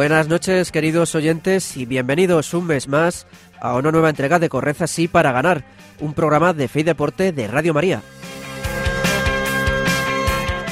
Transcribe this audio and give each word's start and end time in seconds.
Buenas 0.00 0.28
noches 0.28 0.72
queridos 0.72 1.14
oyentes 1.14 1.76
y 1.76 1.84
bienvenidos 1.84 2.54
un 2.54 2.66
mes 2.66 2.88
más 2.88 3.26
a 3.60 3.76
una 3.76 3.92
nueva 3.92 4.08
entrega 4.08 4.38
de 4.38 4.48
Correza 4.48 4.86
Sí 4.86 5.08
para 5.08 5.30
ganar, 5.30 5.62
un 6.00 6.14
programa 6.14 6.54
de 6.54 6.68
fe 6.68 6.80
y 6.80 6.84
deporte 6.84 7.32
de 7.32 7.46
Radio 7.46 7.74
María. 7.74 8.00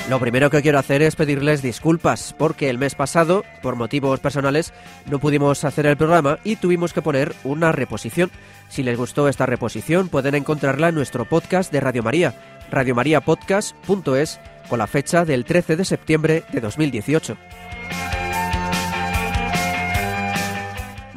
Lo 0.08 0.18
primero 0.18 0.48
que 0.48 0.62
quiero 0.62 0.78
hacer 0.78 1.02
es 1.02 1.14
pedirles 1.14 1.60
disculpas 1.60 2.34
porque 2.38 2.70
el 2.70 2.78
mes 2.78 2.94
pasado, 2.94 3.44
por 3.60 3.76
motivos 3.76 4.18
personales, 4.18 4.72
no 5.04 5.18
pudimos 5.18 5.62
hacer 5.62 5.84
el 5.84 5.98
programa 5.98 6.38
y 6.42 6.56
tuvimos 6.56 6.94
que 6.94 7.02
poner 7.02 7.34
una 7.44 7.70
reposición. 7.70 8.30
Si 8.70 8.82
les 8.82 8.96
gustó 8.96 9.28
esta 9.28 9.44
reposición 9.44 10.08
pueden 10.08 10.36
encontrarla 10.36 10.88
en 10.88 10.94
nuestro 10.94 11.26
podcast 11.26 11.70
de 11.70 11.80
Radio 11.80 12.02
María, 12.02 12.34
radiomariapodcast.es, 12.70 14.40
con 14.70 14.78
la 14.78 14.86
fecha 14.86 15.26
del 15.26 15.44
13 15.44 15.76
de 15.76 15.84
septiembre 15.84 16.44
de 16.50 16.62
2018. 16.62 17.36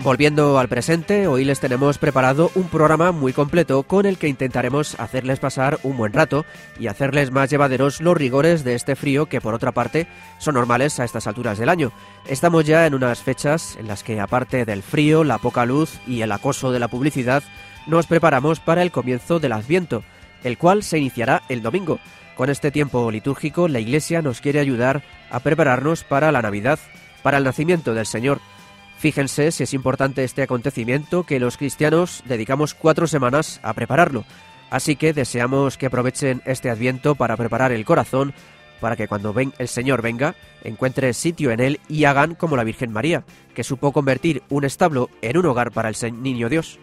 Volviendo 0.04 0.58
al 0.58 0.68
presente, 0.68 1.28
hoy 1.28 1.46
les 1.46 1.60
tenemos 1.60 2.00
preparado 2.00 2.50
un 2.56 2.70
programa 2.70 3.12
muy 3.12 3.34
completo 3.34 3.84
con 3.84 4.08
el 4.08 4.18
que 4.18 4.28
intentaremos 4.28 5.00
hacerles 5.00 5.40
pasar 5.40 5.78
un 5.84 5.96
buen 5.96 6.12
rato 6.12 6.44
y 6.80 6.88
hacerles 6.88 7.30
más 7.30 7.52
llevaderos 7.52 8.02
los 8.02 8.18
rigores 8.18 8.64
de 8.64 8.74
este 8.74 8.96
frío 8.96 9.28
que 9.28 9.40
por 9.40 9.54
otra 9.54 9.74
parte 9.74 10.08
son 10.40 10.56
normales 10.56 11.00
a 11.00 11.06
estas 11.06 11.28
alturas 11.28 11.60
del 11.60 11.70
año. 11.70 11.92
Estamos 12.26 12.66
ya 12.66 12.88
en 12.88 12.96
unas 12.96 13.22
fechas 13.22 13.78
en 13.80 13.88
las 13.88 14.04
que 14.04 14.20
aparte 14.20 14.66
del 14.66 14.82
frío, 14.82 15.24
la 15.24 15.38
poca 15.38 15.68
luz 15.68 16.00
y 16.08 16.22
el 16.22 16.32
acoso 16.32 16.72
de 16.72 16.80
la 16.80 16.88
publicidad, 16.88 17.44
nos 17.86 18.08
preparamos 18.08 18.60
para 18.60 18.82
el 18.82 18.92
comienzo 18.92 19.40
del 19.40 19.52
Adviento, 19.52 20.04
el 20.44 20.58
cual 20.58 20.82
se 20.82 20.98
iniciará 20.98 21.44
el 21.48 21.62
domingo. 21.62 22.00
Con 22.36 22.50
este 22.50 22.72
tiempo 22.72 23.12
litúrgico, 23.12 23.68
la 23.68 23.80
Iglesia 23.80 24.24
nos 24.24 24.42
quiere 24.42 24.62
ayudar 24.62 25.04
a 25.30 25.42
prepararnos 25.42 26.04
para 26.04 26.32
la 26.32 26.42
Navidad, 26.42 26.80
para 27.22 27.38
el 27.38 27.44
nacimiento 27.44 27.94
del 27.94 28.08
Señor. 28.08 28.42
Fíjense 29.02 29.52
si 29.52 29.64
es 29.64 29.74
importante 29.74 30.24
este 30.24 30.44
acontecimiento 30.44 31.24
que 31.24 31.40
los 31.40 31.58
cristianos 31.58 32.22
dedicamos 32.28 32.76
cuatro 32.76 33.08
semanas 33.08 33.60
a 33.64 33.74
prepararlo. 33.74 34.26
Así 34.70 34.96
que 34.96 35.12
deseamos 35.12 35.76
que 35.76 35.88
aprovechen 35.88 36.44
este 36.46 36.70
adviento 36.70 37.16
para 37.16 37.36
preparar 37.36 37.72
el 37.72 37.84
corazón 37.84 38.32
para 38.80 38.96
que 38.96 39.08
cuando 39.08 39.34
ven 39.34 39.54
el 39.58 39.68
Señor 39.68 40.04
venga, 40.04 40.36
encuentre 40.64 41.16
sitio 41.16 41.50
en 41.50 41.62
él 41.62 41.80
y 41.90 42.06
hagan 42.06 42.36
como 42.36 42.56
la 42.56 42.64
Virgen 42.64 42.92
María, 42.92 43.24
que 43.56 43.64
supo 43.64 43.92
convertir 43.92 44.44
un 44.50 44.66
establo 44.66 45.10
en 45.24 45.36
un 45.36 45.48
hogar 45.48 45.72
para 45.72 45.90
el 45.90 46.22
niño 46.22 46.48
Dios. 46.48 46.78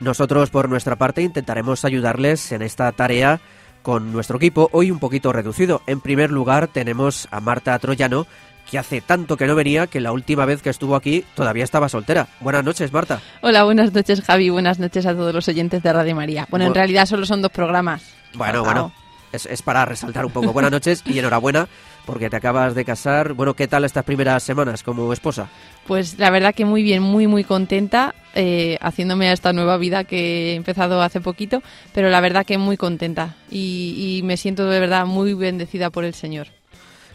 Nosotros 0.00 0.50
por 0.50 0.68
nuestra 0.68 0.94
parte 0.94 1.22
intentaremos 1.22 1.84
ayudarles 1.84 2.52
en 2.52 2.62
esta 2.62 2.90
tarea 2.92 3.40
con 3.82 4.12
nuestro 4.12 4.36
equipo 4.36 4.68
hoy 4.72 4.90
un 4.90 4.98
poquito 4.98 5.32
reducido. 5.32 5.82
En 5.86 6.00
primer 6.00 6.30
lugar 6.30 6.68
tenemos 6.68 7.28
a 7.30 7.40
Marta 7.40 7.78
Troyano, 7.78 8.26
que 8.70 8.78
hace 8.78 9.00
tanto 9.00 9.36
que 9.36 9.46
no 9.46 9.54
venía 9.54 9.86
que 9.86 10.00
la 10.00 10.12
última 10.12 10.44
vez 10.44 10.62
que 10.62 10.70
estuvo 10.70 10.94
aquí 10.94 11.24
todavía 11.34 11.64
estaba 11.64 11.88
soltera. 11.88 12.28
Buenas 12.40 12.64
noches, 12.64 12.92
Marta. 12.92 13.20
Hola, 13.42 13.64
buenas 13.64 13.92
noches, 13.92 14.22
Javi. 14.22 14.50
Buenas 14.50 14.78
noches 14.78 15.06
a 15.06 15.14
todos 15.14 15.34
los 15.34 15.48
oyentes 15.48 15.82
de 15.82 15.92
Radio 15.92 16.14
María. 16.14 16.46
Bueno, 16.50 16.66
en 16.66 16.74
realidad 16.74 17.06
solo 17.06 17.26
son 17.26 17.42
dos 17.42 17.50
programas. 17.50 18.02
Bueno, 18.34 18.62
bueno. 18.62 18.92
Es, 19.32 19.46
es, 19.46 19.62
para 19.62 19.84
resaltar 19.84 20.26
un 20.26 20.32
poco. 20.32 20.52
Buenas 20.52 20.72
noches 20.72 21.02
y 21.06 21.18
enhorabuena 21.18 21.68
porque 22.06 22.30
te 22.30 22.36
acabas 22.36 22.74
de 22.74 22.84
casar. 22.84 23.34
Bueno, 23.34 23.54
¿qué 23.54 23.68
tal 23.68 23.84
estas 23.84 24.04
primeras 24.04 24.42
semanas 24.42 24.82
como 24.82 25.12
esposa? 25.12 25.48
Pues 25.86 26.18
la 26.18 26.30
verdad 26.30 26.54
que 26.54 26.64
muy 26.64 26.82
bien, 26.82 27.02
muy, 27.02 27.26
muy 27.26 27.44
contenta, 27.44 28.14
eh, 28.34 28.78
haciéndome 28.80 29.28
a 29.28 29.32
esta 29.32 29.52
nueva 29.52 29.76
vida 29.76 30.04
que 30.04 30.52
he 30.52 30.54
empezado 30.54 31.02
hace 31.02 31.20
poquito, 31.20 31.62
pero 31.92 32.10
la 32.10 32.20
verdad 32.20 32.46
que 32.46 32.58
muy 32.58 32.76
contenta 32.76 33.36
y, 33.50 34.18
y 34.18 34.22
me 34.22 34.36
siento 34.36 34.66
de 34.66 34.80
verdad 34.80 35.06
muy 35.06 35.34
bendecida 35.34 35.90
por 35.90 36.04
el 36.04 36.14
Señor. 36.14 36.48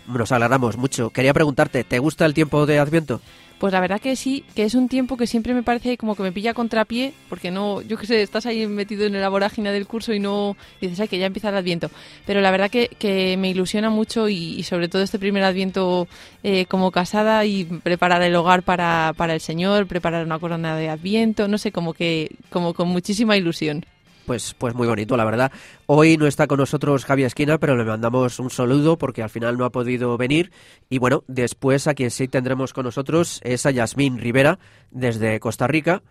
Nos 0.08 0.32
alegramos 0.32 0.78
mucho. 0.78 1.10
Quería 1.10 1.34
preguntarte, 1.34 1.84
¿te 1.84 2.00
gusta 2.00 2.26
el 2.26 2.34
tiempo 2.34 2.66
de 2.66 2.80
Adviento? 2.80 3.22
Pues 3.60 3.72
la 3.72 3.80
verdad 3.80 4.02
que 4.02 4.16
sí, 4.16 4.44
que 4.54 4.64
es 4.64 4.76
un 4.76 4.90
tiempo 4.90 5.16
que 5.16 5.28
siempre 5.28 5.54
me 5.54 5.64
parece 5.64 5.98
como 5.98 6.16
que 6.16 6.24
me 6.24 6.34
pilla 6.34 6.54
contrapié, 6.54 7.14
porque 7.30 7.52
no, 7.52 7.82
yo 7.82 7.98
qué 7.98 8.06
sé, 8.06 8.22
estás 8.22 8.46
ahí 8.46 8.68
metido 8.68 9.06
en 9.06 9.20
la 9.20 9.30
vorágine 9.30 9.72
del 9.72 9.88
curso 9.88 10.14
y 10.14 10.20
no 10.20 10.58
dices, 10.82 11.00
ay, 11.00 11.08
que 11.08 11.18
ya 11.18 11.26
empieza 11.26 11.50
el 11.50 11.56
adviento. 11.56 11.90
Pero 12.26 12.42
la 12.42 12.52
verdad 12.52 12.70
que, 12.70 12.90
que 13.00 13.38
me 13.38 13.50
ilusiona 13.50 13.90
mucho 13.90 14.28
y, 14.28 14.64
sobre 14.64 14.90
todo 14.90 15.04
este 15.04 15.20
primer 15.20 15.44
adviento 15.44 16.08
eh, 16.44 16.66
como 16.66 16.92
casada 16.92 17.46
y 17.46 17.64
preparar 17.64 18.22
el 18.24 18.36
hogar 18.36 18.64
para, 18.64 19.14
para 19.16 19.34
el 19.34 19.42
Señor, 19.42 19.88
preparar 19.88 20.26
una 20.26 20.40
corona 20.40 20.76
de 20.76 20.90
adviento, 20.90 21.48
no 21.48 21.58
sé, 21.58 21.72
como 21.72 21.94
que, 21.94 22.36
como 22.50 22.74
con 22.74 22.90
muchísima 22.90 23.38
ilusión 23.38 23.86
pues, 24.26 24.54
pues 24.58 24.76
muy 24.76 24.88
bonito, 24.88 25.16
la 25.18 25.26
verdad. 25.26 25.52
Hoy 25.86 26.18
no 26.18 26.28
está 26.28 26.48
con 26.48 26.60
nosotros 26.60 27.06
Javier 27.06 27.28
Esquina, 27.28 27.58
pero 27.58 27.76
le 27.76 27.84
mandamos 27.84 28.40
un 28.40 28.50
saludo 28.50 28.98
porque 28.98 29.24
al 29.24 29.30
final 29.30 29.58
no 29.58 29.66
ha 29.66 29.72
podido 29.72 30.18
venir. 30.18 30.52
Y 30.90 30.98
bueno, 30.98 31.24
después 31.28 31.88
a 31.88 31.94
quien 31.94 32.12
sí 32.12 32.28
tendremos 32.28 32.74
con 32.74 32.86
nosotros 32.86 33.40
es 33.44 33.66
a 33.66 33.72
Yasmín 33.72 34.18
Rivera 34.18 34.60
desde 34.92 35.40
Costa 35.40 35.68
Rica. 35.68 36.04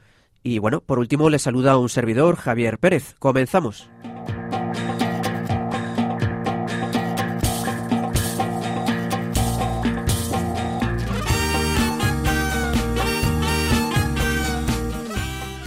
Y 0.42 0.58
bueno, 0.58 0.80
por 0.80 0.98
último 0.98 1.30
le 1.30 1.38
saluda 1.38 1.78
un 1.78 1.88
servidor, 1.88 2.36
Javier 2.36 2.78
Pérez. 2.78 3.14
Comenzamos. 3.19 3.88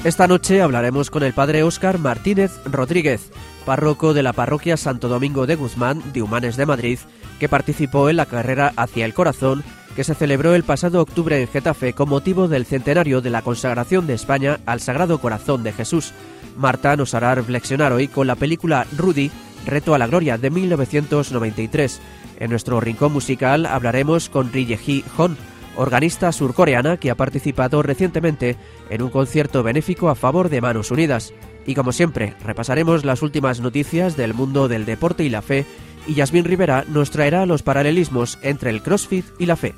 Esta 0.07 0.25
noche 0.25 0.61
hablaremos 0.61 1.11
con 1.11 1.21
el 1.23 1.33
padre 1.33 1.63
Óscar 1.63 1.99
Martínez 1.99 2.61
Rodríguez, 2.63 3.29
párroco 3.65 4.13
de 4.13 4.23
la 4.23 4.31
parroquia 4.31 4.77
Santo 4.77 5.09
Domingo 5.09 5.45
de 5.45 5.55
Guzmán 5.55 6.01
de 6.13 6.21
Humanes 6.21 6.55
de 6.55 6.65
Madrid, 6.65 6.97
que 7.41 7.49
participó 7.49 8.09
en 8.09 8.15
la 8.15 8.25
carrera 8.25 8.71
Hacia 8.77 9.03
el 9.03 9.13
Corazón, 9.13 9.65
que 9.97 10.05
se 10.05 10.15
celebró 10.15 10.55
el 10.55 10.63
pasado 10.63 11.01
octubre 11.01 11.41
en 11.41 11.49
Getafe 11.49 11.91
con 11.91 12.07
motivo 12.07 12.47
del 12.47 12.65
centenario 12.65 13.19
de 13.19 13.31
la 13.31 13.41
consagración 13.41 14.07
de 14.07 14.13
España 14.13 14.61
al 14.65 14.79
Sagrado 14.79 15.19
Corazón 15.19 15.61
de 15.63 15.73
Jesús. 15.73 16.13
Marta 16.55 16.95
nos 16.95 17.13
hará 17.13 17.35
reflexionar 17.35 17.91
hoy 17.91 18.07
con 18.07 18.27
la 18.27 18.35
película 18.35 18.87
Rudy, 18.95 19.29
Reto 19.65 19.93
a 19.93 19.97
la 19.97 20.07
Gloria 20.07 20.37
de 20.37 20.49
1993. 20.49 21.99
En 22.39 22.49
nuestro 22.49 22.79
rincón 22.79 23.11
musical 23.11 23.65
hablaremos 23.65 24.29
con 24.29 24.53
Ji 24.53 25.03
Hon, 25.17 25.35
organista 25.77 26.31
surcoreana 26.31 26.97
que 26.97 27.09
ha 27.09 27.15
participado 27.15 27.81
recientemente 27.81 28.57
en 28.89 29.01
un 29.01 29.09
concierto 29.09 29.63
benéfico 29.63 30.09
a 30.09 30.15
favor 30.15 30.49
de 30.49 30.61
Manos 30.61 30.91
Unidas. 30.91 31.33
Y 31.65 31.75
como 31.75 31.91
siempre, 31.91 32.35
repasaremos 32.43 33.05
las 33.05 33.21
últimas 33.21 33.59
noticias 33.59 34.17
del 34.17 34.33
mundo 34.33 34.67
del 34.67 34.85
deporte 34.85 35.23
y 35.23 35.29
la 35.29 35.41
fe, 35.41 35.65
y 36.07 36.15
Yasmín 36.15 36.45
Rivera 36.45 36.85
nos 36.87 37.11
traerá 37.11 37.45
los 37.45 37.63
paralelismos 37.63 38.39
entre 38.41 38.69
el 38.69 38.81
CrossFit 38.81 39.25
y 39.39 39.45
la 39.45 39.55
fe. 39.55 39.75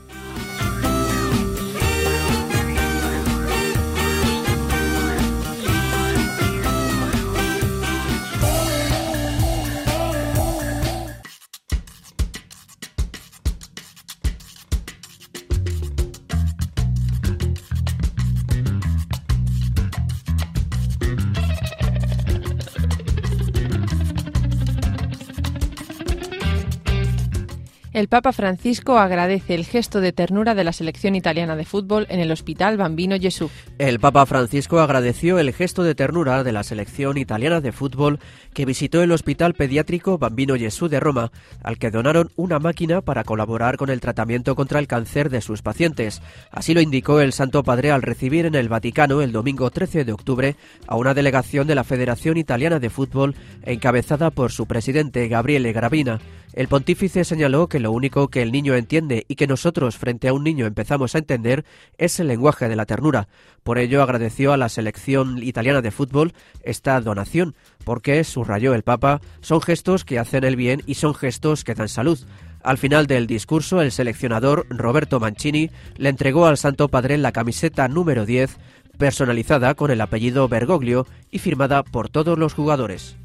Papa 28.10 28.34
Francisco 28.34 28.98
agradece 28.98 29.54
el 29.54 29.66
gesto 29.66 30.02
de 30.02 30.12
ternura 30.12 30.56
de 30.56 30.64
la 30.64 30.74
selección 30.74 31.14
italiana 31.14 31.56
de 31.56 31.64
fútbol 31.64 32.08
en 32.10 32.20
el 32.20 32.32
Hospital 32.32 32.76
Bambino 32.76 33.16
Gesù. 33.20 33.52
El 33.78 34.00
Papa 34.00 34.26
Francisco 34.26 34.80
agradeció 34.80 35.38
el 35.38 35.54
gesto 35.54 35.84
de 35.84 35.94
ternura 35.94 36.44
de 36.44 36.52
la 36.52 36.64
selección 36.64 37.20
italiana 37.20 37.62
de 37.62 37.72
fútbol 37.72 38.20
que 38.52 38.66
visitó 38.66 39.04
el 39.04 39.12
Hospital 39.12 39.54
Pediátrico 39.54 40.18
Bambino 40.18 40.56
Gesù 40.56 40.90
de 40.90 41.00
Roma, 41.00 41.32
al 41.62 41.78
que 41.78 41.92
donaron 41.92 42.32
una 42.36 42.58
máquina 42.58 43.02
para 43.02 43.24
colaborar 43.24 43.78
con 43.78 43.92
el 43.92 44.02
tratamiento 44.02 44.56
contra 44.56 44.80
el 44.80 44.88
cáncer 44.88 45.30
de 45.30 45.42
sus 45.42 45.62
pacientes. 45.62 46.24
Así 46.50 46.74
lo 46.74 46.82
indicó 46.82 47.22
el 47.22 47.32
Santo 47.32 47.62
Padre 47.62 47.92
al 47.92 48.02
recibir 48.02 48.48
en 48.48 48.56
el 48.56 48.70
Vaticano 48.70 49.22
el 49.22 49.32
domingo 49.32 49.70
13 49.70 50.04
de 50.04 50.14
octubre 50.14 50.56
a 50.88 50.96
una 50.96 51.14
delegación 51.14 51.68
de 51.68 51.76
la 51.76 51.84
Federación 51.84 52.38
Italiana 52.38 52.80
de 52.80 52.90
Fútbol 52.90 53.36
encabezada 53.62 54.32
por 54.32 54.52
su 54.52 54.66
presidente 54.66 55.28
Gabriele 55.28 55.74
Gravina. 55.74 56.20
El 56.54 56.68
pontífice 56.68 57.24
señaló 57.24 57.68
que 57.68 57.80
lo 57.80 57.92
único 57.92 58.30
que 58.30 58.42
el 58.42 58.52
niño 58.52 58.74
entiende 58.74 59.24
y 59.28 59.36
que 59.36 59.46
nosotros 59.46 59.98
frente 59.98 60.28
a 60.28 60.34
un 60.34 60.44
niño 60.44 60.66
empezamos 60.66 61.14
a 61.14 61.20
entender 61.20 61.64
es 62.00 62.20
el 62.20 62.28
lenguaje 62.28 62.68
de 62.68 62.76
la 62.76 62.88
ternura. 62.88 63.28
Por 63.64 63.78
ello 63.78 64.02
agradeció 64.02 64.52
a 64.52 64.58
la 64.58 64.68
selección 64.68 65.44
italiana 65.44 65.82
de 65.82 65.92
fútbol 65.92 66.34
esta 66.64 67.00
donación, 67.02 67.56
porque, 67.86 68.24
subrayó 68.24 68.74
el 68.74 68.82
Papa, 68.82 69.22
son 69.42 69.62
gestos 69.62 70.06
que 70.06 70.18
hacen 70.18 70.44
el 70.44 70.56
bien 70.56 70.82
y 70.88 70.96
son 70.96 71.14
gestos 71.14 71.64
que 71.64 71.76
dan 71.76 71.88
salud. 71.88 72.20
Al 72.64 72.80
final 72.80 73.06
del 73.06 73.28
discurso, 73.28 73.82
el 73.82 73.92
seleccionador 73.92 74.66
Roberto 74.70 75.20
Mancini 75.20 75.70
le 75.98 76.10
entregó 76.10 76.48
al 76.48 76.58
Santo 76.58 76.90
Padre 76.90 77.18
la 77.20 77.32
camiseta 77.32 77.88
número 77.88 78.26
10, 78.26 78.58
personalizada 78.98 79.76
con 79.76 79.92
el 79.92 80.02
apellido 80.02 80.48
Bergoglio 80.48 81.06
y 81.30 81.40
firmada 81.40 81.84
por 81.84 82.10
todos 82.10 82.38
los 82.38 82.54
jugadores. 82.54 83.16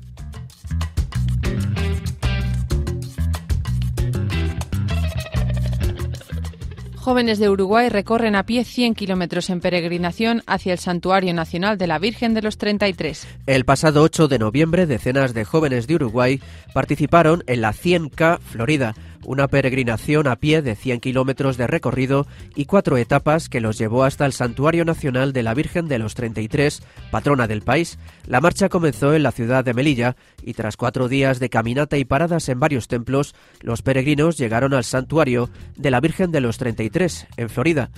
Jóvenes 7.05 7.39
de 7.39 7.51
Uruguay 7.51 7.91
recorren 7.91 8.35
a 8.35 8.47
pie 8.47 8.65
100 8.65 8.95
kilómetros 8.95 9.51
en 9.51 9.61
peregrinación 9.61 10.43
hacia 10.47 10.73
el 10.73 10.79
Santuario 10.79 11.35
Nacional 11.35 11.77
de 11.77 11.87
la 11.87 11.99
Virgen 11.99 12.33
de 12.33 12.41
los 12.41 12.57
33. 12.57 13.27
El 13.45 13.67
pasado 13.67 14.01
8 14.01 14.27
de 14.27 14.39
noviembre, 14.39 14.87
decenas 14.87 15.35
de 15.35 15.45
jóvenes 15.45 15.87
de 15.87 15.97
Uruguay 15.97 16.41
participaron 16.73 17.45
en 17.47 17.61
la 17.61 17.75
100K 17.75 18.39
Florida, 18.41 18.95
una 19.27 19.49
peregrinación 19.49 20.27
a 20.27 20.37
pie 20.37 20.63
de 20.63 20.77
100 20.77 21.01
kilómetros 21.01 21.57
de 21.57 21.67
recorrido 21.67 22.27
y 22.55 22.67
cuatro 22.67 22.97
etapas 22.97 23.49
que 23.49 23.61
los 23.61 23.79
llevó 23.79 24.05
hasta 24.05 24.27
el 24.27 24.33
Santuario 24.33 24.85
Nacional 24.85 25.33
de 25.33 25.43
la 25.43 25.55
Virgen 25.55 25.89
de 25.89 25.99
los 25.99 26.15
33, 26.15 26.83
patrona 27.11 27.47
del 27.47 27.63
país. 27.63 27.99
La 28.27 28.41
marcha 28.41 28.69
comenzó 28.69 29.15
en 29.15 29.23
la 29.23 29.33
ciudad 29.33 29.65
de 29.65 29.75
Melilla 29.75 30.17
y 30.43 30.55
tras 30.55 30.77
cuatro 30.77 31.09
días 31.09 31.41
de 31.41 31.51
caminata 31.51 31.97
y 31.97 32.05
paradas 32.05 32.49
en 32.49 32.61
varios 32.61 32.89
templos, 32.89 33.35
los 33.61 33.83
peregrinos 33.83 34.37
llegaron 34.37 34.75
al 34.75 34.85
Santuario 34.85 35.51
de 35.77 35.91
la 35.91 36.01
Virgen 36.01 36.31
de 36.31 36.41
los 36.41 36.59
33, 36.59 37.27
en 37.37 37.49
Florida. 37.49 37.91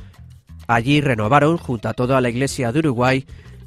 Allí 0.68 1.00
renovaron, 1.00 1.58
junto 1.58 1.88
a 1.88 1.94
toda 1.94 2.20
la 2.20 2.28
Iglesia 2.28 2.72
de 2.72 2.80
Uruguay, 2.80 3.24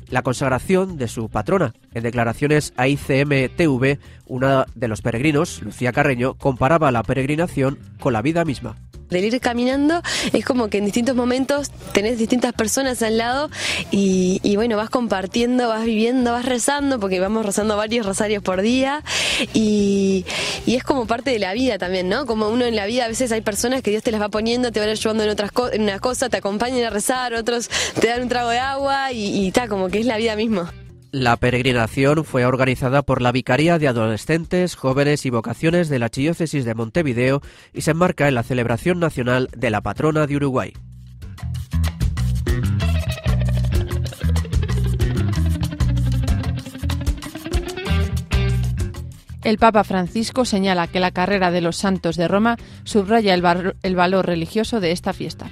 la 0.10 0.24
consagración 0.24 0.98
de 0.98 1.08
su 1.08 1.30
patrona. 1.30 1.74
En 1.94 2.04
declaraciones 2.04 2.74
a 2.78 2.88
ICM-TV, 2.88 4.00
una 4.28 4.66
de 4.76 4.88
los 4.88 5.02
peregrinos, 5.02 5.62
Lucía 5.62 5.92
Carreño, 5.92 6.36
comparaba 6.36 6.92
la 6.92 7.04
peregrinación 7.04 7.80
con 8.00 8.14
la 8.14 8.22
vida 8.22 8.46
misma 8.46 8.76
del 9.10 9.26
ir 9.26 9.40
caminando 9.40 10.02
es 10.34 10.46
como 10.46 10.70
que 10.70 10.78
en 10.78 10.86
distintos 10.86 11.16
momentos 11.16 11.72
tenés 11.94 12.18
distintas 12.18 12.54
personas 12.54 13.02
al 13.02 13.18
lado 13.18 13.50
y, 13.92 14.56
bueno, 14.56 14.78
vas 14.78 14.90
compartiendo, 14.90 15.68
vas 15.68 15.86
viviendo, 15.86 16.32
vas 16.32 16.46
rezando, 16.46 17.00
porque 17.00 17.20
vamos 17.20 17.46
rezando 17.46 17.78
varios 17.78 18.06
rosarios 18.06 18.44
por 18.44 18.62
día 18.62 19.04
y, 19.54 20.26
es 20.68 20.84
como 20.84 21.08
parte 21.08 21.32
de 21.32 21.40
la 21.40 21.54
vida 21.54 21.78
también, 21.78 22.08
¿no? 22.08 22.26
Como 22.26 22.48
uno 22.48 22.66
en 22.66 22.76
la 22.76 22.86
vida 22.86 23.06
a 23.06 23.08
veces 23.08 23.32
hay 23.32 23.42
personas 23.42 23.82
que 23.82 23.92
Dios 23.92 24.04
te 24.04 24.12
las 24.12 24.22
va 24.22 24.30
poniendo, 24.30 24.72
te 24.72 24.80
van 24.80 24.90
ayudando 24.90 25.24
en 25.24 25.30
otras 25.30 25.52
en 25.74 25.82
una 25.84 26.00
cosa, 26.00 26.30
te 26.30 26.38
acompañan 26.38 26.84
a 26.86 26.90
rezar, 26.90 27.34
otros 27.34 27.70
te 28.00 28.08
dan 28.08 28.22
un 28.22 28.30
trago 28.30 28.50
de 28.50 28.60
agua 28.60 29.12
y 29.12 29.48
está, 29.48 29.68
como 29.68 29.90
que 29.90 30.00
es 30.00 30.06
la 30.06 30.18
vida 30.18 30.36
misma. 30.36 30.72
La 31.12 31.38
peregrinación 31.38 32.24
fue 32.24 32.46
organizada 32.46 33.02
por 33.02 33.24
la 33.24 33.32
Vicaría 33.32 33.80
de 33.80 33.88
Adolescentes, 33.88 34.76
Jóvenes 34.76 35.26
y 35.26 35.32
Vocaciones 35.32 35.90
de 35.90 35.98
la 35.98 36.06
Archidiócesis 36.06 36.66
de 36.66 36.76
Montevideo 36.76 37.42
y 37.74 37.82
se 37.82 37.92
enmarca 37.92 38.28
en 38.28 38.36
la 38.36 38.44
celebración 38.44 39.00
nacional 39.00 39.50
de 39.58 39.72
la 39.72 39.82
patrona 39.82 40.28
de 40.28 40.36
Uruguay. 40.36 40.74
El 49.44 49.58
Papa 49.58 49.84
Francisco 49.84 50.46
señala 50.46 50.86
que 50.86 51.00
la 51.00 51.10
carrera 51.10 51.50
de 51.50 51.62
los 51.62 51.76
santos 51.76 52.18
de 52.18 52.28
Roma 52.28 52.58
subraya 52.84 53.34
el, 53.34 53.74
el 53.82 53.96
valor 53.96 54.28
religioso 54.28 54.80
de 54.80 54.92
esta 54.92 55.14
fiesta. 55.14 55.50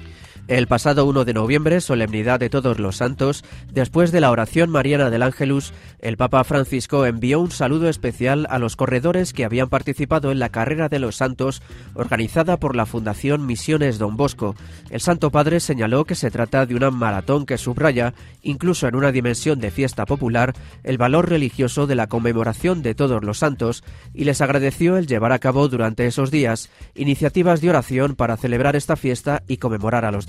El 0.48 0.66
pasado 0.66 1.04
1 1.04 1.26
de 1.26 1.34
noviembre, 1.34 1.82
solemnidad 1.82 2.40
de 2.40 2.48
todos 2.48 2.78
los 2.78 2.96
santos, 2.96 3.44
después 3.70 4.12
de 4.12 4.22
la 4.22 4.30
oración 4.30 4.70
mariana 4.70 5.10
del 5.10 5.22
Ángelus, 5.22 5.74
el 5.98 6.16
Papa 6.16 6.42
Francisco 6.42 7.04
envió 7.04 7.38
un 7.38 7.50
saludo 7.50 7.90
especial 7.90 8.46
a 8.48 8.58
los 8.58 8.74
corredores 8.74 9.34
que 9.34 9.44
habían 9.44 9.68
participado 9.68 10.32
en 10.32 10.38
la 10.38 10.48
carrera 10.48 10.88
de 10.88 11.00
los 11.00 11.16
santos 11.16 11.60
organizada 11.92 12.56
por 12.56 12.76
la 12.76 12.86
Fundación 12.86 13.44
Misiones 13.44 13.98
Don 13.98 14.16
Bosco. 14.16 14.54
El 14.88 15.02
Santo 15.02 15.30
Padre 15.30 15.60
señaló 15.60 16.06
que 16.06 16.14
se 16.14 16.30
trata 16.30 16.64
de 16.64 16.74
una 16.74 16.90
maratón 16.90 17.44
que 17.44 17.58
subraya, 17.58 18.14
incluso 18.40 18.88
en 18.88 18.96
una 18.96 19.12
dimensión 19.12 19.60
de 19.60 19.70
fiesta 19.70 20.06
popular, 20.06 20.54
el 20.82 20.96
valor 20.96 21.28
religioso 21.28 21.86
de 21.86 21.94
la 21.94 22.06
conmemoración 22.06 22.80
de 22.80 22.94
todos 22.94 23.22
los 23.22 23.36
santos 23.36 23.84
y 24.14 24.24
les 24.24 24.40
agradeció 24.40 24.96
el 24.96 25.08
llevar 25.08 25.32
a 25.32 25.40
cabo 25.40 25.68
durante 25.68 26.06
esos 26.06 26.30
días 26.30 26.70
iniciativas 26.94 27.60
de 27.60 27.68
oración 27.68 28.14
para 28.14 28.38
celebrar 28.38 28.76
esta 28.76 28.96
fiesta 28.96 29.42
y 29.46 29.58
conmemorar 29.58 30.06
a 30.06 30.10
los 30.10 30.24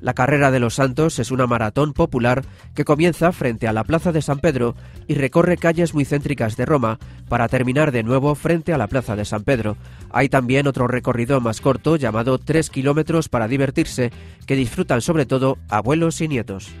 la 0.00 0.14
carrera 0.14 0.50
de 0.50 0.58
los 0.58 0.74
santos 0.74 1.18
es 1.18 1.30
una 1.30 1.46
maratón 1.46 1.92
popular 1.92 2.44
que 2.74 2.84
comienza 2.84 3.30
frente 3.32 3.68
a 3.68 3.72
la 3.72 3.84
Plaza 3.84 4.10
de 4.10 4.20
San 4.20 4.40
Pedro 4.40 4.74
y 5.06 5.14
recorre 5.14 5.56
calles 5.56 5.94
muy 5.94 6.04
céntricas 6.04 6.56
de 6.56 6.66
Roma 6.66 6.98
para 7.28 7.48
terminar 7.48 7.92
de 7.92 8.02
nuevo 8.02 8.34
frente 8.34 8.72
a 8.72 8.78
la 8.78 8.88
Plaza 8.88 9.14
de 9.14 9.24
San 9.24 9.44
Pedro. 9.44 9.76
Hay 10.10 10.28
también 10.28 10.66
otro 10.66 10.88
recorrido 10.88 11.40
más 11.40 11.60
corto 11.60 11.96
llamado 11.96 12.38
3 12.38 12.68
kilómetros 12.70 13.28
para 13.28 13.46
divertirse 13.46 14.10
que 14.46 14.56
disfrutan 14.56 15.00
sobre 15.00 15.24
todo 15.24 15.58
abuelos 15.68 16.20
y 16.20 16.28
nietos. 16.28 16.72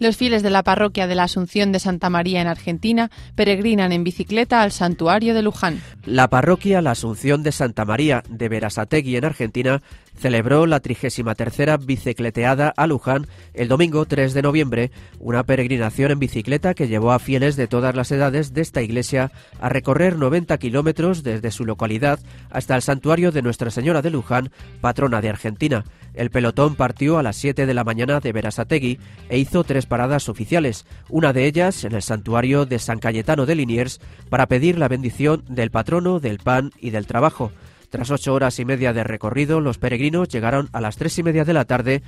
Los 0.00 0.16
fieles 0.16 0.42
de 0.42 0.48
la 0.48 0.62
parroquia 0.62 1.06
de 1.06 1.14
la 1.14 1.24
Asunción 1.24 1.72
de 1.72 1.78
Santa 1.78 2.08
María 2.08 2.40
en 2.40 2.46
Argentina 2.46 3.10
peregrinan 3.34 3.92
en 3.92 4.02
bicicleta 4.02 4.62
al 4.62 4.72
santuario 4.72 5.34
de 5.34 5.42
Luján. 5.42 5.82
La 6.06 6.28
parroquia 6.30 6.80
La 6.80 6.92
Asunción 6.92 7.42
de 7.42 7.52
Santa 7.52 7.84
María 7.84 8.22
de 8.26 8.48
Verazategui 8.48 9.16
en 9.16 9.26
Argentina 9.26 9.82
celebró 10.20 10.66
la 10.66 10.80
33 10.80 11.84
bicicleteada 11.84 12.72
a 12.76 12.86
Luján 12.86 13.26
el 13.54 13.68
domingo 13.68 14.04
3 14.04 14.34
de 14.34 14.42
noviembre, 14.42 14.90
una 15.18 15.44
peregrinación 15.44 16.10
en 16.12 16.18
bicicleta 16.18 16.74
que 16.74 16.88
llevó 16.88 17.12
a 17.12 17.18
fieles 17.18 17.56
de 17.56 17.66
todas 17.66 17.94
las 17.94 18.12
edades 18.12 18.52
de 18.52 18.60
esta 18.60 18.82
iglesia 18.82 19.32
a 19.60 19.68
recorrer 19.70 20.16
90 20.16 20.58
kilómetros 20.58 21.22
desde 21.22 21.50
su 21.50 21.64
localidad 21.64 22.20
hasta 22.50 22.76
el 22.76 22.82
santuario 22.82 23.32
de 23.32 23.42
Nuestra 23.42 23.70
Señora 23.70 24.02
de 24.02 24.10
Luján, 24.10 24.50
patrona 24.80 25.20
de 25.20 25.30
Argentina. 25.30 25.84
El 26.12 26.30
pelotón 26.30 26.74
partió 26.74 27.18
a 27.18 27.22
las 27.22 27.36
7 27.36 27.64
de 27.66 27.74
la 27.74 27.84
mañana 27.84 28.20
de 28.20 28.32
Verazategui 28.32 28.98
e 29.28 29.38
hizo 29.38 29.64
tres 29.64 29.86
paradas 29.86 30.28
oficiales, 30.28 30.84
una 31.08 31.32
de 31.32 31.46
ellas 31.46 31.84
en 31.84 31.94
el 31.94 32.02
santuario 32.02 32.66
de 32.66 32.78
San 32.78 32.98
Cayetano 32.98 33.46
de 33.46 33.54
Liniers 33.54 34.00
para 34.28 34.46
pedir 34.46 34.78
la 34.78 34.88
bendición 34.88 35.44
del 35.48 35.70
patrono 35.70 36.20
del 36.20 36.38
pan 36.38 36.72
y 36.78 36.90
del 36.90 37.06
trabajo. 37.06 37.52
Tras 37.90 38.10
ocho 38.12 38.34
horas 38.34 38.58
y 38.60 38.64
media 38.64 38.92
de 38.92 39.02
recorrido, 39.02 39.60
los 39.60 39.78
peregrinos 39.78 40.28
llegaron 40.28 40.68
a 40.72 40.80
las 40.80 40.96
tres 40.96 41.18
y 41.18 41.24
media 41.24 41.44
de 41.44 41.52
la 41.52 41.64
tarde 41.64 42.02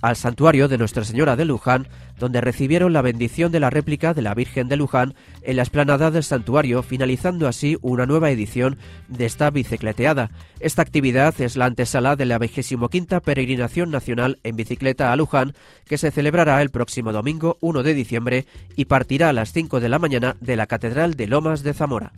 al 0.00 0.16
santuario 0.16 0.68
de 0.68 0.78
Nuestra 0.78 1.02
Señora 1.02 1.34
de 1.34 1.44
Luján, 1.44 1.88
donde 2.18 2.40
recibieron 2.40 2.92
la 2.92 3.02
bendición 3.02 3.50
de 3.50 3.58
la 3.58 3.70
réplica 3.70 4.14
de 4.14 4.22
la 4.22 4.34
Virgen 4.34 4.68
de 4.68 4.76
Luján 4.76 5.14
en 5.42 5.56
la 5.56 5.62
esplanada 5.62 6.10
del 6.10 6.22
santuario, 6.22 6.82
finalizando 6.82 7.48
así 7.48 7.78
una 7.80 8.06
nueva 8.06 8.30
edición 8.30 8.78
de 9.08 9.24
esta 9.24 9.50
bicicleteada. 9.50 10.30
Esta 10.60 10.82
actividad 10.82 11.34
es 11.40 11.56
la 11.56 11.64
antesala 11.64 12.16
de 12.16 12.26
la 12.26 12.38
25 12.38 12.88
Peregrinación 13.24 13.90
Nacional 13.90 14.38
en 14.44 14.56
Bicicleta 14.56 15.10
a 15.10 15.16
Luján, 15.16 15.54
que 15.86 15.98
se 15.98 16.10
celebrará 16.10 16.62
el 16.62 16.70
próximo 16.70 17.12
domingo 17.12 17.56
1 17.60 17.82
de 17.82 17.94
diciembre 17.94 18.46
y 18.76 18.84
partirá 18.84 19.30
a 19.30 19.32
las 19.32 19.52
5 19.52 19.80
de 19.80 19.88
la 19.88 19.98
mañana 19.98 20.36
de 20.40 20.56
la 20.56 20.66
Catedral 20.66 21.14
de 21.14 21.26
Lomas 21.26 21.62
de 21.62 21.72
Zamora. 21.72 22.12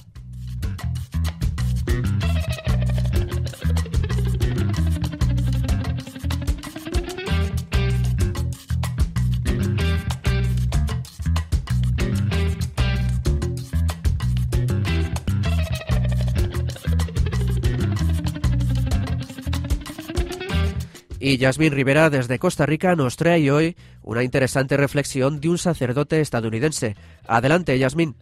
Y 21.26 21.38
Yasmín 21.38 21.72
Rivera 21.72 22.08
desde 22.08 22.38
Costa 22.38 22.66
Rica 22.66 22.94
nos 22.94 23.16
trae 23.16 23.50
hoy 23.50 23.74
una 24.04 24.22
interesante 24.22 24.76
reflexión 24.76 25.40
de 25.40 25.48
un 25.48 25.58
sacerdote 25.58 26.20
estadounidense. 26.20 26.94
Adelante, 27.26 27.76
Yasmín. 27.76 28.14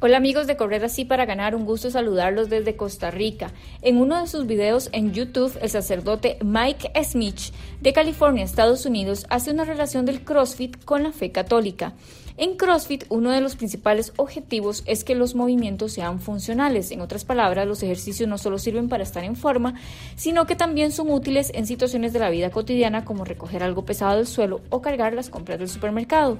Hola 0.00 0.18
amigos 0.18 0.46
de 0.46 0.58
Correr 0.58 0.84
Así 0.84 1.06
para 1.06 1.24
Ganar, 1.24 1.54
un 1.54 1.64
gusto 1.64 1.90
saludarlos 1.90 2.50
desde 2.50 2.76
Costa 2.76 3.10
Rica. 3.10 3.52
En 3.80 3.96
uno 3.96 4.20
de 4.20 4.26
sus 4.26 4.46
videos 4.46 4.90
en 4.92 5.14
YouTube, 5.14 5.56
el 5.62 5.70
sacerdote 5.70 6.36
Mike 6.44 6.92
Smith 7.04 7.54
de 7.80 7.94
California, 7.94 8.44
Estados 8.44 8.84
Unidos, 8.84 9.24
hace 9.30 9.50
una 9.50 9.64
relación 9.64 10.04
del 10.04 10.20
CrossFit 10.20 10.84
con 10.84 11.04
la 11.04 11.12
fe 11.12 11.32
católica. 11.32 11.94
En 12.36 12.56
CrossFit, 12.56 13.04
uno 13.10 13.30
de 13.30 13.40
los 13.40 13.56
principales 13.56 14.12
objetivos 14.16 14.82
es 14.86 15.04
que 15.04 15.14
los 15.14 15.34
movimientos 15.34 15.92
sean 15.92 16.20
funcionales. 16.20 16.90
En 16.90 17.00
otras 17.00 17.24
palabras, 17.24 17.66
los 17.66 17.82
ejercicios 17.82 18.28
no 18.28 18.38
solo 18.38 18.58
sirven 18.58 18.88
para 18.88 19.02
estar 19.02 19.22
en 19.24 19.36
forma, 19.36 19.74
sino 20.16 20.46
que 20.46 20.56
también 20.56 20.92
son 20.92 21.10
útiles 21.10 21.52
en 21.54 21.66
situaciones 21.66 22.12
de 22.12 22.20
la 22.20 22.30
vida 22.30 22.50
cotidiana 22.50 23.04
como 23.04 23.24
recoger 23.24 23.62
algo 23.62 23.84
pesado 23.84 24.16
del 24.16 24.26
suelo 24.26 24.60
o 24.70 24.80
cargar 24.80 25.12
las 25.12 25.28
compras 25.28 25.58
del 25.58 25.68
supermercado. 25.68 26.38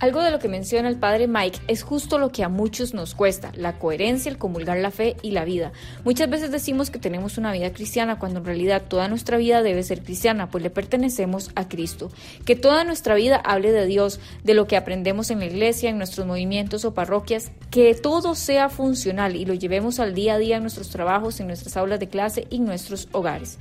Algo 0.00 0.22
de 0.22 0.30
lo 0.30 0.38
que 0.38 0.48
menciona 0.48 0.88
el 0.88 0.96
padre 0.96 1.28
Mike 1.28 1.60
es 1.68 1.82
justo 1.82 2.18
lo 2.18 2.32
que 2.32 2.42
a 2.42 2.48
muchos 2.48 2.94
nos 2.94 3.14
cuesta, 3.14 3.52
la 3.54 3.78
coherencia, 3.78 4.30
el 4.30 4.38
comulgar 4.38 4.78
la 4.78 4.90
fe 4.90 5.18
y 5.20 5.32
la 5.32 5.44
vida. 5.44 5.72
Muchas 6.04 6.30
veces 6.30 6.50
decimos 6.50 6.90
que 6.90 6.98
tenemos 6.98 7.36
una 7.36 7.52
vida 7.52 7.70
cristiana 7.74 8.18
cuando 8.18 8.38
en 8.38 8.46
realidad 8.46 8.84
toda 8.88 9.08
nuestra 9.08 9.36
vida 9.36 9.62
debe 9.62 9.82
ser 9.82 10.02
cristiana, 10.02 10.50
pues 10.50 10.64
le 10.64 10.70
pertenecemos 10.70 11.50
a 11.54 11.68
Cristo. 11.68 12.10
Que 12.46 12.56
toda 12.56 12.82
nuestra 12.84 13.14
vida 13.14 13.36
hable 13.36 13.72
de 13.72 13.84
Dios, 13.84 14.20
de 14.42 14.54
lo 14.54 14.66
que 14.66 14.78
aprendemos 14.78 15.30
en 15.30 15.40
la 15.40 15.44
iglesia, 15.44 15.90
en 15.90 15.98
nuestros 15.98 16.26
movimientos 16.26 16.86
o 16.86 16.94
parroquias, 16.94 17.52
que 17.70 17.94
todo 17.94 18.34
sea 18.34 18.70
funcional 18.70 19.36
y 19.36 19.44
lo 19.44 19.52
llevemos 19.52 20.00
al 20.00 20.14
día 20.14 20.36
a 20.36 20.38
día 20.38 20.56
en 20.56 20.62
nuestros 20.62 20.88
trabajos, 20.88 21.40
en 21.40 21.48
nuestras 21.48 21.76
aulas 21.76 22.00
de 22.00 22.08
clase 22.08 22.46
y 22.48 22.56
en 22.56 22.64
nuestros 22.64 23.06
hogares. 23.12 23.58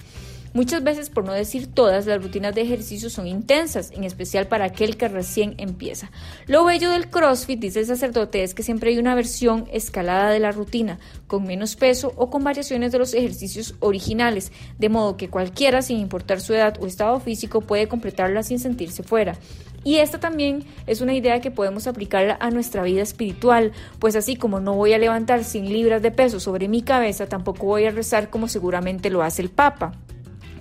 Muchas 0.54 0.84
veces, 0.84 1.12
por 1.12 1.26
no 1.26 1.34
decir 1.34 1.68
todas, 1.68 2.08
las 2.08 2.22
rutinas 2.24 2.56
de 2.56 2.62
ejercicio 2.62 3.10
son 3.10 3.28
intensas, 3.28 3.92
en 3.92 4.04
especial 4.04 4.48
para 4.48 4.66
aquel 4.66 4.98
que 4.98 5.08
recién 5.08 5.54
empieza. 5.58 6.10
Lo 6.48 6.66
bello 6.66 6.90
del 6.90 7.10
CrossFit, 7.10 7.60
dice 7.60 7.82
el 7.82 7.86
sacerdote, 7.86 8.42
es 8.42 8.56
que 8.56 8.64
siempre 8.64 8.90
hay 8.90 8.98
una 8.98 9.14
versión 9.14 9.68
escalada 9.72 10.32
de 10.32 10.40
la 10.40 10.52
rutina, 10.52 11.00
con 11.28 11.44
menos 11.44 11.76
peso 11.76 12.14
o 12.16 12.32
con 12.32 12.44
variaciones 12.44 12.92
de 12.92 12.98
los 12.98 13.14
ejercicios 13.14 13.76
originales, 13.80 14.52
de 14.80 14.90
modo 14.90 15.18
que 15.18 15.30
cualquiera, 15.30 15.84
sin 15.84 16.00
importar 16.00 16.42
su 16.42 16.56
edad 16.56 16.78
o 16.82 16.88
estado 16.88 17.20
físico, 17.20 17.62
puede 17.62 17.88
completarla 17.88 18.42
sin 18.42 18.58
sentirse 18.58 19.04
fuera. 19.04 19.38
Y 19.84 19.98
esta 19.98 20.20
también 20.20 20.66
es 20.88 21.00
una 21.02 21.14
idea 21.14 21.42
que 21.42 21.52
podemos 21.52 21.88
aplicarla 21.88 22.38
a 22.42 22.50
nuestra 22.50 22.84
vida 22.84 23.02
espiritual, 23.02 23.72
pues 24.00 24.16
así 24.16 24.36
como 24.36 24.60
no 24.60 24.74
voy 24.74 24.94
a 24.94 24.98
levantar 24.98 25.44
100 25.44 25.72
libras 25.72 26.02
de 26.02 26.12
peso 26.12 26.40
sobre 26.40 26.68
mi 26.68 26.82
cabeza, 26.82 27.28
tampoco 27.28 27.68
voy 27.68 27.86
a 27.86 27.92
rezar 27.92 28.30
como 28.30 28.48
seguramente 28.48 29.10
lo 29.10 29.22
hace 29.22 29.42
el 29.42 29.50
Papa. 29.50 29.94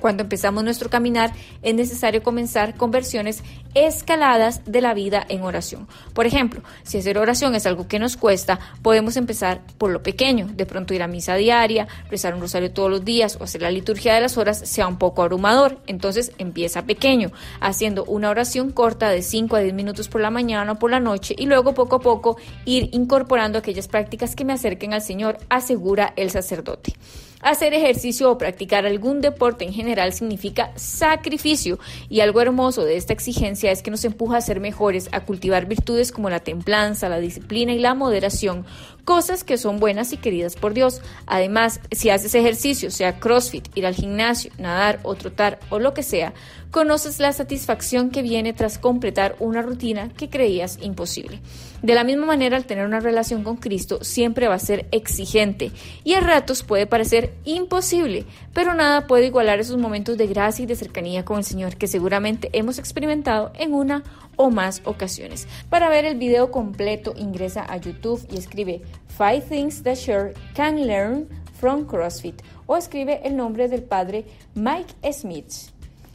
Cuando 0.00 0.22
empezamos 0.22 0.64
nuestro 0.64 0.90
caminar 0.90 1.32
es 1.62 1.74
necesario 1.74 2.22
comenzar 2.22 2.76
con 2.76 2.90
versiones 2.90 3.42
escaladas 3.74 4.62
de 4.64 4.80
la 4.80 4.94
vida 4.94 5.24
en 5.28 5.42
oración. 5.42 5.88
Por 6.14 6.26
ejemplo, 6.26 6.62
si 6.82 6.98
hacer 6.98 7.18
oración 7.18 7.54
es 7.54 7.66
algo 7.66 7.88
que 7.88 7.98
nos 7.98 8.16
cuesta, 8.16 8.58
podemos 8.82 9.16
empezar 9.16 9.60
por 9.78 9.90
lo 9.90 10.02
pequeño, 10.02 10.48
de 10.48 10.66
pronto 10.66 10.94
ir 10.94 11.02
a 11.02 11.08
misa 11.08 11.34
diaria, 11.34 11.88
rezar 12.10 12.34
un 12.34 12.40
rosario 12.40 12.70
todos 12.70 12.90
los 12.90 13.04
días 13.04 13.36
o 13.40 13.44
hacer 13.44 13.62
la 13.62 13.70
liturgia 13.70 14.14
de 14.14 14.20
las 14.20 14.36
horas 14.36 14.58
sea 14.58 14.86
un 14.86 14.98
poco 14.98 15.22
abrumador. 15.22 15.78
Entonces 15.86 16.32
empieza 16.38 16.82
pequeño, 16.82 17.30
haciendo 17.60 18.04
una 18.04 18.30
oración 18.30 18.70
corta 18.70 19.10
de 19.10 19.22
5 19.22 19.56
a 19.56 19.60
10 19.60 19.74
minutos 19.74 20.08
por 20.08 20.20
la 20.20 20.30
mañana 20.30 20.72
o 20.72 20.78
por 20.78 20.90
la 20.90 21.00
noche 21.00 21.34
y 21.36 21.46
luego 21.46 21.74
poco 21.74 21.96
a 21.96 22.00
poco 22.00 22.36
ir 22.64 22.88
incorporando 22.92 23.58
aquellas 23.58 23.88
prácticas 23.88 24.34
que 24.34 24.44
me 24.44 24.52
acerquen 24.52 24.94
al 24.94 25.02
Señor, 25.02 25.38
asegura 25.48 26.12
el 26.16 26.30
sacerdote. 26.30 26.94
Hacer 27.40 27.72
ejercicio 27.72 28.30
o 28.30 28.38
practicar 28.38 28.84
algún 28.84 29.20
deporte 29.20 29.64
en 29.64 29.72
general 29.72 30.12
significa 30.12 30.72
sacrificio. 30.74 31.78
Y 32.08 32.20
algo 32.20 32.40
hermoso 32.40 32.84
de 32.84 32.96
esta 32.96 33.12
exigencia 33.12 33.70
es 33.70 33.82
que 33.82 33.92
nos 33.92 34.04
empuja 34.04 34.38
a 34.38 34.40
ser 34.40 34.58
mejores, 34.58 35.08
a 35.12 35.24
cultivar 35.24 35.66
virtudes 35.66 36.10
como 36.10 36.30
la 36.30 36.40
templanza, 36.40 37.08
la 37.08 37.20
disciplina 37.20 37.72
y 37.72 37.78
la 37.78 37.94
moderación, 37.94 38.66
cosas 39.08 39.42
que 39.42 39.56
son 39.56 39.80
buenas 39.80 40.12
y 40.12 40.18
queridas 40.18 40.54
por 40.54 40.74
Dios. 40.74 41.00
Además, 41.24 41.80
si 41.90 42.10
haces 42.10 42.34
ejercicio, 42.34 42.90
sea 42.90 43.18
CrossFit, 43.18 43.74
ir 43.74 43.86
al 43.86 43.94
gimnasio, 43.94 44.52
nadar 44.58 45.00
o 45.02 45.14
trotar 45.14 45.58
o 45.70 45.78
lo 45.78 45.94
que 45.94 46.02
sea, 46.02 46.34
conoces 46.70 47.18
la 47.18 47.32
satisfacción 47.32 48.10
que 48.10 48.20
viene 48.20 48.52
tras 48.52 48.78
completar 48.78 49.34
una 49.38 49.62
rutina 49.62 50.10
que 50.10 50.28
creías 50.28 50.78
imposible. 50.82 51.40
De 51.80 51.94
la 51.94 52.04
misma 52.04 52.26
manera, 52.26 52.58
al 52.58 52.66
tener 52.66 52.84
una 52.84 53.00
relación 53.00 53.44
con 53.44 53.56
Cristo, 53.56 54.00
siempre 54.02 54.46
va 54.46 54.56
a 54.56 54.58
ser 54.58 54.86
exigente 54.90 55.72
y 56.04 56.12
a 56.12 56.20
ratos 56.20 56.62
puede 56.62 56.86
parecer 56.86 57.32
imposible, 57.46 58.26
pero 58.52 58.74
nada 58.74 59.06
puede 59.06 59.28
igualar 59.28 59.58
esos 59.58 59.78
momentos 59.78 60.18
de 60.18 60.26
gracia 60.26 60.64
y 60.64 60.66
de 60.66 60.76
cercanía 60.76 61.24
con 61.24 61.38
el 61.38 61.44
Señor 61.44 61.76
que 61.76 61.86
seguramente 61.86 62.50
hemos 62.52 62.78
experimentado 62.78 63.52
en 63.54 63.72
una 63.72 64.04
o 64.38 64.48
más 64.50 64.80
ocasiones. 64.86 65.46
Para 65.68 65.90
ver 65.90 66.06
el 66.06 66.16
video 66.16 66.50
completo, 66.50 67.12
ingresa 67.18 67.66
a 67.68 67.76
YouTube 67.76 68.26
y 68.32 68.38
escribe 68.38 68.80
Five 69.18 69.42
Things 69.42 69.82
That 69.82 69.96
Sure 69.96 70.32
Can 70.54 70.86
Learn 70.86 71.28
from 71.60 71.84
CrossFit 71.86 72.40
o 72.66 72.76
escribe 72.76 73.20
el 73.24 73.36
nombre 73.36 73.68
del 73.68 73.82
padre 73.82 74.24
Mike 74.54 74.94
Smith. 75.12 75.52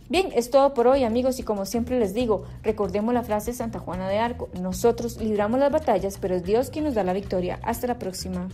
Bien, 0.10 0.30
es 0.36 0.50
todo 0.50 0.74
por 0.74 0.88
hoy 0.88 1.03
amigos 1.03 1.39
y 1.39 1.44
como 1.44 1.65
siempre 1.65 2.00
les 2.00 2.13
digo, 2.13 2.46
recordemos 2.62 3.13
la 3.13 3.24
frase 3.24 3.51
de 3.51 3.58
Santa 3.58 3.80
Juana 3.80 4.08
de 4.08 4.20
Arco, 4.20 4.50
nosotros 4.62 5.18
libramos 5.18 5.60
las 5.60 5.72
batallas, 5.72 6.18
pero 6.20 6.36
es 6.36 6.44
Dios 6.44 6.70
quien 6.70 6.86
nos 6.86 6.94
da 6.94 7.03
la 7.03 7.13
victoria. 7.13 7.60
Hasta 7.63 7.88
la 7.88 8.00
próxima. 8.00 8.48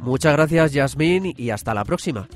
Muchas 0.00 0.32
gracias 0.34 0.72
Yasmín 0.72 1.34
y 1.36 1.50
hasta 1.50 1.74
la 1.74 1.84
próxima. 1.84 2.28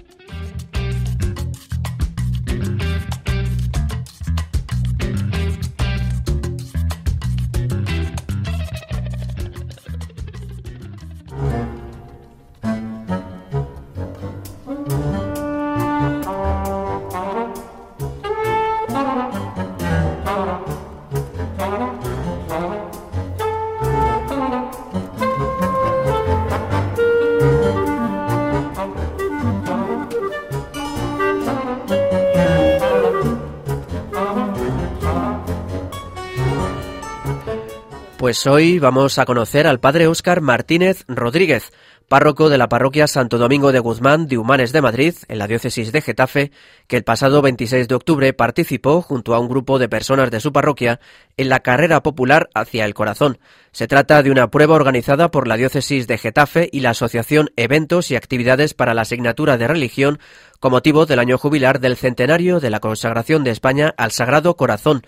Pues 38.28 38.46
hoy 38.46 38.78
vamos 38.78 39.18
a 39.18 39.24
conocer 39.24 39.66
al 39.66 39.80
padre 39.80 40.06
Óscar 40.06 40.42
Martínez 40.42 41.04
Rodríguez, 41.08 41.72
párroco 42.08 42.50
de 42.50 42.58
la 42.58 42.68
parroquia 42.68 43.06
Santo 43.06 43.38
Domingo 43.38 43.72
de 43.72 43.78
Guzmán 43.78 44.26
de 44.28 44.36
Humanes 44.36 44.70
de 44.70 44.82
Madrid, 44.82 45.14
en 45.28 45.38
la 45.38 45.46
diócesis 45.46 45.92
de 45.92 46.02
Getafe, 46.02 46.52
que 46.88 46.98
el 46.98 47.04
pasado 47.04 47.40
26 47.40 47.88
de 47.88 47.94
octubre 47.94 48.34
participó 48.34 49.00
junto 49.00 49.34
a 49.34 49.38
un 49.38 49.48
grupo 49.48 49.78
de 49.78 49.88
personas 49.88 50.30
de 50.30 50.40
su 50.40 50.52
parroquia 50.52 51.00
en 51.38 51.48
la 51.48 51.60
carrera 51.60 52.02
popular 52.02 52.50
hacia 52.52 52.84
el 52.84 52.92
corazón. 52.92 53.38
Se 53.72 53.88
trata 53.88 54.22
de 54.22 54.30
una 54.30 54.50
prueba 54.50 54.74
organizada 54.74 55.30
por 55.30 55.48
la 55.48 55.56
diócesis 55.56 56.06
de 56.06 56.18
Getafe 56.18 56.68
y 56.70 56.80
la 56.80 56.90
asociación 56.90 57.48
Eventos 57.56 58.10
y 58.10 58.16
Actividades 58.16 58.74
para 58.74 58.92
la 58.92 59.02
Asignatura 59.02 59.56
de 59.56 59.68
Religión 59.68 60.18
con 60.60 60.72
motivo 60.72 61.06
del 61.06 61.20
año 61.20 61.38
jubilar 61.38 61.80
del 61.80 61.96
centenario 61.96 62.60
de 62.60 62.68
la 62.68 62.80
consagración 62.80 63.42
de 63.42 63.52
España 63.52 63.94
al 63.96 64.10
Sagrado 64.10 64.54
Corazón. 64.58 65.02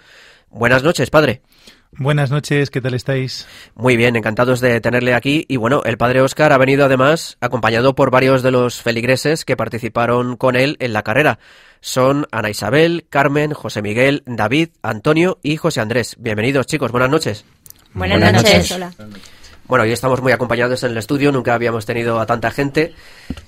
Buenas 0.48 0.82
noches, 0.82 1.10
padre. 1.10 1.42
Buenas 1.92 2.30
noches, 2.30 2.70
¿qué 2.70 2.80
tal 2.80 2.94
estáis? 2.94 3.46
Muy 3.74 3.96
bien, 3.96 4.14
encantados 4.14 4.60
de 4.60 4.80
tenerle 4.80 5.12
aquí. 5.12 5.44
Y 5.48 5.56
bueno, 5.56 5.82
el 5.84 5.98
padre 5.98 6.20
Oscar 6.20 6.52
ha 6.52 6.58
venido 6.58 6.84
además 6.84 7.36
acompañado 7.40 7.94
por 7.94 8.10
varios 8.10 8.42
de 8.42 8.52
los 8.52 8.80
feligreses 8.80 9.44
que 9.44 9.56
participaron 9.56 10.36
con 10.36 10.54
él 10.54 10.76
en 10.78 10.92
la 10.92 11.02
carrera. 11.02 11.40
Son 11.80 12.26
Ana 12.30 12.48
Isabel, 12.48 13.06
Carmen, 13.10 13.52
José 13.52 13.82
Miguel, 13.82 14.22
David, 14.24 14.68
Antonio 14.82 15.38
y 15.42 15.56
José 15.56 15.80
Andrés. 15.80 16.16
Bienvenidos, 16.18 16.66
chicos, 16.66 16.92
buenas 16.92 17.10
noches. 17.10 17.44
Buenas, 17.92 18.32
noches. 18.32 18.70
Hola. 18.70 18.92
Bueno, 19.66 19.84
hoy 19.84 19.92
estamos 19.92 20.22
muy 20.22 20.32
acompañados 20.32 20.82
en 20.84 20.92
el 20.92 20.98
estudio, 20.98 21.32
nunca 21.32 21.54
habíamos 21.54 21.86
tenido 21.86 22.20
a 22.20 22.26
tanta 22.26 22.50
gente 22.50 22.94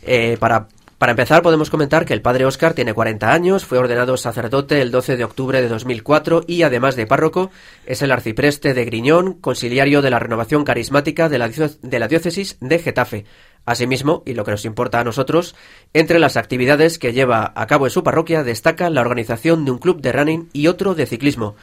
eh, 0.02 0.36
para 0.40 0.66
para 1.02 1.14
empezar, 1.14 1.42
podemos 1.42 1.68
comentar 1.68 2.04
que 2.04 2.14
el 2.14 2.22
padre 2.22 2.44
Óscar 2.44 2.74
tiene 2.74 2.94
40 2.94 3.32
años, 3.32 3.64
fue 3.64 3.78
ordenado 3.78 4.16
sacerdote 4.16 4.80
el 4.80 4.92
12 4.92 5.16
de 5.16 5.24
octubre 5.24 5.60
de 5.60 5.66
2004 5.66 6.44
y, 6.46 6.62
además 6.62 6.94
de 6.94 7.08
párroco, 7.08 7.50
es 7.86 8.02
el 8.02 8.12
arcipreste 8.12 8.72
de 8.72 8.84
Griñón, 8.84 9.32
conciliario 9.32 10.00
de 10.00 10.10
la 10.10 10.20
renovación 10.20 10.62
carismática 10.62 11.28
de 11.28 11.38
la, 11.38 11.48
de 11.48 11.98
la 11.98 12.06
diócesis 12.06 12.56
de 12.60 12.78
Getafe. 12.78 13.24
Asimismo, 13.64 14.22
y 14.26 14.34
lo 14.34 14.44
que 14.44 14.52
nos 14.52 14.64
importa 14.64 15.00
a 15.00 15.04
nosotros, 15.04 15.56
entre 15.92 16.20
las 16.20 16.36
actividades 16.36 17.00
que 17.00 17.12
lleva 17.12 17.52
a 17.56 17.66
cabo 17.66 17.86
en 17.86 17.90
su 17.90 18.04
parroquia 18.04 18.44
destaca 18.44 18.88
la 18.88 19.00
organización 19.00 19.64
de 19.64 19.72
un 19.72 19.78
club 19.78 20.02
de 20.02 20.12
running 20.12 20.50
y 20.52 20.68
otro 20.68 20.94
de 20.94 21.06
ciclismo. 21.06 21.56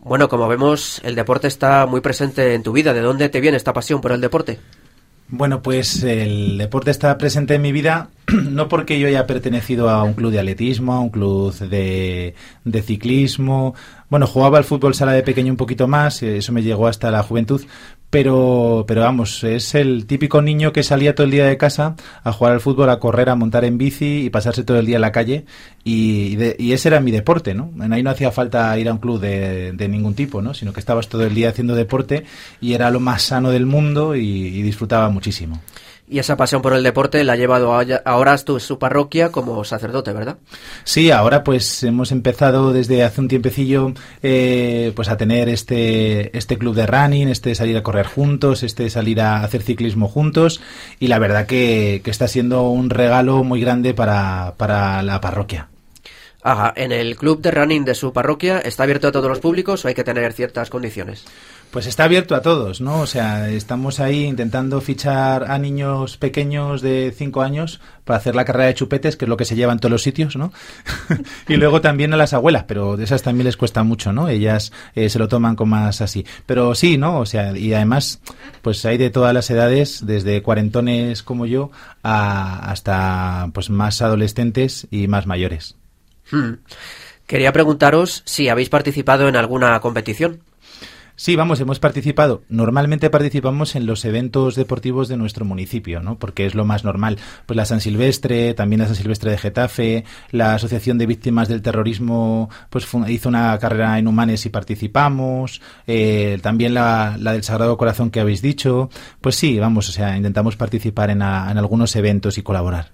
Bueno, 0.00 0.28
como 0.28 0.48
vemos, 0.48 1.00
el 1.02 1.14
deporte 1.14 1.48
está 1.48 1.86
muy 1.86 2.02
presente 2.02 2.52
en 2.52 2.62
tu 2.62 2.72
vida. 2.72 2.92
¿De 2.92 3.00
dónde 3.00 3.30
te 3.30 3.40
viene 3.40 3.56
esta 3.56 3.72
pasión 3.72 4.02
por 4.02 4.12
el 4.12 4.20
deporte? 4.20 4.58
Bueno, 5.34 5.62
pues 5.62 6.02
el 6.02 6.58
deporte 6.58 6.90
está 6.90 7.16
presente 7.16 7.54
en 7.54 7.62
mi 7.62 7.72
vida 7.72 8.10
no 8.50 8.68
porque 8.68 8.98
yo 8.98 9.08
haya 9.08 9.26
pertenecido 9.26 9.88
a 9.88 10.02
un 10.02 10.12
club 10.12 10.30
de 10.30 10.38
atletismo, 10.38 10.92
a 10.92 11.00
un 11.00 11.08
club 11.08 11.54
de, 11.54 12.34
de 12.64 12.82
ciclismo. 12.82 13.74
Bueno, 14.10 14.26
jugaba 14.26 14.58
al 14.58 14.64
fútbol 14.64 14.94
sala 14.94 15.12
de 15.12 15.22
pequeño 15.22 15.50
un 15.50 15.56
poquito 15.56 15.88
más, 15.88 16.22
eso 16.22 16.52
me 16.52 16.62
llegó 16.62 16.86
hasta 16.86 17.10
la 17.10 17.22
juventud, 17.22 17.62
pero, 18.12 18.84
pero 18.86 19.00
vamos, 19.00 19.42
es 19.42 19.74
el 19.74 20.04
típico 20.04 20.42
niño 20.42 20.70
que 20.70 20.82
salía 20.82 21.14
todo 21.14 21.24
el 21.24 21.30
día 21.30 21.46
de 21.46 21.56
casa 21.56 21.96
a 22.22 22.30
jugar 22.30 22.52
al 22.52 22.60
fútbol, 22.60 22.90
a 22.90 22.98
correr, 22.98 23.30
a 23.30 23.36
montar 23.36 23.64
en 23.64 23.78
bici 23.78 24.26
y 24.26 24.28
pasarse 24.28 24.64
todo 24.64 24.78
el 24.78 24.84
día 24.84 24.96
en 24.96 25.00
la 25.00 25.12
calle. 25.12 25.46
Y, 25.82 26.36
y 26.58 26.72
ese 26.72 26.88
era 26.88 27.00
mi 27.00 27.10
deporte, 27.10 27.54
¿no? 27.54 27.72
Ahí 27.90 28.02
no 28.02 28.10
hacía 28.10 28.30
falta 28.30 28.78
ir 28.78 28.90
a 28.90 28.92
un 28.92 28.98
club 28.98 29.18
de, 29.18 29.72
de, 29.72 29.88
ningún 29.88 30.12
tipo, 30.12 30.42
¿no? 30.42 30.52
Sino 30.52 30.74
que 30.74 30.80
estabas 30.80 31.08
todo 31.08 31.24
el 31.24 31.34
día 31.34 31.48
haciendo 31.48 31.74
deporte 31.74 32.24
y 32.60 32.74
era 32.74 32.90
lo 32.90 33.00
más 33.00 33.22
sano 33.22 33.50
del 33.50 33.64
mundo 33.64 34.14
y 34.14 34.60
disfrutaba 34.60 35.08
muchísimo. 35.08 35.62
Y 36.08 36.18
esa 36.18 36.36
pasión 36.36 36.60
por 36.60 36.74
el 36.74 36.82
deporte 36.82 37.24
la 37.24 37.34
ha 37.34 37.36
llevado 37.36 37.72
ahora 38.04 38.32
a 38.32 38.38
su 38.38 38.78
parroquia 38.78 39.30
como 39.30 39.64
sacerdote, 39.64 40.12
¿verdad? 40.12 40.36
Sí, 40.84 41.10
ahora 41.10 41.42
pues 41.42 41.84
hemos 41.84 42.12
empezado 42.12 42.72
desde 42.72 43.02
hace 43.02 43.20
un 43.20 43.28
tiempecillo 43.28 43.94
eh, 44.22 44.92
pues 44.94 45.08
a 45.08 45.16
tener 45.16 45.48
este, 45.48 46.36
este 46.36 46.58
club 46.58 46.74
de 46.74 46.86
running, 46.86 47.28
este 47.28 47.54
salir 47.54 47.76
a 47.76 47.82
correr 47.82 48.06
juntos, 48.06 48.62
este 48.62 48.90
salir 48.90 49.20
a 49.20 49.42
hacer 49.42 49.62
ciclismo 49.62 50.08
juntos 50.08 50.60
y 50.98 51.06
la 51.06 51.18
verdad 51.18 51.46
que, 51.46 52.02
que 52.04 52.10
está 52.10 52.28
siendo 52.28 52.68
un 52.68 52.90
regalo 52.90 53.42
muy 53.42 53.60
grande 53.60 53.94
para, 53.94 54.54
para 54.58 55.02
la 55.02 55.20
parroquia. 55.20 55.68
Ajá, 56.42 56.72
en 56.74 56.90
el 56.90 57.16
club 57.16 57.40
de 57.40 57.52
running 57.52 57.84
de 57.84 57.94
su 57.94 58.12
parroquia 58.12 58.58
está 58.58 58.82
abierto 58.82 59.08
a 59.08 59.12
todos 59.12 59.28
los 59.28 59.38
públicos 59.38 59.84
o 59.84 59.88
hay 59.88 59.94
que 59.94 60.02
tener 60.02 60.32
ciertas 60.32 60.70
condiciones. 60.70 61.24
Pues 61.72 61.86
está 61.86 62.04
abierto 62.04 62.34
a 62.34 62.42
todos, 62.42 62.82
¿no? 62.82 63.00
O 63.00 63.06
sea, 63.06 63.48
estamos 63.48 63.98
ahí 63.98 64.24
intentando 64.24 64.82
fichar 64.82 65.50
a 65.50 65.56
niños 65.56 66.18
pequeños 66.18 66.82
de 66.82 67.14
5 67.16 67.40
años 67.40 67.80
para 68.04 68.18
hacer 68.18 68.34
la 68.34 68.44
carrera 68.44 68.66
de 68.66 68.74
chupetes, 68.74 69.16
que 69.16 69.24
es 69.24 69.28
lo 69.30 69.38
que 69.38 69.46
se 69.46 69.56
lleva 69.56 69.72
en 69.72 69.78
todos 69.78 69.90
los 69.90 70.02
sitios, 70.02 70.36
¿no? 70.36 70.52
y 71.48 71.56
luego 71.56 71.80
también 71.80 72.12
a 72.12 72.18
las 72.18 72.34
abuelas, 72.34 72.64
pero 72.64 72.98
de 72.98 73.04
esas 73.04 73.22
también 73.22 73.46
les 73.46 73.56
cuesta 73.56 73.84
mucho, 73.84 74.12
¿no? 74.12 74.28
Ellas 74.28 74.70
eh, 74.94 75.08
se 75.08 75.18
lo 75.18 75.28
toman 75.28 75.56
con 75.56 75.70
más 75.70 76.02
así. 76.02 76.26
Pero 76.44 76.74
sí, 76.74 76.98
¿no? 76.98 77.20
O 77.20 77.24
sea, 77.24 77.56
y 77.56 77.72
además, 77.72 78.20
pues 78.60 78.84
hay 78.84 78.98
de 78.98 79.08
todas 79.08 79.32
las 79.32 79.48
edades, 79.48 80.04
desde 80.04 80.42
cuarentones 80.42 81.22
como 81.22 81.46
yo 81.46 81.70
a, 82.02 82.70
hasta 82.70 83.48
pues 83.54 83.70
más 83.70 84.02
adolescentes 84.02 84.88
y 84.90 85.08
más 85.08 85.26
mayores. 85.26 85.76
Hmm. 86.30 86.56
Quería 87.26 87.50
preguntaros 87.54 88.20
si 88.26 88.50
habéis 88.50 88.68
participado 88.68 89.26
en 89.26 89.36
alguna 89.36 89.80
competición. 89.80 90.42
Sí, 91.22 91.36
vamos, 91.36 91.60
hemos 91.60 91.78
participado. 91.78 92.42
Normalmente 92.48 93.08
participamos 93.08 93.76
en 93.76 93.86
los 93.86 94.04
eventos 94.04 94.56
deportivos 94.56 95.06
de 95.06 95.16
nuestro 95.16 95.44
municipio, 95.44 96.00
¿no? 96.00 96.18
Porque 96.18 96.46
es 96.46 96.56
lo 96.56 96.64
más 96.64 96.82
normal. 96.82 97.16
Pues 97.46 97.56
la 97.56 97.64
San 97.64 97.80
Silvestre, 97.80 98.54
también 98.54 98.80
la 98.80 98.86
San 98.86 98.96
Silvestre 98.96 99.30
de 99.30 99.38
Getafe, 99.38 100.04
la 100.32 100.54
Asociación 100.54 100.98
de 100.98 101.06
Víctimas 101.06 101.46
del 101.46 101.62
Terrorismo, 101.62 102.50
pues 102.70 102.88
hizo 103.06 103.28
una 103.28 103.56
carrera 103.60 104.00
en 104.00 104.08
Humanes 104.08 104.46
y 104.46 104.50
participamos. 104.50 105.62
Eh, 105.86 106.40
también 106.42 106.74
la, 106.74 107.16
del 107.16 107.44
Sagrado 107.44 107.76
Corazón 107.76 108.10
que 108.10 108.18
habéis 108.18 108.42
dicho. 108.42 108.90
Pues 109.20 109.36
sí, 109.36 109.60
vamos, 109.60 109.90
o 109.90 109.92
sea, 109.92 110.16
intentamos 110.16 110.56
participar 110.56 111.10
en 111.10 111.22
algunos 111.22 111.94
eventos 111.94 112.36
y 112.36 112.42
colaborar. 112.42 112.90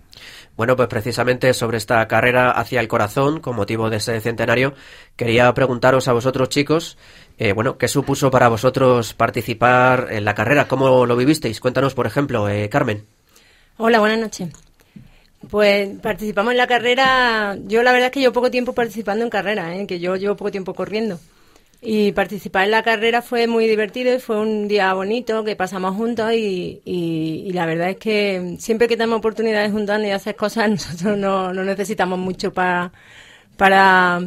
Bueno, 0.58 0.75
pues 0.75 0.88
precisamente 0.88 1.54
sobre 1.54 1.78
esta 1.78 2.06
carrera 2.08 2.50
hacia 2.50 2.80
el 2.80 2.88
corazón, 2.88 3.38
con 3.38 3.54
motivo 3.54 3.90
de 3.90 3.99
ese 3.99 4.20
centenario, 4.20 4.75
quería 5.14 5.54
preguntaros 5.54 6.08
a 6.08 6.12
vosotros 6.12 6.49
chicos, 6.49 6.99
eh, 7.38 7.52
bueno, 7.52 7.78
¿qué 7.78 7.87
supuso 7.87 8.30
para 8.30 8.49
vosotros 8.49 9.14
participar 9.14 10.09
en 10.11 10.25
la 10.25 10.35
carrera? 10.35 10.66
¿Cómo 10.66 11.07
lo 11.07 11.16
vivisteis? 11.16 11.61
Cuéntanos, 11.61 11.95
por 11.95 12.07
ejemplo, 12.07 12.49
eh, 12.49 12.68
Carmen. 12.68 13.07
Hola, 13.76 14.00
buenas 14.00 14.18
noches. 14.18 14.50
Pues 15.49 15.88
participamos 16.00 16.50
en 16.50 16.59
la 16.59 16.66
carrera, 16.66 17.57
yo 17.64 17.85
la 17.85 17.92
verdad 17.92 18.07
es 18.07 18.12
que 18.12 18.21
llevo 18.21 18.33
poco 18.33 18.50
tiempo 18.50 18.73
participando 18.73 19.25
en 19.25 19.30
carrera, 19.30 19.76
¿eh? 19.76 19.87
que 19.87 20.00
yo 20.00 20.16
llevo 20.16 20.35
poco 20.37 20.50
tiempo 20.50 20.75
corriendo. 20.75 21.21
Y 21.80 22.11
participar 22.11 22.64
en 22.64 22.73
la 22.73 22.83
carrera 22.83 23.23
fue 23.23 23.47
muy 23.47 23.68
divertido 23.68 24.12
y 24.12 24.18
fue 24.18 24.40
un 24.40 24.66
día 24.66 24.92
bonito 24.95 25.45
que 25.45 25.54
pasamos 25.54 25.95
juntos 25.95 26.33
y, 26.33 26.83
y, 26.85 27.52
la 27.52 27.66
verdad 27.66 27.90
es 27.90 27.99
que 27.99 28.57
siempre 28.59 28.88
que 28.88 28.97
tenemos 28.97 29.18
oportunidades 29.18 29.71
juntos 29.71 30.00
y 30.02 30.11
hacer 30.11 30.35
cosas 30.35 30.68
nosotros 30.71 31.16
no, 31.16 31.52
no 31.52 31.62
necesitamos 31.62 32.18
mucho 32.18 32.52
para, 32.52 32.90
para, 33.57 34.21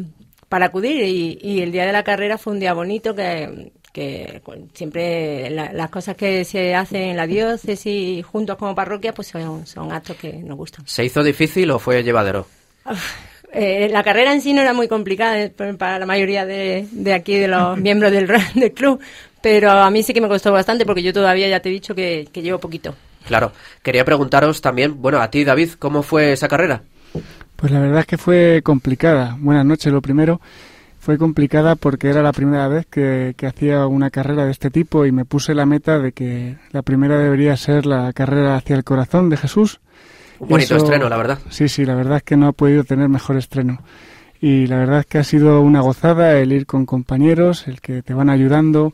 para 0.52 0.66
acudir 0.66 1.02
y, 1.06 1.40
y, 1.42 1.62
el 1.62 1.72
día 1.72 1.86
de 1.86 1.94
la 1.94 2.04
carrera 2.04 2.38
fue 2.38 2.52
un 2.52 2.60
día 2.60 2.74
bonito 2.74 3.16
que, 3.16 3.72
que 3.94 4.42
siempre 4.74 5.50
las 5.50 5.90
cosas 5.90 6.18
que 6.18 6.44
se 6.44 6.76
hacen 6.76 7.04
en 7.04 7.16
la 7.16 7.26
diócesis 7.26 8.26
juntos 8.26 8.58
como 8.58 8.76
parroquia 8.76 9.14
pues 9.14 9.30
son, 9.30 9.66
son 9.66 9.94
actos 9.94 10.18
que 10.18 10.34
nos 10.34 10.58
gustan. 10.58 10.86
¿Se 10.86 11.06
hizo 11.06 11.24
difícil 11.24 11.72
o 11.72 11.80
fue 11.80 12.04
llevadero? 12.04 12.48
Eh, 13.54 13.88
la 13.90 14.04
carrera 14.04 14.34
en 14.34 14.42
sí 14.42 14.52
no 14.52 14.62
era 14.62 14.74
muy 14.74 14.90
complicada 14.90 15.42
eh, 15.42 15.50
para 15.50 16.00
la 16.00 16.06
mayoría 16.06 16.46
de, 16.46 17.14
aquí, 17.14 17.38
de 17.38 17.48
los 17.48 17.78
miembros 17.80 18.12
del, 18.12 18.28
del 18.56 18.74
club, 18.74 19.00
pero 19.42 19.72
a 19.72 19.90
mí 19.90 20.04
sí 20.04 20.14
que 20.14 20.20
me 20.20 20.28
costó 20.28 20.52
bastante 20.52 20.86
porque 20.86 21.02
yo 21.02 21.14
todavía 21.14 21.48
ya 21.48 21.62
te 21.62 21.70
he 21.70 21.72
dicho 21.72 21.96
que, 21.96 22.28
llevo 22.34 22.60
poquito. 22.60 22.94
Claro. 23.26 23.54
Quería 23.84 24.04
preguntaros 24.04 24.60
también, 24.60 25.02
bueno, 25.02 25.22
a 25.22 25.30
ti, 25.30 25.46
David, 25.46 25.70
¿cómo 25.80 26.04
fue 26.04 26.34
esa 26.34 26.50
carrera? 26.50 26.84
Pues 27.62 27.72
la 27.72 27.80
verdad 27.80 28.02
es 28.02 28.06
que 28.08 28.18
fue 28.18 28.62
complicada. 28.64 29.38
Buenas 29.40 29.66
noches, 29.66 29.94
lo 29.94 30.02
primero. 30.02 30.42
Fue 31.00 31.18
complicada 31.18 31.76
porque 31.76 32.10
era 32.10 32.22
la 32.22 32.34
primera 32.34 32.68
vez 32.68 32.86
que, 32.88 33.34
que, 33.38 33.48
hacía 33.48 33.88
una 33.88 34.10
carrera 34.10 34.46
de 34.46 34.52
este 34.52 34.70
tipo 34.70 35.06
y 35.06 35.12
me 35.12 35.26
puse 35.26 35.56
la 35.56 35.66
meta 35.66 35.98
de 36.00 36.12
que 36.12 36.58
la 36.72 36.82
primera 36.82 37.18
debería 37.18 37.56
ser 37.58 37.86
la 37.86 38.12
carrera 38.14 38.56
hacia 38.56 38.76
el 38.76 38.84
corazón 38.84 39.30
de 39.30 39.38
Jesús 39.38 39.80
un 40.42 40.50
bonito 40.50 40.76
estreno, 40.76 41.08
la 41.08 41.18
verdad. 41.18 41.40
Sí, 41.50 41.70
sí, 41.70 41.86
la 41.86 41.94
verdad 41.94 42.18
es 42.18 42.24
que 42.24 42.36
no 42.36 42.48
ha 42.48 42.52
podido 42.52 42.84
tener 42.84 43.08
mejor 43.10 43.38
estreno. 43.38 43.80
Y 44.42 44.66
la 44.66 44.78
verdad 44.78 45.02
es 45.02 45.06
que 45.06 45.20
ha 45.20 45.24
sido 45.24 45.62
una 45.62 45.82
gozada 45.82 46.40
el 46.40 46.52
ir 46.52 46.66
con 46.66 46.88
compañeros, 46.88 47.68
el 47.68 47.80
que 47.80 48.02
te 48.02 48.16
van 48.16 48.32
ayudando 48.32 48.94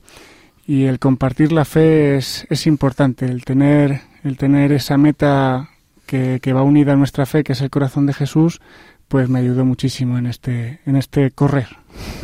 y 0.67 0.83
el 0.83 0.99
compartir 0.99 1.53
la 1.53 1.63
fe 1.63 2.17
es, 2.17 2.45
es 2.49 2.67
importante, 2.67 3.25
el 3.25 3.45
tener, 3.45 4.01
el 4.25 4.35
tener 4.35 4.73
esa 4.73 4.97
meta 4.97 5.69
que, 6.07 6.39
que 6.41 6.53
va 6.53 6.63
unida 6.63 6.93
a 6.93 6.95
nuestra 6.95 7.27
fe, 7.27 7.43
que 7.43 7.53
es 7.53 7.61
el 7.61 7.69
corazón 7.69 8.07
de 8.07 8.13
Jesús, 8.13 8.59
pues 9.07 9.29
me 9.29 9.39
ayudó 9.39 9.65
muchísimo 9.65 10.17
en 10.17 10.25
este, 10.25 10.79
en 10.85 10.95
este 10.95 11.31
correr. 11.31 11.67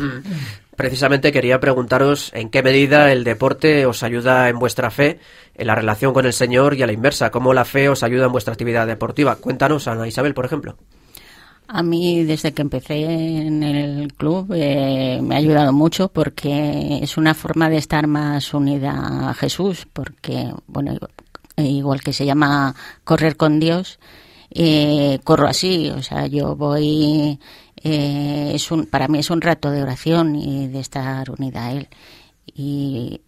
Mm. 0.00 0.74
Precisamente 0.76 1.30
quería 1.30 1.60
preguntaros 1.60 2.32
en 2.34 2.50
qué 2.50 2.62
medida 2.62 3.12
el 3.12 3.22
deporte 3.22 3.86
os 3.86 4.02
ayuda 4.02 4.48
en 4.48 4.58
vuestra 4.58 4.90
fe, 4.90 5.20
en 5.54 5.68
la 5.68 5.76
relación 5.76 6.12
con 6.12 6.26
el 6.26 6.32
Señor 6.32 6.74
y 6.74 6.82
a 6.82 6.86
la 6.86 6.92
inversa, 6.92 7.30
cómo 7.30 7.54
la 7.54 7.64
fe 7.64 7.88
os 7.88 8.02
ayuda 8.02 8.26
en 8.26 8.32
vuestra 8.32 8.52
actividad 8.52 8.86
deportiva. 8.86 9.36
Cuéntanos, 9.36 9.86
Ana 9.86 10.08
Isabel, 10.08 10.34
por 10.34 10.44
ejemplo. 10.44 10.76
A 11.68 11.82
mí, 11.82 12.24
desde 12.24 12.52
que 12.52 12.62
empecé 12.62 13.04
en 13.04 13.62
el 13.62 14.12
club, 14.14 14.52
eh, 14.54 15.20
me 15.22 15.36
ha 15.36 15.38
ayudado 15.38 15.72
mucho 15.72 16.08
porque 16.08 16.98
es 17.00 17.16
una 17.16 17.34
forma 17.34 17.70
de 17.70 17.78
estar 17.78 18.06
más 18.06 18.52
unida 18.52 19.30
a 19.30 19.34
Jesús, 19.34 19.86
porque, 19.92 20.52
bueno, 20.66 20.92
igual 21.56 22.00
que 22.00 22.12
se 22.12 22.26
llama 22.26 22.74
correr 23.04 23.36
con 23.36 23.60
Dios, 23.60 23.98
eh, 24.50 25.18
corro 25.24 25.46
así, 25.46 25.90
o 25.90 26.02
sea, 26.02 26.26
yo 26.26 26.56
voy 26.56 27.38
eh, 27.84 28.52
es 28.54 28.70
un, 28.70 28.86
para 28.86 29.08
mí 29.08 29.18
es 29.18 29.30
un 29.30 29.42
rato 29.42 29.70
de 29.70 29.82
oración 29.82 30.36
y 30.36 30.68
de 30.68 30.80
estar 30.80 31.30
unida 31.30 31.66
a 31.66 31.72
Él. 31.72 31.88
Y 32.54 33.20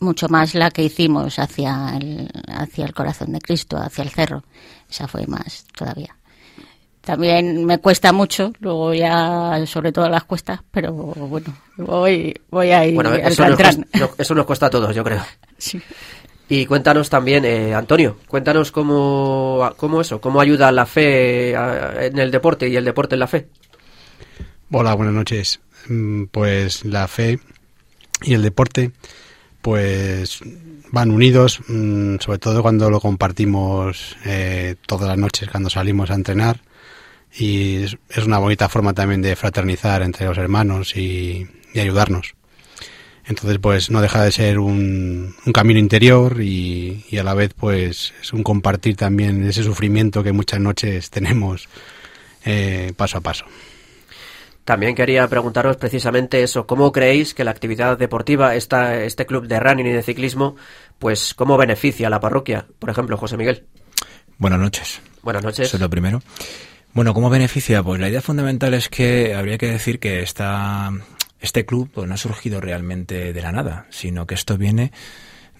mucho 0.00 0.28
más 0.28 0.54
la 0.54 0.70
que 0.70 0.84
hicimos 0.84 1.38
hacia 1.38 1.96
el, 1.96 2.30
hacia 2.48 2.84
el 2.84 2.92
corazón 2.92 3.32
de 3.32 3.40
Cristo, 3.40 3.78
hacia 3.78 4.04
el 4.04 4.10
cerro. 4.10 4.44
Esa 4.90 5.08
fue 5.08 5.26
más 5.26 5.64
todavía. 5.74 6.14
También 7.00 7.64
me 7.64 7.78
cuesta 7.78 8.12
mucho, 8.12 8.52
luego 8.60 8.94
ya 8.94 9.64
sobre 9.66 9.92
todo 9.92 10.08
las 10.08 10.24
cuestas, 10.24 10.60
pero 10.70 10.92
bueno, 10.92 11.54
voy, 11.76 12.34
voy 12.50 12.70
a 12.70 12.86
ir 12.86 12.94
bueno, 12.94 13.14
eso, 13.14 13.46
nos 13.46 13.56
cuesta, 13.56 13.86
eso 14.16 14.34
nos 14.34 14.46
cuesta 14.46 14.66
a 14.66 14.70
todos, 14.70 14.94
yo 14.94 15.04
creo. 15.04 15.22
Sí. 15.56 15.80
Y 16.48 16.66
cuéntanos 16.66 17.08
también, 17.08 17.44
eh, 17.44 17.74
Antonio, 17.74 18.18
cuéntanos 18.28 18.70
cómo, 18.70 19.72
cómo 19.76 20.00
eso, 20.00 20.20
cómo 20.20 20.40
ayuda 20.40 20.70
la 20.72 20.84
fe 20.84 21.52
en 21.52 22.18
el 22.18 22.30
deporte 22.30 22.68
y 22.68 22.76
el 22.76 22.84
deporte 22.84 23.14
en 23.14 23.20
la 23.20 23.26
fe. 23.26 23.48
Hola, 24.70 24.94
buenas 24.94 25.14
noches. 25.14 25.60
Mm, 25.88 26.24
pues 26.24 26.84
la 26.84 27.08
fe 27.08 27.38
y 28.22 28.34
el 28.34 28.42
deporte 28.42 28.90
pues 29.62 30.40
van 30.92 31.10
unidos, 31.10 31.60
mm, 31.68 32.16
sobre 32.20 32.38
todo 32.38 32.62
cuando 32.62 32.90
lo 32.90 33.00
compartimos 33.00 34.16
eh, 34.26 34.76
todas 34.86 35.08
las 35.08 35.18
noches 35.18 35.48
cuando 35.48 35.70
salimos 35.70 36.10
a 36.10 36.14
entrenar 36.14 36.60
y 37.36 37.82
es, 37.82 37.96
una 38.26 38.38
bonita 38.38 38.68
forma 38.68 38.92
también 38.92 39.22
de 39.22 39.36
fraternizar 39.36 40.02
entre 40.02 40.26
los 40.26 40.38
hermanos 40.38 40.96
y, 40.96 41.46
ayudarnos. 41.74 42.34
Entonces, 43.26 43.58
pues 43.58 43.90
no 43.90 44.02
deja 44.02 44.22
de 44.22 44.32
ser 44.32 44.58
un, 44.58 45.34
camino 45.52 45.80
interior 45.80 46.42
y, 46.42 47.04
a 47.18 47.22
la 47.22 47.34
vez, 47.34 47.54
pues 47.54 48.12
es 48.20 48.32
un 48.32 48.42
compartir 48.42 48.96
también 48.96 49.46
ese 49.46 49.62
sufrimiento 49.62 50.22
que 50.22 50.32
muchas 50.32 50.60
noches 50.60 51.10
tenemos 51.10 51.68
eh, 52.44 52.92
paso 52.96 53.18
a 53.18 53.20
paso. 53.22 53.46
También 54.64 54.94
quería 54.94 55.28
preguntaros 55.28 55.76
precisamente 55.76 56.42
eso, 56.42 56.66
¿cómo 56.66 56.90
creéis 56.90 57.34
que 57.34 57.44
la 57.44 57.50
actividad 57.50 57.98
deportiva, 57.98 58.54
esta, 58.54 59.02
este 59.02 59.26
club 59.26 59.46
de 59.46 59.60
running 59.60 59.86
y 59.86 59.92
de 59.92 60.02
ciclismo, 60.02 60.56
pues 60.98 61.34
cómo 61.34 61.58
beneficia 61.58 62.06
a 62.06 62.10
la 62.10 62.20
parroquia? 62.20 62.66
Por 62.78 62.88
ejemplo, 62.88 63.18
José 63.18 63.36
Miguel. 63.36 63.64
Buenas 64.38 64.58
noches. 64.58 65.00
Buenas 65.22 65.42
noches. 65.42 65.68
Eso 65.68 65.76
es 65.76 65.80
lo 65.80 65.90
primero. 65.90 66.22
Bueno, 66.94 67.12
¿cómo 67.12 67.28
beneficia? 67.28 67.82
Pues 67.82 68.00
la 68.00 68.08
idea 68.08 68.22
fundamental 68.22 68.72
es 68.72 68.88
que 68.88 69.34
habría 69.34 69.58
que 69.58 69.66
decir 69.66 69.98
que 69.98 70.22
esta, 70.22 70.92
este 71.40 71.66
club 71.66 71.90
pues, 71.92 72.08
no 72.08 72.14
ha 72.14 72.18
surgido 72.18 72.60
realmente 72.60 73.32
de 73.32 73.42
la 73.42 73.52
nada, 73.52 73.86
sino 73.90 74.26
que 74.26 74.34
esto 74.34 74.56
viene 74.56 74.92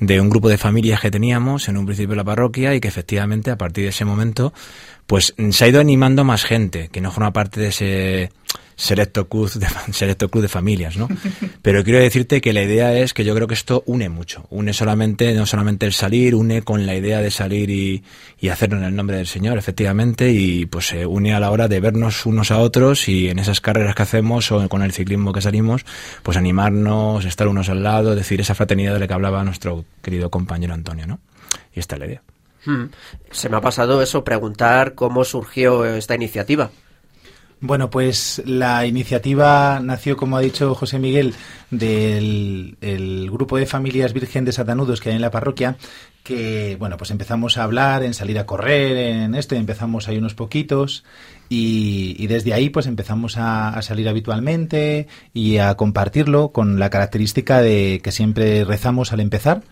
de 0.00 0.20
un 0.20 0.28
grupo 0.28 0.48
de 0.48 0.58
familias 0.58 1.00
que 1.00 1.10
teníamos 1.10 1.68
en 1.68 1.76
un 1.76 1.86
principio 1.86 2.10
de 2.10 2.16
la 2.16 2.24
parroquia 2.24 2.74
y 2.74 2.80
que 2.80 2.88
efectivamente 2.88 3.50
a 3.50 3.58
partir 3.58 3.84
de 3.84 3.90
ese 3.90 4.04
momento 4.04 4.52
pues 5.06 5.34
se 5.50 5.64
ha 5.64 5.68
ido 5.68 5.80
animando 5.80 6.24
más 6.24 6.44
gente 6.44 6.88
que 6.88 7.00
no 7.00 7.10
forma 7.10 7.32
parte 7.32 7.60
de 7.60 7.68
ese 7.68 8.30
selecto 8.76 9.28
club 9.28 9.52
de, 9.52 9.66
selecto 9.92 10.28
club 10.28 10.42
de 10.42 10.48
familias, 10.48 10.96
¿no? 10.96 11.08
Pero 11.62 11.84
quiero 11.84 11.98
decirte 11.98 12.40
que 12.40 12.52
la 12.52 12.62
idea 12.62 12.96
es 12.96 13.14
que 13.14 13.24
yo 13.24 13.34
creo 13.34 13.46
que 13.46 13.54
esto 13.54 13.82
une 13.86 14.08
mucho. 14.08 14.46
Une 14.50 14.72
solamente, 14.72 15.32
no 15.34 15.46
solamente 15.46 15.86
el 15.86 15.92
salir, 15.92 16.34
une 16.34 16.62
con 16.62 16.86
la 16.86 16.94
idea 16.94 17.20
de 17.20 17.30
salir 17.30 17.70
y, 17.70 18.02
y 18.38 18.48
hacerlo 18.48 18.78
en 18.78 18.84
el 18.84 18.96
nombre 18.96 19.16
del 19.16 19.26
Señor, 19.26 19.58
efectivamente, 19.58 20.30
y 20.32 20.66
pues 20.66 20.88
se 20.88 21.06
une 21.06 21.34
a 21.34 21.40
la 21.40 21.50
hora 21.50 21.68
de 21.68 21.80
vernos 21.80 22.26
unos 22.26 22.50
a 22.50 22.58
otros 22.58 23.08
y 23.08 23.28
en 23.28 23.38
esas 23.38 23.60
carreras 23.60 23.94
que 23.94 24.02
hacemos 24.02 24.50
o 24.52 24.68
con 24.68 24.82
el 24.82 24.92
ciclismo 24.92 25.32
que 25.32 25.40
salimos, 25.40 25.84
pues 26.22 26.36
animarnos, 26.36 27.24
estar 27.24 27.48
unos 27.48 27.68
al 27.68 27.82
lado, 27.82 28.14
decir 28.14 28.40
esa 28.40 28.54
fraternidad 28.54 28.94
de 28.94 29.00
la 29.00 29.08
que 29.08 29.14
hablaba 29.14 29.44
nuestro 29.44 29.84
querido 30.02 30.30
compañero 30.30 30.74
Antonio, 30.74 31.06
¿no? 31.06 31.20
Y 31.74 31.80
esta 31.80 31.96
es 31.96 32.00
la 32.00 32.06
idea. 32.06 32.33
Hmm. 32.64 32.84
Se 33.30 33.48
me 33.48 33.56
ha 33.56 33.60
pasado 33.60 34.02
eso, 34.02 34.24
preguntar 34.24 34.94
cómo 34.94 35.24
surgió 35.24 35.84
esta 35.84 36.14
iniciativa. 36.14 36.70
Bueno, 37.60 37.88
pues 37.88 38.42
la 38.44 38.84
iniciativa 38.84 39.80
nació, 39.80 40.18
como 40.18 40.36
ha 40.36 40.40
dicho 40.40 40.74
José 40.74 40.98
Miguel, 40.98 41.34
del 41.70 42.76
el 42.82 43.30
grupo 43.30 43.56
de 43.56 43.64
familias 43.64 44.12
Virgen 44.12 44.44
de 44.44 44.52
Satanudos 44.52 45.00
que 45.00 45.08
hay 45.08 45.16
en 45.16 45.22
la 45.22 45.30
parroquia, 45.30 45.78
que, 46.22 46.76
bueno, 46.78 46.98
pues 46.98 47.10
empezamos 47.10 47.56
a 47.56 47.64
hablar, 47.64 48.02
en 48.02 48.12
salir 48.12 48.38
a 48.38 48.44
correr, 48.44 48.96
en 48.96 49.34
esto, 49.34 49.54
y 49.54 49.58
empezamos 49.58 50.08
ahí 50.08 50.18
unos 50.18 50.34
poquitos, 50.34 51.04
y, 51.48 52.26
desde 52.26 52.52
ahí 52.52 52.70
pues 52.70 52.86
empezamos 52.86 53.36
a, 53.38 53.80
salir 53.82 54.08
habitualmente 54.08 55.06
y 55.32 55.58
a 55.58 55.74
compartirlo 55.74 56.50
con 56.52 56.78
la 56.78 56.90
característica 56.90 57.60
de 57.60 58.00
que 58.02 58.12
siempre 58.12 58.64
rezamos 58.64 59.12
al 59.12 59.20
empezar 59.20 59.62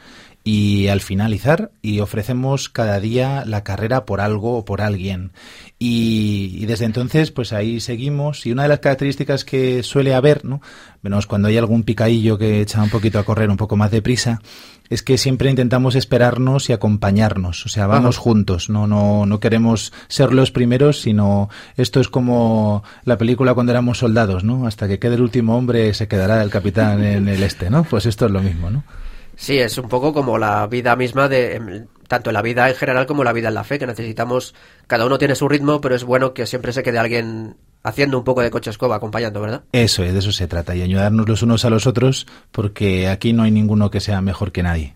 y 0.45 0.89
al 0.89 1.01
finalizar 1.01 1.71
y 1.83 2.01
ofrecemos 2.01 2.69
cada 2.69 2.99
día 2.99 3.45
la 3.47 3.63
carrera 3.63 4.05
por 4.05 4.21
algo 4.21 4.59
o 4.59 4.65
por 4.65 4.81
alguien. 4.81 5.33
Y, 5.79 6.57
y, 6.59 6.67
desde 6.67 6.85
entonces, 6.85 7.31
pues 7.31 7.53
ahí 7.53 7.81
seguimos. 7.81 8.45
Y 8.47 8.53
una 8.53 8.65
de 8.65 8.69
las 8.69 8.81
características 8.81 9.45
que 9.45 9.83
suele 9.83 10.15
haber, 10.15 10.45
¿no? 10.45 10.61
Menos 11.01 11.27
cuando 11.27 11.49
hay 11.49 11.59
algún 11.59 11.83
picadillo 11.83 12.39
que 12.39 12.61
echa 12.61 12.83
un 12.83 12.91
poquito 12.91 13.19
a 13.19 13.25
correr 13.25 13.51
un 13.51 13.57
poco 13.57 13.77
más 13.77 13.91
deprisa, 13.91 14.41
es 14.89 15.03
que 15.03 15.17
siempre 15.17 15.51
intentamos 15.51 15.95
esperarnos 15.95 16.69
y 16.69 16.73
acompañarnos. 16.73 17.65
O 17.67 17.69
sea, 17.69 17.87
vamos 17.87 18.17
Ajá. 18.17 18.23
juntos. 18.23 18.69
No, 18.69 18.87
no, 18.87 19.27
no 19.27 19.41
queremos 19.41 19.93
ser 20.09 20.33
los 20.33 20.51
primeros, 20.51 21.01
sino 21.01 21.49
esto 21.77 22.01
es 22.01 22.09
como 22.09 22.83
la 23.05 23.19
película 23.19 23.55
cuando 23.55 23.73
éramos 23.73 23.99
soldados, 23.99 24.45
¿no? 24.45 24.67
Hasta 24.67 24.89
que 24.89 24.99
quede 24.99 25.15
el 25.15 25.23
último 25.23 25.57
hombre 25.57 25.95
se 25.95 26.09
quedará 26.09 26.43
el 26.43 26.51
capitán 26.51 27.03
en 27.03 27.29
el 27.29 27.43
este, 27.43 27.71
¿no? 27.71 27.85
Pues 27.85 28.07
esto 28.07 28.27
es 28.27 28.33
lo 28.33 28.41
mismo, 28.43 28.71
¿no? 28.71 28.85
Sí, 29.43 29.59
es 29.59 29.77
un 29.77 29.89
poco 29.89 30.13
como 30.13 30.39
la 30.39 30.69
vida 30.69 30.95
misma 30.95 31.29
de 31.29 31.85
tanto 32.07 32.31
la 32.31 32.43
vida 32.43 32.69
en 32.69 32.77
general 32.77 33.07
como 33.07 33.25
la 33.25 33.33
vida 33.33 33.49
en 33.49 33.55
la 33.55 33.65
fe, 33.65 33.77
que 33.77 33.89
necesitamos, 33.89 34.55
cada 34.87 35.05
uno 35.05 35.19
tiene 35.19 35.35
su 35.35 35.49
ritmo, 35.49 35.81
pero 35.81 35.97
es 35.97 36.05
bueno 36.05 36.33
que 36.33 36.47
siempre 36.47 36.73
se 36.73 36.85
quede 36.85 37.01
alguien 37.01 37.57
haciendo 37.83 38.19
un 38.19 38.23
poco 38.23 38.41
de 38.41 38.53
coche 38.53 38.71
escoba, 38.71 38.95
acompañando, 38.95 39.41
¿verdad? 39.41 39.65
Eso 39.73 40.05
es, 40.05 40.13
de 40.13 40.21
eso 40.21 40.31
se 40.31 40.47
trata, 40.47 40.77
y 40.77 40.83
ayudarnos 40.83 41.29
los 41.29 41.43
unos 41.43 41.65
a 41.65 41.71
los 41.71 41.89
otros, 41.89 42.29
porque 42.53 43.09
aquí 43.09 43.33
no 43.33 43.43
hay 43.43 43.51
ninguno 43.51 43.91
que 43.91 43.99
sea 43.99 44.21
mejor 44.21 44.53
que 44.53 44.63
nadie. 44.63 44.95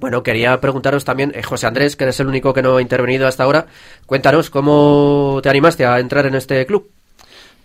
Bueno, 0.00 0.24
quería 0.24 0.60
preguntaros 0.60 1.04
también, 1.04 1.30
eh, 1.36 1.44
José 1.44 1.68
Andrés, 1.68 1.94
que 1.94 2.02
eres 2.02 2.18
el 2.18 2.26
único 2.26 2.52
que 2.52 2.62
no 2.62 2.76
ha 2.76 2.82
intervenido 2.82 3.28
hasta 3.28 3.44
ahora, 3.44 3.66
cuéntanos 4.04 4.50
cómo 4.50 5.38
te 5.44 5.48
animaste 5.48 5.86
a 5.86 6.00
entrar 6.00 6.26
en 6.26 6.34
este 6.34 6.66
club. 6.66 6.90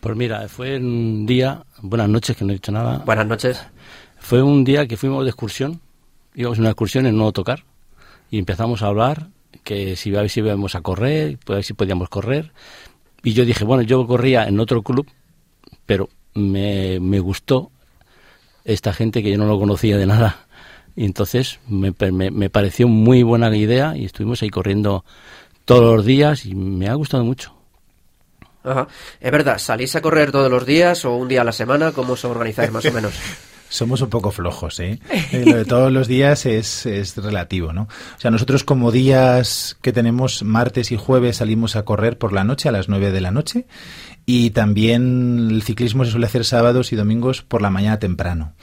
Pues 0.01 0.15
mira, 0.15 0.47
fue 0.49 0.77
un 0.77 1.25
día, 1.25 1.63
buenas 1.81 2.09
noches, 2.09 2.37
que 2.37 2.45
no 2.45 2.51
he 2.51 2.57
dicho 2.57 2.71
nada. 2.71 3.01
Buenas 3.07 3.25
noches. 3.25 3.59
Fue 4.19 4.43
un 4.43 4.63
día 4.63 4.87
que 4.87 4.97
fuimos 4.97 5.23
de 5.23 5.31
excursión, 5.31 5.81
íbamos 6.35 6.57
a 6.57 6.61
una 6.61 6.69
excursión 6.71 7.05
en 7.05 7.17
no 7.17 7.31
tocar, 7.31 7.63
y 8.29 8.39
empezamos 8.39 8.81
a 8.81 8.87
hablar 8.87 9.29
que 9.63 9.95
si, 9.95 10.15
a 10.15 10.21
ver 10.21 10.29
si 10.29 10.41
íbamos 10.41 10.75
a 10.75 10.81
correr, 10.81 11.39
a 11.47 11.53
ver 11.53 11.63
si 11.63 11.73
podíamos 11.73 12.09
correr. 12.09 12.51
Y 13.23 13.33
yo 13.33 13.45
dije, 13.45 13.63
bueno, 13.65 13.83
yo 13.83 14.05
corría 14.05 14.47
en 14.47 14.59
otro 14.59 14.83
club, 14.83 15.07
pero 15.85 16.09
me, 16.33 16.99
me 16.99 17.19
gustó 17.19 17.71
esta 18.63 18.93
gente 18.93 19.23
que 19.23 19.31
yo 19.31 19.37
no 19.37 19.47
lo 19.47 19.59
conocía 19.59 19.97
de 19.97 20.05
nada. 20.05 20.45
Y 20.95 21.05
entonces 21.05 21.59
me, 21.67 21.93
me, 22.11 22.31
me, 22.31 22.49
pareció 22.49 22.87
muy 22.87 23.23
buena 23.23 23.55
idea 23.55 23.97
y 23.97 24.05
estuvimos 24.05 24.41
ahí 24.41 24.49
corriendo 24.49 25.03
todos 25.65 25.95
los 25.95 26.05
días 26.05 26.45
y 26.45 26.55
me 26.55 26.87
ha 26.87 26.93
gustado 26.93 27.23
mucho. 27.23 27.53
Ajá. 28.63 28.87
Es 29.19 29.31
verdad, 29.31 29.57
¿salís 29.59 29.95
a 29.95 30.01
correr 30.01 30.31
todos 30.31 30.49
los 30.49 30.65
días 30.65 31.05
o 31.05 31.15
un 31.15 31.27
día 31.27 31.41
a 31.41 31.43
la 31.43 31.51
semana? 31.51 31.91
¿Cómo 31.91 32.13
os 32.13 32.25
organizáis 32.25 32.71
más 32.71 32.85
o 32.85 32.91
menos? 32.91 33.13
somos 33.75 34.01
un 34.01 34.09
poco 34.09 34.31
flojos, 34.31 34.79
¿eh? 34.79 34.99
eh 35.31 35.43
lo 35.45 35.57
de 35.57 35.65
todos 35.65 35.91
los 35.91 36.07
días 36.07 36.45
es, 36.45 36.85
es, 36.85 37.17
relativo, 37.17 37.73
¿no? 37.73 37.83
O 37.83 38.19
sea, 38.19 38.31
nosotros 38.31 38.63
como 38.63 38.91
días 38.91 39.77
que 39.81 39.91
tenemos 39.91 40.43
martes 40.43 40.91
y 40.91 40.97
jueves 40.97 41.37
salimos 41.37 41.75
a 41.75 41.83
correr 41.83 42.17
por 42.17 42.33
la 42.33 42.43
noche 42.43 42.69
a 42.69 42.71
las 42.71 42.89
9 42.89 43.11
de 43.11 43.21
la 43.21 43.31
noche 43.31 43.65
y 44.25 44.51
también 44.51 45.49
el 45.51 45.61
ciclismo 45.61 46.05
se 46.05 46.11
suele 46.11 46.25
hacer 46.25 46.45
sábados 46.45 46.93
y 46.93 46.95
domingos 46.95 47.41
por 47.41 47.61
la 47.61 47.69
mañana 47.69 47.99
temprano. 47.99 48.53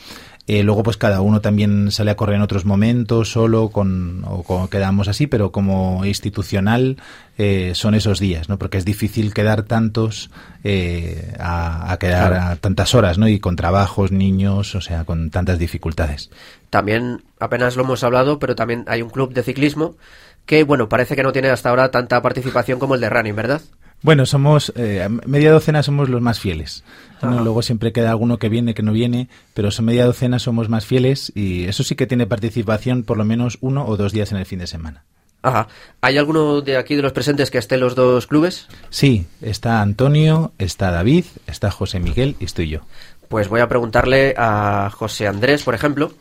Eh, 0.53 0.63
luego, 0.63 0.83
pues 0.83 0.99
cada 0.99 1.23
uno 1.23 1.41
también 1.41 1.91
sale 1.91 2.11
a 2.11 2.15
correr 2.15 2.37
en 2.37 2.43
otros 2.43 2.67
momentos, 2.67 3.33
solo 3.33 3.71
con, 3.71 4.23
o 4.27 4.43
con, 4.43 4.69
quedamos 4.69 5.09
así, 5.09 5.27
pero 5.27 5.51
como 5.51 6.05
institucional 6.05 6.99
eh, 7.39 7.73
son 7.75 7.95
esos 7.95 8.21
días, 8.21 8.51
¿no? 8.51 8.59
Porque 8.59 8.77
es 8.77 8.85
difícil 8.85 9.33
quedar 9.33 9.63
tantos 9.63 10.29
eh, 10.63 11.35
a, 11.39 11.91
a, 11.91 11.99
quedar 11.99 12.33
claro. 12.33 12.53
a 12.53 12.57
tantas 12.57 12.95
horas, 12.95 13.17
¿no? 13.17 13.29
Y 13.29 13.41
con 13.41 13.57
trabajos, 13.57 14.13
niños, 14.13 14.75
o 14.75 14.83
sea, 14.83 15.05
con 15.05 15.31
tantas 15.31 15.59
dificultades. 15.59 16.29
También, 16.69 17.23
apenas 17.41 17.75
lo 17.77 17.85
hemos 17.85 18.05
hablado, 18.05 18.39
pero 18.39 18.55
también 18.55 18.85
hay 18.89 19.01
un 19.01 19.09
club 19.09 19.33
de 19.33 19.45
ciclismo 19.45 19.97
que, 20.45 20.65
bueno, 20.65 20.87
parece 20.87 21.17
que 21.17 21.23
no 21.23 21.33
tiene 21.33 21.49
hasta 21.49 21.71
ahora 21.71 21.91
tanta 21.91 22.21
participación 22.21 22.79
como 22.79 22.95
el 22.95 23.01
de 23.01 23.09
running, 23.09 23.37
¿verdad? 23.37 23.63
Bueno, 24.03 24.27
somos, 24.27 24.73
eh, 24.77 25.09
media 25.27 25.53
docena 25.53 25.83
somos 25.83 26.09
los 26.09 26.21
más 26.21 26.41
fieles. 26.41 26.85
¿No? 27.23 27.43
Luego 27.43 27.63
siempre 27.63 27.93
queda 27.93 28.11
alguno 28.11 28.39
que 28.39 28.49
viene, 28.49 28.75
que 28.75 28.83
no 28.83 28.93
viene, 28.93 29.29
pero 29.55 29.71
son 29.71 29.87
media 29.87 30.05
docena 30.07 30.39
somos 30.39 30.69
más 30.69 30.87
fieles 30.87 31.33
y 31.35 31.65
eso 31.65 31.83
sí 31.83 31.95
que 31.95 32.07
tiene 32.07 32.27
participación 32.27 33.03
por 33.03 33.17
lo 33.17 33.25
menos 33.25 33.59
uno 33.61 33.87
o 33.87 33.97
dos 33.97 34.13
días 34.13 34.33
en 34.33 34.39
el 34.39 34.47
fin 34.47 34.59
de 34.59 34.67
semana. 34.67 35.05
Ajá. 35.43 35.67
¿Hay 36.01 36.19
alguno 36.19 36.61
de 36.61 36.77
aquí 36.77 36.95
de 36.95 37.03
los 37.03 37.13
presentes 37.13 37.51
que 37.51 37.59
esté 37.59 37.75
en 37.75 37.81
los 37.81 37.95
dos 37.95 38.27
clubes? 38.27 38.69
Sí, 38.91 39.27
está 39.41 39.83
Antonio, 39.83 40.53
está 40.59 40.91
David, 40.91 41.25
está 41.47 41.71
José 41.71 41.99
Miguel 41.99 42.37
y 42.39 42.45
estoy 42.45 42.69
yo. 42.69 42.81
Pues 43.29 43.49
voy 43.49 43.61
a 43.61 43.69
preguntarle 43.69 44.35
a 44.37 44.91
José 44.95 45.27
Andrés, 45.27 45.65
por 45.65 45.75
ejemplo, 45.75 46.13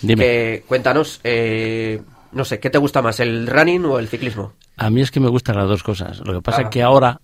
Dime. 0.00 0.22
que 0.22 0.64
cuéntanos, 0.66 1.20
eh, 1.24 2.00
no 2.32 2.44
sé, 2.44 2.58
¿qué 2.58 2.70
te 2.70 2.78
gusta 2.78 3.02
más, 3.02 3.20
el 3.20 3.46
running 3.46 3.84
o 3.84 3.98
el 3.98 4.08
ciclismo? 4.08 4.52
A 4.76 4.88
mí 4.88 5.02
es 5.02 5.10
que 5.10 5.20
me 5.20 5.28
gustan 5.28 5.56
las 5.56 5.68
dos 5.68 5.82
cosas. 5.82 6.20
Lo 6.20 6.32
que 6.32 6.40
pasa 6.40 6.62
es 6.62 6.68
que 6.68 6.82
ahora 6.82 7.20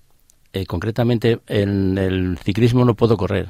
eh, 0.56 0.66
concretamente 0.66 1.40
en 1.46 1.98
el 1.98 2.38
ciclismo 2.38 2.84
no 2.84 2.94
puedo 2.94 3.16
correr 3.16 3.48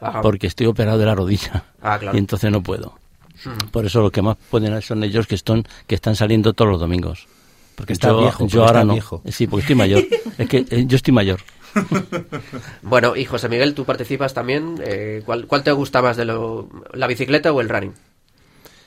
Ajá. 0.00 0.20
porque 0.20 0.46
estoy 0.46 0.66
operado 0.66 0.98
de 0.98 1.06
la 1.06 1.14
rodilla 1.14 1.64
ah, 1.80 1.98
claro. 1.98 2.16
y 2.16 2.18
entonces 2.18 2.50
no 2.50 2.62
puedo. 2.62 2.98
Hmm. 3.44 3.68
Por 3.70 3.86
eso 3.86 4.00
lo 4.00 4.10
que 4.10 4.22
más 4.22 4.36
pueden 4.50 4.80
son 4.82 5.02
ellos 5.02 5.26
que 5.26 5.34
están 5.34 5.64
que 5.86 5.94
están 5.94 6.14
saliendo 6.14 6.52
todos 6.52 6.70
los 6.70 6.80
domingos. 6.80 7.26
Porque 7.74 7.92
está 7.92 8.08
yo, 8.08 8.20
viejo, 8.20 8.46
yo 8.46 8.62
ahora 8.62 8.80
está 8.80 8.84
no. 8.84 8.92
Viejo. 8.94 9.22
Sí, 9.30 9.46
porque 9.46 9.62
estoy 9.62 9.76
mayor. 9.76 10.04
es 10.38 10.48
que 10.48 10.66
eh, 10.68 10.84
yo 10.86 10.96
estoy 10.96 11.12
mayor. 11.12 11.40
bueno, 12.82 13.16
y 13.16 13.24
José 13.24 13.48
Miguel, 13.48 13.74
tú 13.74 13.84
participas 13.84 14.32
también. 14.32 14.76
Eh, 14.82 15.22
¿cuál, 15.24 15.46
¿Cuál 15.46 15.62
te 15.62 15.72
gusta 15.72 16.00
más 16.00 16.16
de 16.16 16.24
lo, 16.24 16.68
la 16.94 17.06
bicicleta 17.06 17.52
o 17.52 17.60
el 17.60 17.68
running? 17.68 17.92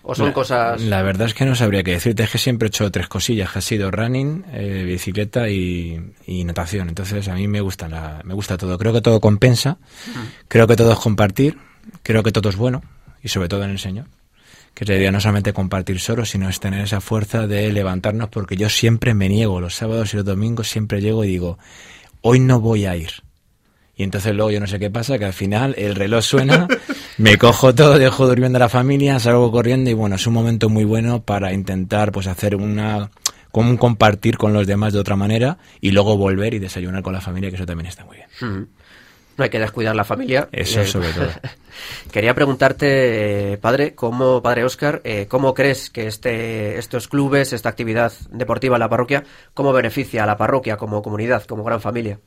¿O 0.04 0.16
son 0.16 0.28
la, 0.28 0.34
cosas...? 0.34 0.82
La 0.82 1.02
verdad 1.02 1.28
es 1.28 1.34
que 1.34 1.46
no 1.46 1.56
sabría 1.56 1.84
qué 1.84 1.92
decirte. 1.92 2.24
Es 2.24 2.32
que 2.32 2.38
siempre 2.38 2.68
he 2.68 2.70
hecho 2.70 2.90
tres 2.92 3.08
cosillas. 3.08 3.52
Que 3.52 3.60
ha 3.60 3.62
sido 3.62 3.92
running, 3.92 4.46
eh, 4.54 4.84
bicicleta 4.86 5.50
y, 5.50 6.14
y, 6.26 6.44
natación. 6.44 6.90
Entonces 6.90 7.28
a 7.28 7.36
mí 7.36 7.48
me 7.48 7.62
gusta, 7.62 7.88
la, 7.88 8.22
me 8.24 8.34
gusta 8.34 8.58
todo. 8.58 8.78
Creo 8.78 8.94
que 8.94 9.02
todo 9.02 9.20
compensa. 9.20 9.78
Creo 10.48 10.68
que 10.68 10.76
todo 10.76 10.94
es 10.94 11.00
compartir. 11.00 11.58
Creo 12.04 12.24
que 12.24 12.32
todo 12.32 12.50
es 12.50 12.56
bueno. 12.56 12.82
Y 13.22 13.28
sobre 13.28 13.50
todo 13.50 13.64
en 13.64 13.72
el 13.72 13.80
Señor. 13.80 14.06
Que 14.74 14.86
idea 14.86 15.12
no 15.12 15.20
solamente 15.20 15.52
compartir 15.52 16.00
solo, 16.00 16.26
sino 16.26 16.48
es 16.48 16.60
tener 16.60 16.82
esa 16.82 17.02
fuerza 17.02 17.48
de 17.48 17.72
levantarnos. 17.72 18.30
Porque 18.30 18.56
yo 18.56 18.70
siempre 18.70 19.14
me 19.14 19.28
niego. 19.28 19.60
Los 19.60 19.76
sábados 19.76 20.14
y 20.14 20.18
los 20.18 20.26
domingos 20.26 20.70
siempre 20.70 21.02
llego 21.02 21.26
y 21.26 21.28
digo, 21.28 21.60
hoy 22.22 22.40
no 22.40 22.62
voy 22.62 22.86
a 22.86 22.96
ir. 22.96 23.12
Y 24.00 24.04
entonces 24.04 24.34
luego 24.34 24.50
yo 24.50 24.62
no 24.62 24.68
sé 24.68 24.80
qué 24.80 24.90
pasa, 24.90 25.20
que 25.20 25.26
al 25.26 25.34
final 25.34 25.76
el 25.78 25.94
reloj 25.94 26.24
suena, 26.24 26.70
me 27.18 27.38
cojo 27.38 27.76
todo, 27.76 28.00
dejo 28.00 28.28
durmiendo 28.28 28.56
a 28.56 28.62
la 28.62 28.70
familia, 28.70 29.20
salgo 29.20 29.52
corriendo 29.52 29.90
y 29.90 29.94
bueno, 29.94 30.16
es 30.16 30.26
un 30.26 30.36
momento 30.36 30.70
muy 30.70 30.86
bueno 30.86 31.22
para 31.22 31.52
intentar 31.52 32.14
pues 32.14 32.28
hacer 32.28 32.56
una 32.56 33.12
como 33.52 33.70
un 33.70 33.76
compartir 33.76 34.38
con 34.38 34.54
los 34.54 34.66
demás 34.66 34.94
de 34.94 35.00
otra 35.00 35.18
manera 35.18 35.58
y 35.82 35.92
luego 35.92 36.16
volver 36.16 36.54
y 36.54 36.60
desayunar 36.60 37.04
con 37.04 37.12
la 37.12 37.20
familia, 37.20 37.50
que 37.50 37.58
eso 37.58 37.66
también 37.66 37.88
está 37.88 38.06
muy 38.06 38.16
bien. 38.16 38.30
Mm. 38.40 38.68
No 39.36 39.44
hay 39.44 39.50
que 39.50 39.60
descuidar 39.60 39.94
la 39.98 40.06
familia. 40.06 40.48
Eso 40.54 40.80
eh, 40.80 40.88
sobre 40.88 41.10
todo. 41.10 41.28
Quería 42.14 42.34
preguntarte, 42.34 43.52
eh, 43.52 43.58
padre, 43.58 43.96
cómo, 43.96 44.42
padre 44.42 44.64
Oscar, 44.64 45.02
eh, 45.04 45.26
¿cómo 45.28 45.54
crees 45.54 45.90
que 45.90 46.08
este, 46.08 46.78
estos 46.78 47.10
clubes, 47.10 47.52
esta 47.52 47.68
actividad 47.68 48.14
deportiva 48.32 48.78
en 48.78 48.80
la 48.80 48.88
parroquia, 48.88 49.26
cómo 49.54 49.74
beneficia 49.74 50.24
a 50.24 50.26
la 50.26 50.38
parroquia 50.38 50.78
como 50.78 51.02
comunidad, 51.02 51.44
como 51.44 51.66
gran 51.66 51.82
familia? 51.82 52.18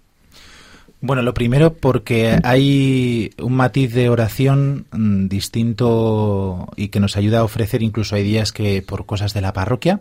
Bueno, 1.04 1.22
lo 1.22 1.34
primero 1.34 1.74
porque 1.74 2.38
hay 2.44 3.32
un 3.42 3.54
matiz 3.54 3.92
de 3.92 4.08
oración 4.08 4.86
mmm, 4.92 5.26
distinto 5.26 6.68
y 6.76 6.88
que 6.88 7.00
nos 7.00 7.16
ayuda 7.16 7.40
a 7.40 7.44
ofrecer, 7.44 7.82
incluso 7.82 8.14
hay 8.14 8.22
días 8.22 8.52
que 8.52 8.82
por 8.82 9.04
cosas 9.04 9.34
de 9.34 9.40
la 9.40 9.52
parroquia, 9.52 10.00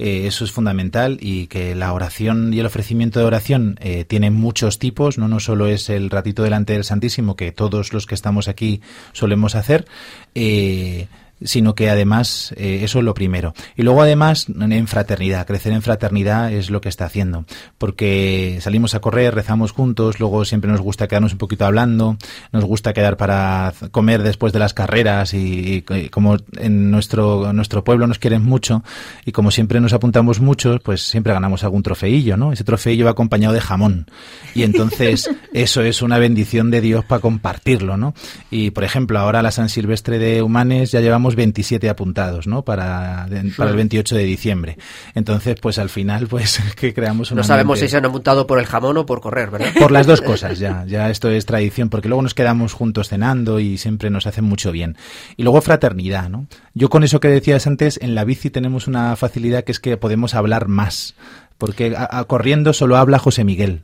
eh, 0.00 0.26
eso 0.26 0.44
es 0.44 0.50
fundamental 0.50 1.18
y 1.20 1.46
que 1.46 1.76
la 1.76 1.92
oración 1.92 2.52
y 2.52 2.58
el 2.58 2.66
ofrecimiento 2.66 3.20
de 3.20 3.26
oración 3.26 3.78
eh, 3.80 4.04
tienen 4.04 4.34
muchos 4.34 4.80
tipos, 4.80 5.18
no, 5.18 5.28
no 5.28 5.38
solo 5.38 5.68
es 5.68 5.88
el 5.88 6.10
ratito 6.10 6.42
delante 6.42 6.72
del 6.72 6.82
Santísimo 6.82 7.36
que 7.36 7.52
todos 7.52 7.92
los 7.92 8.06
que 8.06 8.16
estamos 8.16 8.48
aquí 8.48 8.80
solemos 9.12 9.54
hacer, 9.54 9.86
eh, 10.34 11.06
sino 11.42 11.74
que 11.74 11.90
además 11.90 12.54
eh, 12.56 12.80
eso 12.82 12.98
es 12.98 13.04
lo 13.04 13.14
primero. 13.14 13.54
Y 13.76 13.82
luego 13.82 14.02
además 14.02 14.46
en 14.48 14.86
fraternidad, 14.86 15.46
crecer 15.46 15.72
en 15.72 15.82
fraternidad 15.82 16.52
es 16.52 16.70
lo 16.70 16.80
que 16.80 16.88
está 16.88 17.04
haciendo, 17.04 17.44
porque 17.78 18.58
salimos 18.60 18.94
a 18.94 19.00
correr, 19.00 19.34
rezamos 19.34 19.72
juntos, 19.72 20.20
luego 20.20 20.44
siempre 20.44 20.70
nos 20.70 20.80
gusta 20.80 21.08
quedarnos 21.08 21.32
un 21.32 21.38
poquito 21.38 21.64
hablando, 21.64 22.16
nos 22.52 22.64
gusta 22.64 22.92
quedar 22.92 23.16
para 23.16 23.72
comer 23.90 24.22
después 24.22 24.52
de 24.52 24.58
las 24.58 24.74
carreras 24.74 25.34
y, 25.34 25.84
y 25.88 26.08
como 26.08 26.36
en 26.56 26.90
nuestro, 26.90 27.52
nuestro 27.52 27.84
pueblo 27.84 28.06
nos 28.06 28.18
quieren 28.18 28.42
mucho 28.42 28.82
y 29.24 29.32
como 29.32 29.50
siempre 29.50 29.80
nos 29.80 29.92
apuntamos 29.92 30.40
muchos, 30.40 30.80
pues 30.80 31.02
siempre 31.02 31.32
ganamos 31.32 31.64
algún 31.64 31.82
trofeillo, 31.82 32.36
¿no? 32.36 32.52
Ese 32.52 32.64
trofeillo 32.64 33.04
va 33.04 33.12
acompañado 33.12 33.54
de 33.54 33.60
jamón 33.60 34.06
y 34.54 34.62
entonces 34.62 35.30
eso 35.52 35.82
es 35.82 36.02
una 36.02 36.18
bendición 36.18 36.70
de 36.70 36.80
Dios 36.80 37.04
para 37.04 37.20
compartirlo, 37.20 37.96
¿no? 37.96 38.14
Y 38.50 38.70
por 38.70 38.84
ejemplo, 38.84 39.18
ahora 39.18 39.42
la 39.42 39.50
San 39.50 39.68
Silvestre 39.68 40.18
de 40.18 40.42
Humanes 40.42 40.92
ya 40.92 41.00
llevamos 41.00 41.23
27 41.34 41.88
apuntados, 41.88 42.46
¿no? 42.46 42.62
Para, 42.64 43.26
para 43.56 43.70
el 43.70 43.76
28 43.76 44.14
de 44.16 44.24
diciembre. 44.24 44.76
Entonces, 45.14 45.56
pues 45.60 45.78
al 45.78 45.88
final, 45.88 46.26
pues 46.26 46.60
que 46.76 46.92
creamos 46.92 47.30
una 47.30 47.40
No 47.40 47.44
sabemos 47.46 47.78
mente- 47.78 47.86
si 47.86 47.90
se 47.92 47.96
han 47.96 48.04
apuntado 48.04 48.46
por 48.46 48.58
el 48.58 48.66
jamón 48.66 48.98
o 48.98 49.06
por 49.06 49.22
correr, 49.22 49.50
¿verdad? 49.50 49.68
por 49.78 49.90
las 49.90 50.06
dos 50.06 50.20
cosas 50.20 50.58
ya, 50.58 50.84
ya 50.86 51.08
esto 51.08 51.30
es 51.30 51.46
tradición, 51.46 51.88
porque 51.88 52.08
luego 52.08 52.20
nos 52.20 52.34
quedamos 52.34 52.74
juntos 52.74 53.08
cenando 53.08 53.60
y 53.60 53.78
siempre 53.78 54.10
nos 54.10 54.26
hace 54.26 54.42
mucho 54.42 54.70
bien. 54.70 54.96
Y 55.38 55.42
luego 55.44 55.62
fraternidad, 55.62 56.28
¿no? 56.28 56.46
Yo 56.74 56.90
con 56.90 57.02
eso 57.04 57.20
que 57.20 57.28
decías 57.28 57.66
antes, 57.66 57.98
en 58.02 58.14
la 58.14 58.24
bici 58.24 58.50
tenemos 58.50 58.86
una 58.86 59.16
facilidad 59.16 59.64
que 59.64 59.72
es 59.72 59.80
que 59.80 59.96
podemos 59.96 60.34
hablar 60.34 60.68
más, 60.68 61.14
porque 61.56 61.94
a- 61.96 62.18
a- 62.18 62.24
corriendo 62.24 62.74
solo 62.74 62.98
habla 62.98 63.18
José 63.18 63.44
Miguel. 63.44 63.82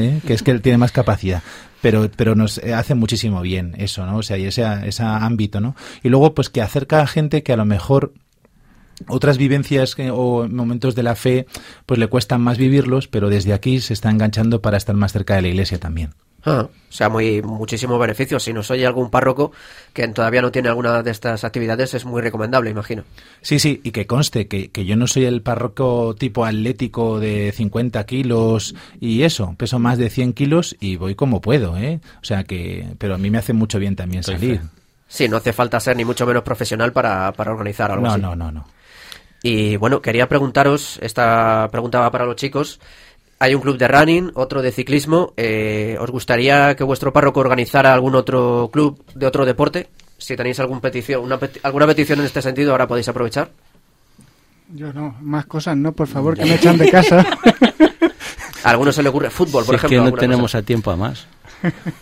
¿eh? 0.00 0.20
que 0.26 0.32
es 0.32 0.42
que 0.44 0.52
él 0.52 0.62
tiene 0.62 0.78
más 0.78 0.92
capacidad. 0.92 1.42
Pero, 1.80 2.10
pero 2.16 2.34
nos 2.34 2.58
eh, 2.58 2.74
hace 2.74 2.94
muchísimo 2.94 3.40
bien 3.40 3.74
eso, 3.78 4.04
¿no? 4.06 4.16
O 4.18 4.22
sea, 4.22 4.36
y 4.38 4.46
ese, 4.46 4.64
ese 4.86 5.02
ámbito, 5.02 5.60
¿no? 5.60 5.76
Y 6.02 6.08
luego, 6.08 6.34
pues 6.34 6.50
que 6.50 6.60
acerca 6.62 7.00
a 7.00 7.06
gente 7.06 7.42
que 7.42 7.52
a 7.52 7.56
lo 7.56 7.64
mejor 7.64 8.12
otras 9.06 9.38
vivencias 9.38 9.94
que- 9.94 10.10
o 10.10 10.48
momentos 10.48 10.94
de 10.96 11.02
la 11.04 11.14
fe, 11.14 11.46
pues 11.86 12.00
le 12.00 12.08
cuestan 12.08 12.40
más 12.40 12.58
vivirlos, 12.58 13.06
pero 13.06 13.30
desde 13.30 13.52
aquí 13.52 13.80
se 13.80 13.92
está 13.92 14.10
enganchando 14.10 14.60
para 14.60 14.76
estar 14.76 14.96
más 14.96 15.12
cerca 15.12 15.36
de 15.36 15.42
la 15.42 15.48
iglesia 15.48 15.78
también. 15.78 16.10
Ah, 16.44 16.68
o 16.70 16.92
sea, 16.92 17.08
muy 17.08 17.42
muchísimo 17.42 17.98
beneficio. 17.98 18.38
Si 18.40 18.52
nos 18.52 18.70
oye 18.70 18.86
algún 18.86 19.10
párroco 19.10 19.52
que 19.92 20.06
todavía 20.08 20.40
no 20.40 20.52
tiene 20.52 20.68
alguna 20.68 21.02
de 21.02 21.10
estas 21.10 21.44
actividades, 21.44 21.94
es 21.94 22.04
muy 22.04 22.22
recomendable, 22.22 22.70
imagino. 22.70 23.04
Sí, 23.42 23.58
sí, 23.58 23.80
y 23.84 23.90
que 23.90 24.06
conste 24.06 24.46
que, 24.48 24.70
que 24.70 24.84
yo 24.84 24.96
no 24.96 25.06
soy 25.06 25.24
el 25.24 25.42
párroco 25.42 26.14
tipo 26.16 26.44
atlético 26.44 27.18
de 27.20 27.52
50 27.52 28.04
kilos 28.06 28.74
y 29.00 29.22
eso, 29.22 29.54
peso 29.58 29.78
más 29.78 29.98
de 29.98 30.10
100 30.10 30.32
kilos 30.32 30.76
y 30.80 30.96
voy 30.96 31.14
como 31.14 31.40
puedo, 31.40 31.76
¿eh? 31.76 32.00
O 32.22 32.24
sea 32.24 32.44
que, 32.44 32.94
pero 32.98 33.14
a 33.16 33.18
mí 33.18 33.30
me 33.30 33.38
hace 33.38 33.52
mucho 33.52 33.78
bien 33.78 33.96
también 33.96 34.22
salir. 34.22 34.60
Sí, 35.08 35.28
no 35.28 35.38
hace 35.38 35.52
falta 35.52 35.80
ser 35.80 35.96
ni 35.96 36.04
mucho 36.04 36.26
menos 36.26 36.42
profesional 36.42 36.92
para, 36.92 37.32
para 37.32 37.50
organizar 37.52 37.90
algo 37.90 38.06
No, 38.06 38.12
así. 38.12 38.20
no, 38.20 38.36
no, 38.36 38.52
no. 38.52 38.66
Y 39.42 39.76
bueno, 39.76 40.02
quería 40.02 40.28
preguntaros, 40.28 40.98
esta 41.00 41.68
pregunta 41.70 42.00
va 42.00 42.10
para 42.10 42.26
los 42.26 42.36
chicos. 42.36 42.80
Hay 43.40 43.54
un 43.54 43.60
club 43.62 43.78
de 43.78 43.86
running, 43.88 44.30
otro 44.34 44.62
de 44.62 44.72
ciclismo. 44.72 45.32
eh, 45.36 45.96
¿Os 46.00 46.10
gustaría 46.10 46.74
que 46.74 46.82
vuestro 46.84 47.12
párroco 47.12 47.40
organizara 47.40 47.92
algún 47.94 48.14
otro 48.16 48.68
club 48.72 49.02
de 49.14 49.26
otro 49.26 49.44
deporte? 49.46 49.88
Si 50.18 50.34
tenéis 50.36 50.58
algún 50.58 50.80
petición, 50.80 51.22
una 51.22 51.38
peti- 51.38 51.60
alguna 51.62 51.86
petición 51.86 52.18
en 52.18 52.26
este 52.26 52.42
sentido, 52.42 52.72
ahora 52.72 52.88
podéis 52.88 53.08
aprovechar. 53.08 53.50
Yo 54.74 54.92
no, 54.92 55.16
más 55.20 55.46
cosas 55.46 55.76
no, 55.76 55.92
por 55.92 56.08
favor, 56.08 56.36
que 56.36 56.44
me 56.44 56.54
echan 56.56 56.76
de 56.76 56.90
casa. 56.90 57.24
A 58.64 58.70
alguno 58.70 58.90
se 58.92 59.02
le 59.02 59.08
ocurre 59.08 59.30
fútbol, 59.30 59.64
por 59.64 59.74
Si 59.74 59.76
es 59.76 59.84
ejemplo. 59.84 60.04
que 60.06 60.10
no 60.10 60.16
tenemos 60.16 60.42
cosa. 60.50 60.58
a 60.58 60.62
tiempo 60.62 60.90
a 60.90 60.96
más. 60.96 61.26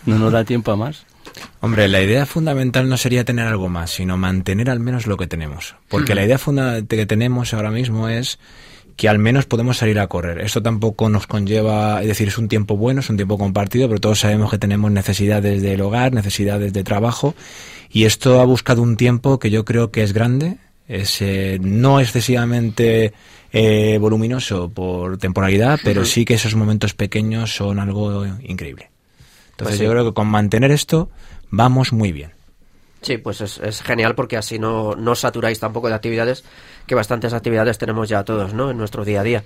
No 0.05 0.17
nos 0.17 0.33
da 0.33 0.43
tiempo 0.43 0.71
a 0.71 0.75
más. 0.75 1.05
Hombre, 1.61 1.87
la 1.87 2.01
idea 2.01 2.25
fundamental 2.25 2.89
no 2.89 2.97
sería 2.97 3.23
tener 3.23 3.45
algo 3.47 3.69
más, 3.69 3.91
sino 3.91 4.17
mantener 4.17 4.69
al 4.71 4.79
menos 4.79 5.05
lo 5.05 5.17
que 5.17 5.27
tenemos. 5.27 5.75
Porque 5.87 6.15
la 6.15 6.25
idea 6.25 6.39
fundamental 6.39 6.97
que 6.97 7.05
tenemos 7.05 7.53
ahora 7.53 7.69
mismo 7.69 8.09
es 8.09 8.39
que 8.97 9.07
al 9.07 9.19
menos 9.19 9.45
podemos 9.45 9.77
salir 9.77 9.99
a 9.99 10.07
correr. 10.07 10.41
Esto 10.41 10.61
tampoco 10.61 11.07
nos 11.07 11.27
conlleva, 11.27 12.01
es 12.01 12.07
decir, 12.07 12.27
es 12.27 12.37
un 12.39 12.47
tiempo 12.47 12.75
bueno, 12.75 12.99
es 12.99 13.09
un 13.09 13.15
tiempo 13.15 13.37
compartido, 13.37 13.87
pero 13.87 14.01
todos 14.01 14.19
sabemos 14.19 14.49
que 14.49 14.57
tenemos 14.57 14.91
necesidades 14.91 15.61
del 15.61 15.81
hogar, 15.81 16.13
necesidades 16.13 16.73
de 16.73 16.83
trabajo, 16.83 17.35
y 17.91 18.05
esto 18.05 18.41
ha 18.41 18.45
buscado 18.45 18.81
un 18.81 18.97
tiempo 18.97 19.37
que 19.37 19.51
yo 19.51 19.65
creo 19.65 19.91
que 19.91 20.01
es 20.01 20.13
grande, 20.13 20.57
es 20.87 21.21
eh, 21.21 21.59
no 21.61 21.99
excesivamente 21.99 23.13
eh, 23.53 23.99
voluminoso 24.01 24.69
por 24.69 25.19
temporalidad, 25.19 25.79
pero 25.83 26.03
sí 26.03 26.25
que 26.25 26.33
esos 26.33 26.55
momentos 26.55 26.95
pequeños 26.95 27.55
son 27.55 27.79
algo 27.79 28.25
increíble. 28.25 28.89
Entonces 29.51 29.57
Pues 29.57 29.77
sí. 29.77 29.83
yo 29.83 29.91
creo 29.91 30.05
que 30.05 30.13
con 30.13 30.27
mantener 30.27 30.71
esto 30.71 31.09
vamos 31.51 31.93
muy 31.93 32.11
bien. 32.11 32.36
Sí, 33.07 33.17
pues 33.19 33.39
es, 33.39 33.57
es 33.59 33.81
genial 33.83 34.15
porque 34.15 34.35
así 34.35 34.59
no, 34.59 34.93
no 34.95 35.15
saturáis 35.15 35.61
tampoco 35.61 35.87
de 35.87 35.93
actividades, 35.95 36.43
que 36.85 36.93
bastantes 36.93 37.31
actividades 37.31 37.77
tenemos 37.77 38.09
ya 38.09 38.25
todos, 38.25 38.53
¿no? 38.53 38.69
En 38.69 38.77
nuestro 38.77 39.05
día 39.05 39.21
a 39.21 39.23
día. 39.23 39.43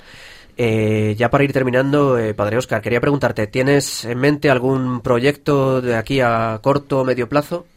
Eh, 0.58 1.14
ya 1.16 1.30
para 1.30 1.44
ir 1.44 1.54
terminando, 1.54 2.18
eh, 2.18 2.34
Padre 2.34 2.58
Oscar, 2.58 2.82
quería 2.82 3.00
preguntarte, 3.00 3.46
¿tienes 3.46 4.04
en 4.06 4.18
mente 4.18 4.50
algún 4.50 5.02
proyecto 5.02 5.80
de 5.80 5.96
aquí 5.96 6.22
a 6.22 6.60
corto 6.64 7.02
o 7.02 7.06
medio 7.06 7.30
plazo? 7.30 7.68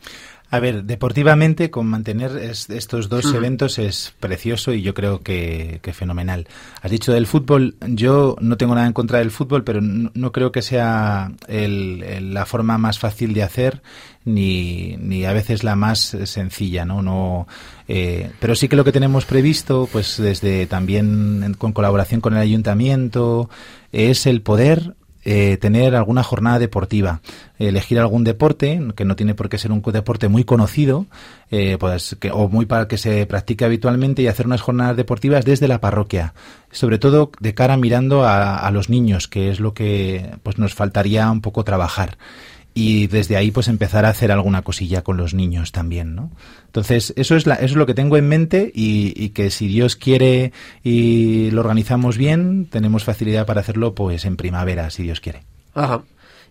A 0.50 0.60
ver, 0.60 0.84
deportivamente, 0.84 1.70
con 1.70 1.86
mantener 1.86 2.36
es- 2.36 2.70
estos 2.70 3.08
dos 3.08 3.24
eventos 3.34 3.78
es 3.78 4.14
precioso 4.20 4.72
y 4.72 4.82
yo 4.82 4.94
creo 4.94 5.20
que, 5.20 5.80
que 5.82 5.92
fenomenal. 5.92 6.46
Has 6.80 6.90
dicho 6.92 7.12
del 7.12 7.26
fútbol, 7.26 7.74
yo 7.88 8.36
no 8.40 8.56
tengo 8.56 8.74
nada 8.74 8.86
en 8.86 8.92
contra 8.92 9.18
del 9.18 9.32
fútbol, 9.32 9.64
pero 9.64 9.80
no, 9.80 10.10
no 10.14 10.32
creo 10.32 10.52
que 10.52 10.62
sea 10.62 11.32
el- 11.48 12.02
el- 12.04 12.34
la 12.34 12.46
forma 12.46 12.78
más 12.78 12.98
fácil 13.00 13.34
de 13.34 13.42
hacer 13.42 13.82
ni, 14.24 14.96
ni 14.98 15.24
a 15.24 15.32
veces 15.32 15.64
la 15.64 15.76
más 15.76 16.16
sencilla, 16.24 16.84
¿no? 16.84 17.02
no 17.02 17.46
eh, 17.88 18.30
pero 18.40 18.54
sí 18.54 18.68
que 18.68 18.76
lo 18.76 18.84
que 18.84 18.92
tenemos 18.92 19.26
previsto, 19.26 19.88
pues 19.92 20.16
desde 20.18 20.66
también 20.66 21.42
en- 21.44 21.54
con 21.54 21.72
colaboración 21.72 22.20
con 22.20 22.34
el 22.34 22.40
ayuntamiento, 22.40 23.50
es 23.92 24.26
el 24.26 24.40
poder 24.42 24.94
eh, 25.26 25.56
tener 25.56 25.96
alguna 25.96 26.22
jornada 26.22 26.58
deportiva, 26.58 27.22
elegir 27.58 27.98
algún 27.98 28.24
deporte, 28.24 28.82
que 28.94 29.06
no 29.06 29.16
tiene 29.16 29.34
por 29.34 29.48
qué 29.48 29.56
ser 29.56 29.72
un 29.72 29.80
deporte 29.80 30.28
muy 30.28 30.44
conocido, 30.44 31.06
eh, 31.50 31.78
pues, 31.80 32.14
que, 32.20 32.30
o 32.30 32.48
muy 32.50 32.66
para 32.66 32.88
que 32.88 32.98
se 32.98 33.24
practique 33.24 33.64
habitualmente 33.64 34.20
y 34.20 34.26
hacer 34.26 34.44
unas 34.46 34.60
jornadas 34.60 34.98
deportivas 34.98 35.46
desde 35.46 35.66
la 35.66 35.80
parroquia, 35.80 36.34
sobre 36.70 36.98
todo 36.98 37.30
de 37.40 37.54
cara 37.54 37.78
mirando 37.78 38.24
a, 38.24 38.58
a 38.58 38.70
los 38.70 38.90
niños, 38.90 39.26
que 39.26 39.48
es 39.50 39.60
lo 39.60 39.72
que 39.72 40.30
pues 40.42 40.58
nos 40.58 40.74
faltaría 40.74 41.30
un 41.30 41.40
poco 41.40 41.64
trabajar 41.64 42.18
y 42.74 43.06
desde 43.06 43.36
ahí 43.36 43.50
pues 43.52 43.68
empezar 43.68 44.04
a 44.04 44.10
hacer 44.10 44.32
alguna 44.32 44.62
cosilla 44.62 45.02
con 45.02 45.16
los 45.16 45.32
niños 45.32 45.72
también, 45.72 46.14
¿no? 46.14 46.32
Entonces 46.66 47.14
eso 47.16 47.36
es 47.36 47.46
la, 47.46 47.54
eso 47.54 47.66
es 47.66 47.76
lo 47.76 47.86
que 47.86 47.94
tengo 47.94 48.16
en 48.16 48.28
mente 48.28 48.72
y, 48.74 49.14
y 49.16 49.30
que 49.30 49.50
si 49.50 49.68
Dios 49.68 49.94
quiere 49.96 50.52
y 50.82 51.50
lo 51.52 51.60
organizamos 51.60 52.18
bien 52.18 52.66
tenemos 52.66 53.04
facilidad 53.04 53.46
para 53.46 53.60
hacerlo 53.60 53.94
pues 53.94 54.24
en 54.24 54.36
primavera 54.36 54.90
si 54.90 55.04
Dios 55.04 55.20
quiere. 55.20 55.44
Ajá. 55.74 56.02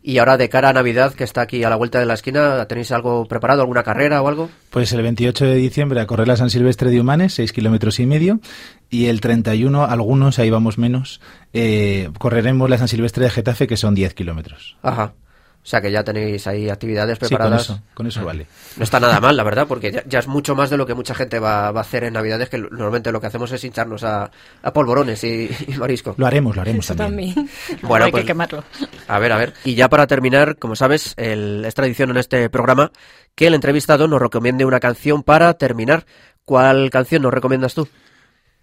Y 0.05 0.17
ahora 0.17 0.35
de 0.35 0.49
cara 0.49 0.67
a 0.67 0.73
Navidad, 0.73 1.13
que 1.13 1.23
está 1.23 1.41
aquí 1.41 1.63
a 1.63 1.69
la 1.69 1.77
vuelta 1.77 1.97
de 1.97 2.05
la 2.05 2.15
esquina, 2.15 2.65
¿tenéis 2.65 2.91
algo 2.91 3.25
preparado, 3.25 3.61
alguna 3.61 3.83
carrera 3.83 4.21
o 4.21 4.27
algo? 4.27 4.49
Pues 4.69 4.91
el 4.91 5.01
28 5.01 5.45
de 5.45 5.55
diciembre 5.55 6.01
a 6.01 6.07
correr 6.07 6.27
la 6.27 6.35
San 6.35 6.49
Silvestre 6.49 6.91
de 6.91 6.99
Humanes, 6.99 7.35
6 7.35 7.53
kilómetros 7.53 8.01
y 8.01 8.05
medio, 8.05 8.41
y 8.89 9.05
el 9.05 9.21
31, 9.21 9.85
algunos, 9.85 10.39
ahí 10.39 10.49
vamos 10.49 10.77
menos, 10.77 11.21
eh, 11.53 12.09
correremos 12.19 12.69
la 12.69 12.77
San 12.77 12.89
Silvestre 12.89 13.23
de 13.23 13.29
Getafe, 13.29 13.65
que 13.65 13.77
son 13.77 13.95
10 13.95 14.13
kilómetros. 14.13 14.75
Ajá. 14.81 15.13
O 15.63 15.65
sea 15.65 15.79
que 15.79 15.89
ya 15.89 16.03
tenéis 16.03 16.45
ahí 16.45 16.69
actividades 16.69 17.15
Sí, 17.15 17.19
con 17.21 17.27
preparadas. 17.29 17.61
eso, 17.61 17.81
con 17.93 18.05
eso 18.05 18.25
vale. 18.25 18.47
No 18.75 18.83
está 18.83 18.99
nada 18.99 19.21
mal, 19.21 19.37
la 19.37 19.43
verdad, 19.43 19.65
porque 19.65 19.93
ya, 19.93 20.03
ya 20.05 20.19
es 20.19 20.27
mucho 20.27 20.55
más 20.55 20.69
de 20.69 20.75
lo 20.75 20.85
que 20.85 20.93
mucha 20.93 21.15
gente 21.15 21.39
va, 21.39 21.71
va 21.71 21.79
a 21.79 21.83
hacer 21.83 22.03
en 22.03 22.13
Navidades, 22.13 22.49
que 22.49 22.57
normalmente 22.57 23.13
lo 23.13 23.21
que 23.21 23.27
hacemos 23.27 23.49
es 23.53 23.63
hincharnos 23.63 24.03
a, 24.03 24.29
a 24.61 24.73
polvorones 24.73 25.23
y, 25.23 25.49
y 25.69 25.77
marisco. 25.77 26.15
Lo 26.17 26.27
haremos, 26.27 26.53
lo 26.55 26.61
haremos 26.63 26.83
Eso 26.85 26.95
también. 26.95 27.33
también. 27.33 27.53
Bueno, 27.81 28.05
hay 28.05 28.11
pues- 28.11 28.23
que 28.23 28.27
quemarlo. 28.27 28.63
A 29.07 29.19
ver, 29.19 29.31
a 29.31 29.37
ver. 29.37 29.53
Y 29.63 29.75
ya 29.75 29.87
para 29.87 30.05
terminar, 30.05 30.57
como 30.57 30.75
sabes, 30.75 31.13
el- 31.15 31.63
es 31.65 31.73
tradición 31.73 32.09
en 32.09 32.17
este 32.17 32.49
programa 32.49 32.91
que 33.33 33.47
el 33.47 33.53
entrevistado 33.53 34.07
nos 34.09 34.21
recomiende 34.21 34.65
una 34.65 34.81
canción 34.81 35.23
para 35.23 35.53
terminar. 35.53 36.05
¿Cuál 36.45 36.89
canción 36.89 37.21
nos 37.21 37.33
recomiendas 37.33 37.73
tú? 37.73 37.87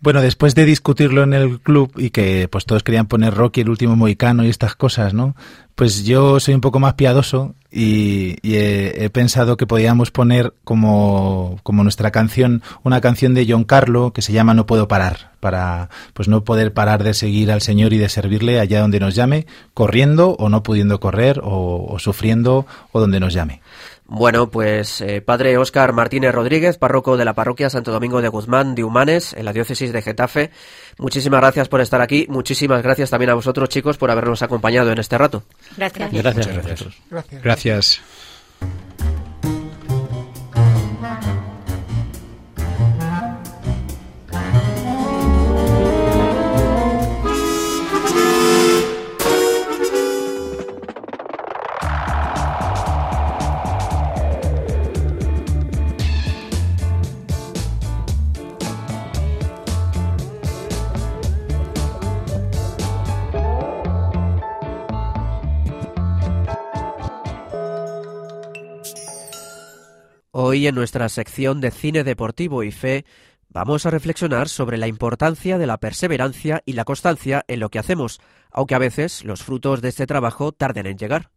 Bueno, 0.03 0.23
después 0.23 0.55
de 0.55 0.65
discutirlo 0.65 1.23
en 1.23 1.35
el 1.35 1.61
club 1.61 1.93
y 1.99 2.09
que 2.09 2.49
pues 2.49 2.65
todos 2.65 2.83
querían 2.83 3.07
poner 3.07 3.35
Rocky 3.35 3.61
el 3.61 3.69
último 3.69 3.97
mohicano 3.97 4.43
y 4.45 4.49
estas 4.49 4.75
cosas, 4.75 5.13
¿no? 5.13 5.37
Pues 5.75 6.05
yo 6.05 6.41
soy 6.41 6.55
un 6.55 6.63
poco 6.63 6.81
más 6.81 6.95
piadoso 6.95 7.55
y, 7.71 8.37
he, 8.43 9.11
pensado 9.11 9.59
que 9.59 9.67
podíamos 9.67 10.11
poner 10.11 10.55
como, 10.65 11.61
como 11.63 11.83
nuestra 11.83 12.11
canción 12.11 12.63
una 12.83 13.03
canción 13.03 13.35
de 13.35 13.47
John 13.47 13.65
Carlo 13.65 14.15
que 14.15 14.23
se 14.23 14.33
llama 14.33 14.55
No 14.55 14.65
puedo 14.65 14.89
parar, 14.89 15.33
para 15.39 15.91
pues 16.15 16.29
no 16.29 16.45
poder 16.45 16.73
parar 16.73 17.05
de 17.05 17.13
seguir 17.13 17.53
al 17.53 17.61
Señor 17.61 17.93
y 17.93 17.99
de 17.99 18.09
servirle 18.09 18.59
allá 18.59 18.81
donde 18.81 19.01
nos 19.01 19.15
llame, 19.15 19.47
corriendo 19.75 20.31
o 20.39 20.49
no 20.49 20.63
pudiendo 20.63 20.99
correr 20.99 21.41
o 21.45 21.95
sufriendo 21.99 22.67
o 22.93 23.01
donde 23.01 23.21
nos 23.21 23.35
llame. 23.35 23.61
Bueno, 24.13 24.51
pues 24.51 25.01
eh, 25.03 25.21
padre 25.21 25.57
Óscar 25.57 25.93
Martínez 25.93 26.35
Rodríguez, 26.35 26.79
párroco 26.79 27.17
de 27.17 27.25
la 27.25 27.35
parroquia 27.35 27.71
Santo 27.71 27.93
Domingo 27.93 28.21
de 28.21 28.27
Guzmán 28.27 28.75
de 28.75 28.83
Humanes, 28.83 29.35
en 29.35 29.45
la 29.45 29.53
diócesis 29.53 29.93
de 29.93 30.03
Getafe. 30.03 30.51
Muchísimas 30.99 31.41
gracias 31.41 31.69
por 31.69 31.81
estar 31.81 32.01
aquí. 32.01 32.27
Muchísimas 32.29 32.83
gracias 32.83 33.09
también 33.11 33.31
a 33.31 33.35
vosotros, 33.35 33.69
chicos, 33.69 33.99
por 33.99 34.11
habernos 34.11 34.43
acompañado 34.43 34.91
en 34.91 34.99
este 34.99 35.17
rato. 35.17 35.45
Gracias. 35.77 36.13
Gracias. 36.13 36.47
Gracias. 36.49 36.95
Gracias. 37.09 37.43
Gracias. 37.43 38.01
Hoy 70.61 70.67
en 70.67 70.75
nuestra 70.75 71.09
sección 71.09 71.63
de 71.63 71.71
cine 71.71 72.05
deportivo 72.05 72.63
y 72.65 72.71
fe 72.71 73.07
vamos 73.49 73.87
a 73.87 73.91
reflexionar 73.91 74.51
sobre 74.51 74.77
la 74.77 74.89
importancia 74.89 75.57
de 75.57 75.67
la 75.67 75.79
perseverancia 75.79 76.63
y 76.67 76.75
la 76.75 76.85
constancia 76.85 77.47
en 77.49 77.61
lo 77.61 77.71
que 77.71 77.79
hacemos, 77.79 78.21
aunque 78.51 78.75
a 78.75 78.79
veces 78.79 79.25
los 79.25 79.43
frutos 79.43 79.81
de 79.81 79.89
este 79.89 80.07
trabajo 80.07 80.53
tarden 80.53 80.85
en 80.85 80.99
llegar. 80.99 81.31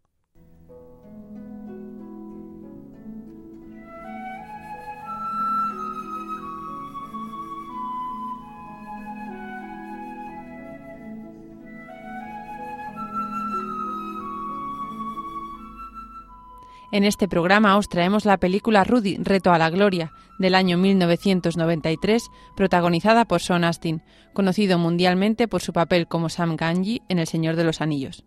En 16.94 17.06
este 17.06 17.28
programa 17.28 17.76
os 17.78 17.90
traemos 17.90 18.24
la 18.24 18.38
película 18.38 18.84
Rudy, 18.84 19.18
Reto 19.18 19.52
a 19.52 19.58
la 19.58 19.72
Gloria, 19.72 20.14
del 20.38 20.54
año 20.54 20.78
1993, 20.78 22.30
protagonizada 22.56 23.26
por 23.26 23.42
Sean 23.42 23.64
Astin, 23.64 24.04
conocido 24.32 24.78
mundialmente 24.78 25.48
por 25.48 25.64
su 25.64 25.74
papel 25.74 26.08
como 26.08 26.30
Sam 26.30 26.56
Ganji 26.56 27.02
en 27.10 27.18
El 27.18 27.26
Señor 27.26 27.56
de 27.56 27.64
los 27.64 27.82
Anillos. 27.82 28.26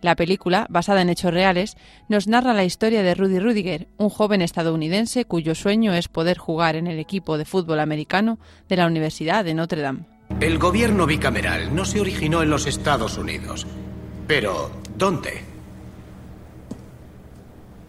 La 0.00 0.14
película, 0.14 0.68
basada 0.70 1.02
en 1.02 1.08
hechos 1.08 1.34
reales, 1.34 1.76
nos 2.08 2.28
narra 2.28 2.54
la 2.54 2.62
historia 2.62 3.02
de 3.02 3.16
Rudy 3.16 3.40
Rudiger, 3.40 3.88
un 3.98 4.10
joven 4.10 4.42
estadounidense 4.42 5.24
cuyo 5.24 5.56
sueño 5.56 5.92
es 5.92 6.06
poder 6.06 6.38
jugar 6.38 6.76
en 6.76 6.86
el 6.86 7.00
equipo 7.00 7.36
de 7.36 7.46
fútbol 7.46 7.80
americano 7.80 8.38
de 8.68 8.76
la 8.76 8.86
Universidad 8.86 9.44
de 9.44 9.54
Notre 9.54 9.82
Dame. 9.82 10.06
El 10.38 10.58
gobierno 10.58 11.04
bicameral 11.04 11.74
no 11.74 11.84
se 11.84 12.00
originó 12.00 12.44
en 12.44 12.50
los 12.50 12.68
Estados 12.68 13.18
Unidos. 13.18 13.66
Pero, 14.28 14.70
¿dónde? 14.96 15.56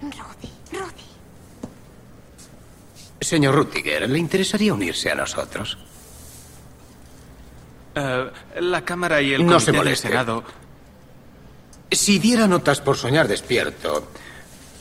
Rudy, 0.01 0.51
Rudy. 0.71 1.07
Señor 3.19 3.55
Rutiger, 3.55 4.09
¿le 4.09 4.19
interesaría 4.19 4.73
unirse 4.73 5.11
a 5.11 5.15
nosotros? 5.15 5.77
Eh, 7.95 8.31
la 8.59 8.85
Cámara 8.85 9.21
y 9.21 9.33
el 9.33 9.45
No 9.45 9.53
Comité 9.53 9.71
se 9.71 9.83
del. 9.83 9.97
Senado. 9.97 10.43
Si 11.89 12.19
diera 12.19 12.47
notas 12.47 12.81
por 12.81 12.97
soñar 12.97 13.27
despierto, 13.27 14.11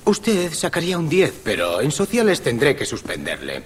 usted 0.05 0.53
sacaría 0.53 0.99
un 0.99 1.09
10, 1.09 1.41
pero 1.43 1.81
en 1.81 1.91
sociales 1.91 2.43
tendré 2.43 2.77
que 2.77 2.85
suspenderle. 2.85 3.63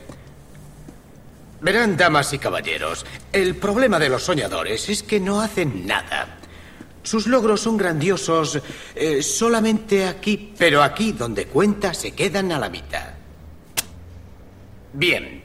Verán, 1.63 1.97
damas 1.97 2.33
y 2.33 2.39
caballeros, 2.39 3.05
el 3.33 3.57
problema 3.57 3.99
de 3.99 4.09
los 4.09 4.23
soñadores 4.23 4.89
es 4.89 5.03
que 5.03 5.21
no 5.21 5.41
hacen 5.41 5.87
nada. 5.87 6.39
Sus 7.03 7.27
logros 7.27 7.61
son 7.61 7.77
grandiosos 7.77 8.61
eh, 8.95 9.23
solamente 9.23 10.07
aquí, 10.07 10.55
pero 10.57 10.83
aquí 10.83 11.13
donde 11.13 11.47
cuenta 11.47 11.93
se 11.93 12.13
quedan 12.13 12.53
a 12.53 12.59
la 12.59 12.69
mitad. 12.69 13.20
Bien, 14.93 15.43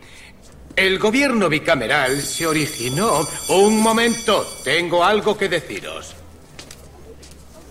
el 0.75 0.99
gobierno 0.99 1.49
bicameral 1.49 2.21
se 2.21 2.47
originó... 2.47 3.27
Un 3.49 3.79
momento, 3.79 4.45
tengo 4.63 5.03
algo 5.03 5.37
que 5.37 5.49
deciros. 5.49 6.15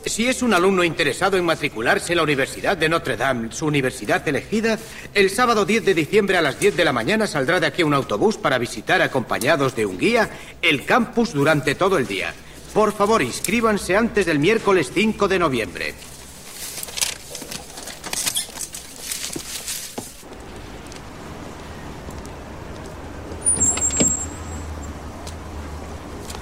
Si 0.07 0.27
es 0.29 0.43
un 0.43 0.53
alumno 0.53 0.85
interesado 0.85 1.37
en 1.37 1.45
matricularse 1.45 2.13
en 2.13 2.19
la 2.19 2.23
Universidad 2.23 2.77
de 2.77 2.89
Notre 2.89 3.17
Dame, 3.17 3.51
su 3.53 3.67
universidad 3.67 4.27
elegida, 4.29 4.79
el 5.15 5.31
sábado 5.31 5.65
10 5.65 5.85
de 5.85 5.95
diciembre 5.95 6.37
a 6.37 6.43
las 6.43 6.61
10 6.61 6.77
de 6.77 6.85
la 6.85 6.93
mañana 6.93 7.27
saldrá 7.27 7.59
de 7.59 7.67
aquí 7.67 7.83
un 7.83 7.95
autobús 7.95 8.37
para 8.37 8.59
visitar 8.59 9.01
acompañados 9.01 9.75
de 9.75 9.87
un 9.87 9.99
guía 9.99 10.31
el 10.61 10.85
campus 10.85 11.33
durante 11.33 11.75
todo 11.75 11.97
el 11.97 12.07
día. 12.07 12.35
Por 12.75 12.93
favor, 12.93 13.23
inscríbanse 13.23 13.97
antes 13.97 14.27
del 14.27 14.41
miércoles 14.41 14.91
5 14.93 15.29
de 15.29 15.39
noviembre. 15.39 15.95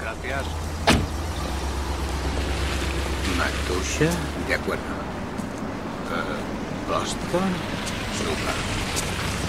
Gracias. 0.01 0.43
Matusha, 3.37 4.09
de 4.47 4.55
acuerdo. 4.55 4.81
Eh, 6.09 6.89
Boston, 6.89 7.49
Suba. 8.17 8.53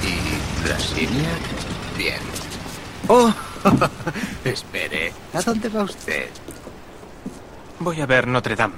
Y 0.02 0.64
Brasilia, 0.66 1.30
bien. 1.96 2.20
Oh, 3.08 3.32
espere, 4.44 5.12
¿a 5.34 5.42
dónde 5.42 5.68
va 5.68 5.82
usted? 5.82 6.28
Voy 7.80 8.00
a 8.00 8.06
ver 8.06 8.26
Notre 8.26 8.56
Dame. 8.56 8.76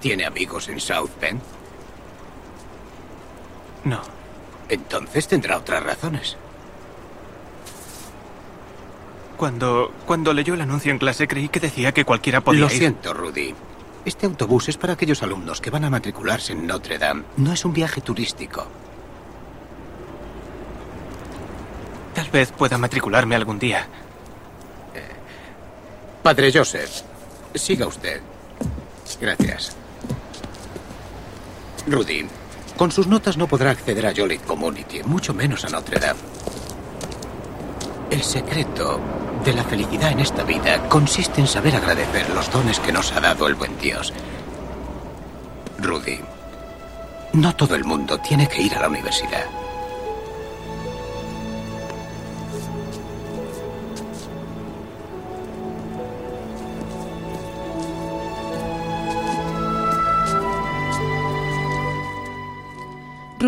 ¿Tiene 0.00 0.26
amigos 0.26 0.68
en 0.68 0.80
South 0.80 1.10
Bend? 1.20 1.40
No. 3.84 4.00
Entonces 4.68 5.26
tendrá 5.26 5.56
otras 5.56 5.82
razones. 5.82 6.36
Cuando, 9.36 9.92
cuando 10.04 10.32
leyó 10.32 10.54
el 10.54 10.60
anuncio 10.60 10.90
en 10.90 10.98
clase 10.98 11.28
creí 11.28 11.48
que 11.48 11.60
decía 11.60 11.92
que 11.92 12.04
cualquiera 12.04 12.40
podía 12.40 12.60
Lo 12.60 12.66
ir. 12.66 12.72
siento, 12.78 13.14
Rudy. 13.14 13.54
Este 14.04 14.26
autobús 14.26 14.68
es 14.68 14.76
para 14.76 14.94
aquellos 14.94 15.22
alumnos 15.22 15.60
que 15.60 15.70
van 15.70 15.84
a 15.84 15.90
matricularse 15.90 16.52
en 16.52 16.66
Notre 16.66 16.98
Dame. 16.98 17.22
No 17.36 17.52
es 17.52 17.64
un 17.64 17.72
viaje 17.72 18.00
turístico. 18.00 18.66
Tal 22.14 22.28
vez 22.30 22.50
pueda 22.52 22.78
matricularme 22.78 23.36
algún 23.36 23.58
día. 23.58 23.86
Padre 26.28 26.52
Joseph, 26.52 26.90
siga 27.54 27.86
usted. 27.86 28.20
Gracias. 29.18 29.74
Rudy, 31.86 32.26
con 32.76 32.92
sus 32.92 33.06
notas 33.06 33.38
no 33.38 33.46
podrá 33.46 33.70
acceder 33.70 34.04
a 34.04 34.12
Joliet 34.14 34.44
Community, 34.44 35.02
mucho 35.04 35.32
menos 35.32 35.64
a 35.64 35.70
Notre 35.70 35.98
Dame. 35.98 36.20
El 38.10 38.22
secreto 38.22 39.00
de 39.42 39.54
la 39.54 39.64
felicidad 39.64 40.12
en 40.12 40.20
esta 40.20 40.42
vida 40.42 40.86
consiste 40.90 41.40
en 41.40 41.46
saber 41.46 41.74
agradecer 41.74 42.28
los 42.34 42.52
dones 42.52 42.78
que 42.78 42.92
nos 42.92 43.10
ha 43.12 43.20
dado 43.20 43.46
el 43.46 43.54
buen 43.54 43.78
Dios. 43.78 44.12
Rudy, 45.78 46.20
no 47.32 47.56
todo 47.56 47.74
el 47.74 47.84
mundo 47.84 48.18
tiene 48.18 48.46
que 48.46 48.60
ir 48.60 48.74
a 48.74 48.80
la 48.80 48.88
universidad. 48.88 49.46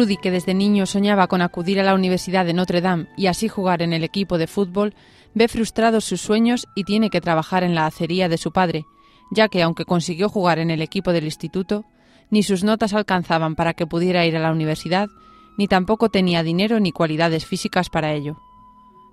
Rudy, 0.01 0.17
que 0.17 0.31
desde 0.31 0.55
niño 0.55 0.87
soñaba 0.87 1.27
con 1.27 1.43
acudir 1.43 1.79
a 1.79 1.83
la 1.83 1.95
Universidad 1.95 2.47
de 2.47 2.55
Notre 2.55 2.81
Dame 2.81 3.09
y 3.19 3.27
así 3.27 3.49
jugar 3.49 3.83
en 3.83 3.93
el 3.93 4.03
equipo 4.03 4.39
de 4.39 4.47
fútbol, 4.47 4.95
ve 5.35 5.47
frustrados 5.47 6.07
sus 6.07 6.23
sueños 6.23 6.67
y 6.75 6.85
tiene 6.85 7.11
que 7.11 7.21
trabajar 7.21 7.65
en 7.65 7.75
la 7.75 7.85
acería 7.85 8.31
de 8.31 8.39
su 8.39 8.51
padre, 8.51 8.87
ya 9.31 9.49
que 9.49 9.63
aunque 9.63 9.85
consiguió 9.85 10.31
jugar 10.31 10.59
en 10.59 10.71
el 10.71 10.81
equipo 10.81 11.13
del 11.13 11.25
instituto, 11.25 11.85
ni 12.31 12.43
sus 12.43 12.65
notas 12.65 12.95
alcanzaban 12.95 13.57
para 13.57 13.75
que 13.75 13.87
pudiera 13.87 14.25
ir 14.25 14.39
a 14.39 14.41
la 14.41 14.53
universidad, 14.53 15.11
ni 15.59 15.69
tampoco 15.69 16.09
tenía 16.09 16.43
dinero 16.43 16.81
ni 16.81 16.93
cualidades 16.93 17.45
físicas 17.45 17.91
para 17.91 18.15
ello. 18.15 18.39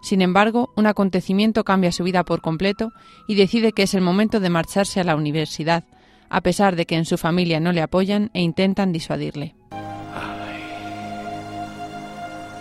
Sin 0.01 0.21
embargo, 0.21 0.69
un 0.77 0.87
acontecimiento 0.87 1.65
cambia 1.65 1.91
su 1.91 2.05
vida 2.05 2.23
por 2.23 2.39
completo 2.39 2.93
y 3.27 3.35
decide 3.35 3.73
que 3.73 3.83
es 3.83 3.93
el 3.93 4.01
momento 4.01 4.39
de 4.39 4.49
marcharse 4.49 5.01
a 5.01 5.03
la 5.03 5.17
universidad, 5.17 5.83
a 6.29 6.39
pesar 6.39 6.77
de 6.77 6.85
que 6.85 6.95
en 6.95 7.03
su 7.03 7.17
familia 7.17 7.59
no 7.59 7.73
le 7.73 7.81
apoyan 7.81 8.31
e 8.33 8.41
intentan 8.41 8.93
disuadirle. 8.93 9.56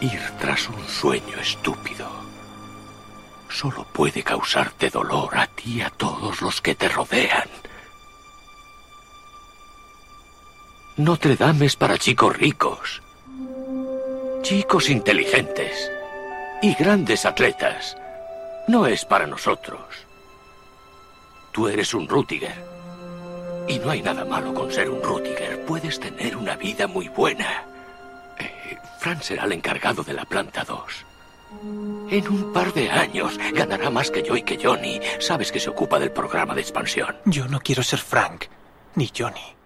Ir 0.00 0.20
tras 0.38 0.68
un 0.68 0.86
sueño 0.88 1.38
estúpido 1.40 2.26
solo 3.56 3.86
puede 3.90 4.22
causarte 4.22 4.90
dolor 4.90 5.36
a 5.36 5.46
ti 5.46 5.76
y 5.76 5.80
a 5.80 5.90
todos 5.90 6.42
los 6.42 6.60
que 6.60 6.74
te 6.74 6.88
rodean. 6.88 7.48
Notre 10.96 11.36
Dame 11.36 11.66
es 11.66 11.76
para 11.76 11.98
chicos 11.98 12.36
ricos. 12.36 13.02
chicos 14.42 14.90
inteligentes 14.90 15.90
y 16.62 16.74
grandes 16.74 17.26
atletas. 17.26 17.96
No 18.68 18.86
es 18.86 19.04
para 19.04 19.26
nosotros. 19.26 19.80
Tú 21.52 21.68
eres 21.68 21.94
un 21.94 22.08
Rutiger. 22.08 22.64
Y 23.68 23.78
no 23.78 23.90
hay 23.90 24.02
nada 24.02 24.24
malo 24.24 24.54
con 24.54 24.70
ser 24.70 24.88
un 24.90 25.02
Rutiger. 25.02 25.64
Puedes 25.66 25.98
tener 25.98 26.36
una 26.36 26.56
vida 26.56 26.86
muy 26.86 27.08
buena. 27.08 27.64
Eh, 28.38 28.78
Fran 28.98 29.22
será 29.22 29.44
el 29.44 29.52
encargado 29.52 30.02
de 30.02 30.12
la 30.12 30.24
planta 30.24 30.64
2. 30.64 31.06
En 32.10 32.28
un 32.28 32.52
par 32.52 32.72
de 32.72 32.90
años 32.90 33.38
ganará 33.54 33.90
más 33.90 34.10
que 34.10 34.22
yo 34.22 34.36
y 34.36 34.42
que 34.42 34.58
Johnny. 34.62 35.00
Sabes 35.20 35.52
que 35.52 35.60
se 35.60 35.70
ocupa 35.70 35.98
del 35.98 36.10
programa 36.10 36.54
de 36.54 36.60
expansión. 36.60 37.16
Yo 37.24 37.46
no 37.48 37.60
quiero 37.60 37.82
ser 37.82 37.98
Frank, 37.98 38.44
ni 38.94 39.10
Johnny. 39.16 39.56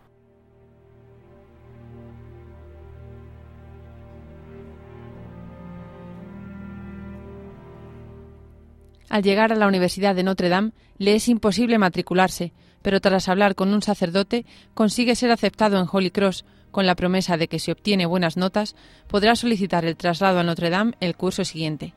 Al 9.09 9.25
llegar 9.25 9.53
a 9.53 9.57
la 9.57 9.67
Universidad 9.67 10.15
de 10.15 10.23
Notre 10.23 10.49
Dame, 10.49 10.71
le 10.97 11.17
es 11.17 11.29
imposible 11.29 11.79
matricularse, 11.79 12.53
pero 12.81 13.01
tras 13.01 13.29
hablar 13.29 13.57
con 13.57 13.75
un 13.75 13.83
sacerdote 13.83 14.47
consigue 14.73 15.17
ser 15.17 15.33
aceptado 15.33 15.79
en 15.79 15.87
Holy 15.91 16.13
Cross, 16.13 16.45
con 16.71 16.87
la 16.87 16.95
promesa 16.95 17.37
de 17.37 17.49
que 17.49 17.59
si 17.59 17.71
obtiene 17.71 18.07
buenas 18.07 18.37
notas 18.37 18.75
podrá 19.09 19.37
solicitar 19.37 19.85
el 19.85 19.97
traslado 19.97 20.39
a 20.39 20.43
Notre 20.43 20.71
Dame 20.71 20.95
el 21.01 21.17
curso 21.17 21.45
siguiente. 21.45 21.95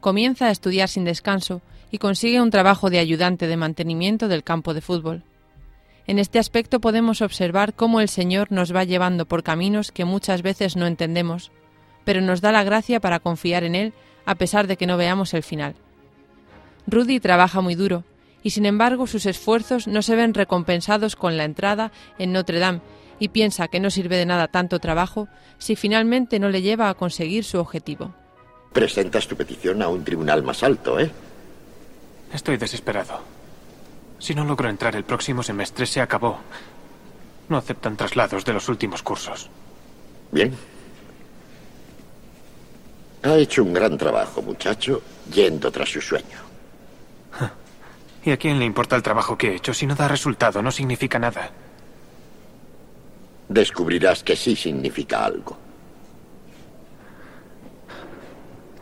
Comienza 0.00 0.46
a 0.46 0.50
estudiar 0.50 0.88
sin 0.88 1.04
descanso 1.04 1.60
y 1.90 1.98
consigue 1.98 2.40
un 2.40 2.50
trabajo 2.50 2.90
de 2.90 2.98
ayudante 2.98 3.46
de 3.46 3.56
mantenimiento 3.56 4.28
del 4.28 4.44
campo 4.44 4.74
de 4.74 4.80
fútbol. 4.80 5.22
En 6.06 6.18
este 6.18 6.38
aspecto 6.38 6.80
podemos 6.80 7.20
observar 7.20 7.74
cómo 7.74 8.00
el 8.00 8.08
Señor 8.08 8.50
nos 8.50 8.74
va 8.74 8.84
llevando 8.84 9.26
por 9.26 9.42
caminos 9.42 9.92
que 9.92 10.04
muchas 10.04 10.42
veces 10.42 10.76
no 10.76 10.86
entendemos, 10.86 11.50
pero 12.04 12.20
nos 12.20 12.40
da 12.40 12.52
la 12.52 12.64
gracia 12.64 13.00
para 13.00 13.20
confiar 13.20 13.64
en 13.64 13.74
Él 13.74 13.92
a 14.24 14.34
pesar 14.34 14.66
de 14.66 14.76
que 14.76 14.86
no 14.86 14.96
veamos 14.96 15.34
el 15.34 15.42
final. 15.42 15.74
Rudy 16.86 17.20
trabaja 17.20 17.60
muy 17.60 17.74
duro, 17.74 18.04
y 18.42 18.50
sin 18.50 18.64
embargo 18.64 19.06
sus 19.06 19.26
esfuerzos 19.26 19.86
no 19.86 20.00
se 20.00 20.16
ven 20.16 20.32
recompensados 20.32 21.16
con 21.16 21.36
la 21.36 21.44
entrada 21.44 21.92
en 22.18 22.32
Notre 22.32 22.58
Dame 22.58 22.80
y 23.18 23.28
piensa 23.28 23.68
que 23.68 23.80
no 23.80 23.90
sirve 23.90 24.16
de 24.16 24.26
nada 24.26 24.48
tanto 24.48 24.78
trabajo 24.78 25.28
si 25.58 25.76
finalmente 25.76 26.38
no 26.38 26.48
le 26.48 26.62
lleva 26.62 26.88
a 26.88 26.94
conseguir 26.94 27.44
su 27.44 27.58
objetivo. 27.58 28.14
Presentas 28.72 29.26
tu 29.26 29.36
petición 29.36 29.82
a 29.82 29.88
un 29.88 30.04
tribunal 30.04 30.42
más 30.42 30.62
alto, 30.62 31.00
¿eh? 31.00 31.10
Estoy 32.32 32.56
desesperado. 32.56 33.20
Si 34.18 34.34
no 34.34 34.44
logro 34.44 34.68
entrar 34.68 34.94
el 34.96 35.04
próximo 35.04 35.42
semestre, 35.42 35.86
se 35.86 36.00
acabó. 36.00 36.38
No 37.48 37.56
aceptan 37.56 37.96
traslados 37.96 38.44
de 38.44 38.52
los 38.52 38.68
últimos 38.68 39.02
cursos. 39.02 39.48
Bien. 40.30 40.54
Ha 43.22 43.36
hecho 43.36 43.64
un 43.64 43.72
gran 43.72 43.96
trabajo, 43.96 44.42
muchacho, 44.42 45.02
yendo 45.32 45.70
tras 45.72 45.88
su 45.88 46.00
sueño. 46.00 46.38
¿Y 48.24 48.30
a 48.30 48.36
quién 48.36 48.58
le 48.58 48.64
importa 48.64 48.96
el 48.96 49.02
trabajo 49.02 49.38
que 49.38 49.48
he 49.48 49.56
hecho? 49.56 49.72
Si 49.72 49.86
no 49.86 49.94
da 49.94 50.08
resultado, 50.08 50.62
no 50.62 50.70
significa 50.70 51.18
nada. 51.18 51.50
Descubrirás 53.48 54.22
que 54.22 54.36
sí 54.36 54.54
significa 54.54 55.24
algo. 55.24 55.56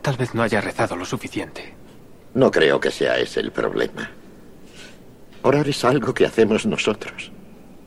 Tal 0.01 0.17
vez 0.17 0.33
no 0.33 0.43
haya 0.43 0.61
rezado 0.61 0.95
lo 0.95 1.05
suficiente. 1.05 1.73
No 2.33 2.51
creo 2.51 2.79
que 2.79 2.91
sea 2.91 3.17
ese 3.17 3.39
el 3.39 3.51
problema. 3.51 4.09
Orar 5.41 5.67
es 5.67 5.83
algo 5.85 6.13
que 6.13 6.25
hacemos 6.25 6.65
nosotros. 6.65 7.31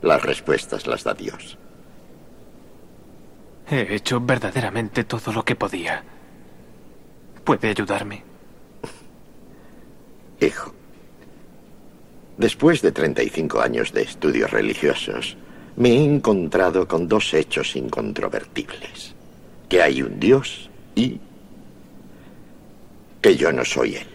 Las 0.01 0.21
respuestas 0.23 0.87
las 0.87 1.03
da 1.03 1.13
Dios. 1.13 1.57
He 3.69 3.95
hecho 3.95 4.19
verdaderamente 4.19 5.03
todo 5.03 5.31
lo 5.31 5.45
que 5.45 5.55
podía. 5.55 6.03
¿Puede 7.43 7.69
ayudarme? 7.69 8.23
Hijo, 10.41 10.73
después 12.37 12.81
de 12.81 12.91
35 12.91 13.61
años 13.61 13.93
de 13.93 14.01
estudios 14.01 14.49
religiosos, 14.51 15.37
me 15.81 15.93
he 15.93 16.03
encontrado 16.03 16.87
con 16.87 17.07
dos 17.07 17.33
hechos 17.33 17.75
incontrovertibles. 17.75 19.15
Que 19.67 19.81
hay 19.81 20.03
un 20.03 20.19
Dios 20.19 20.69
y 20.93 21.19
que 23.19 23.35
yo 23.35 23.51
no 23.51 23.65
soy 23.65 23.95
Él. 23.95 24.07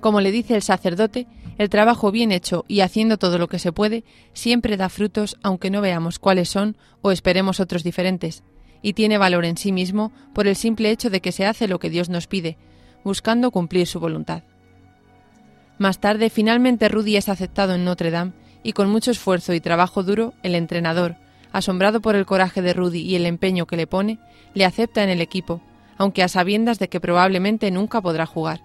Como 0.00 0.20
le 0.20 0.30
dice 0.30 0.54
el 0.54 0.62
sacerdote, 0.62 1.26
el 1.58 1.68
trabajo 1.68 2.12
bien 2.12 2.30
hecho 2.30 2.64
y 2.68 2.82
haciendo 2.82 3.18
todo 3.18 3.38
lo 3.38 3.48
que 3.48 3.58
se 3.58 3.72
puede 3.72 4.04
siempre 4.34 4.76
da 4.76 4.88
frutos 4.88 5.36
aunque 5.42 5.70
no 5.70 5.80
veamos 5.80 6.20
cuáles 6.20 6.48
son 6.48 6.76
o 7.02 7.10
esperemos 7.10 7.58
otros 7.58 7.82
diferentes, 7.82 8.44
y 8.84 8.92
tiene 8.92 9.16
valor 9.16 9.46
en 9.46 9.56
sí 9.56 9.72
mismo 9.72 10.12
por 10.34 10.46
el 10.46 10.56
simple 10.56 10.90
hecho 10.90 11.08
de 11.08 11.22
que 11.22 11.32
se 11.32 11.46
hace 11.46 11.66
lo 11.68 11.78
que 11.78 11.88
Dios 11.88 12.10
nos 12.10 12.26
pide, 12.26 12.58
buscando 13.02 13.50
cumplir 13.50 13.86
su 13.86 13.98
voluntad. 13.98 14.42
Más 15.78 16.00
tarde, 16.00 16.28
finalmente 16.28 16.90
Rudy 16.90 17.16
es 17.16 17.30
aceptado 17.30 17.74
en 17.74 17.86
Notre 17.86 18.10
Dame 18.10 18.32
y 18.62 18.74
con 18.74 18.90
mucho 18.90 19.10
esfuerzo 19.10 19.54
y 19.54 19.60
trabajo 19.60 20.02
duro, 20.02 20.34
el 20.42 20.54
entrenador, 20.54 21.16
asombrado 21.50 22.02
por 22.02 22.14
el 22.14 22.26
coraje 22.26 22.60
de 22.60 22.74
Rudy 22.74 23.00
y 23.00 23.16
el 23.16 23.24
empeño 23.24 23.66
que 23.66 23.78
le 23.78 23.86
pone, 23.86 24.18
le 24.52 24.66
acepta 24.66 25.02
en 25.02 25.08
el 25.08 25.22
equipo, 25.22 25.62
aunque 25.96 26.22
a 26.22 26.28
sabiendas 26.28 26.78
de 26.78 26.90
que 26.90 27.00
probablemente 27.00 27.70
nunca 27.70 28.02
podrá 28.02 28.26
jugar. 28.26 28.60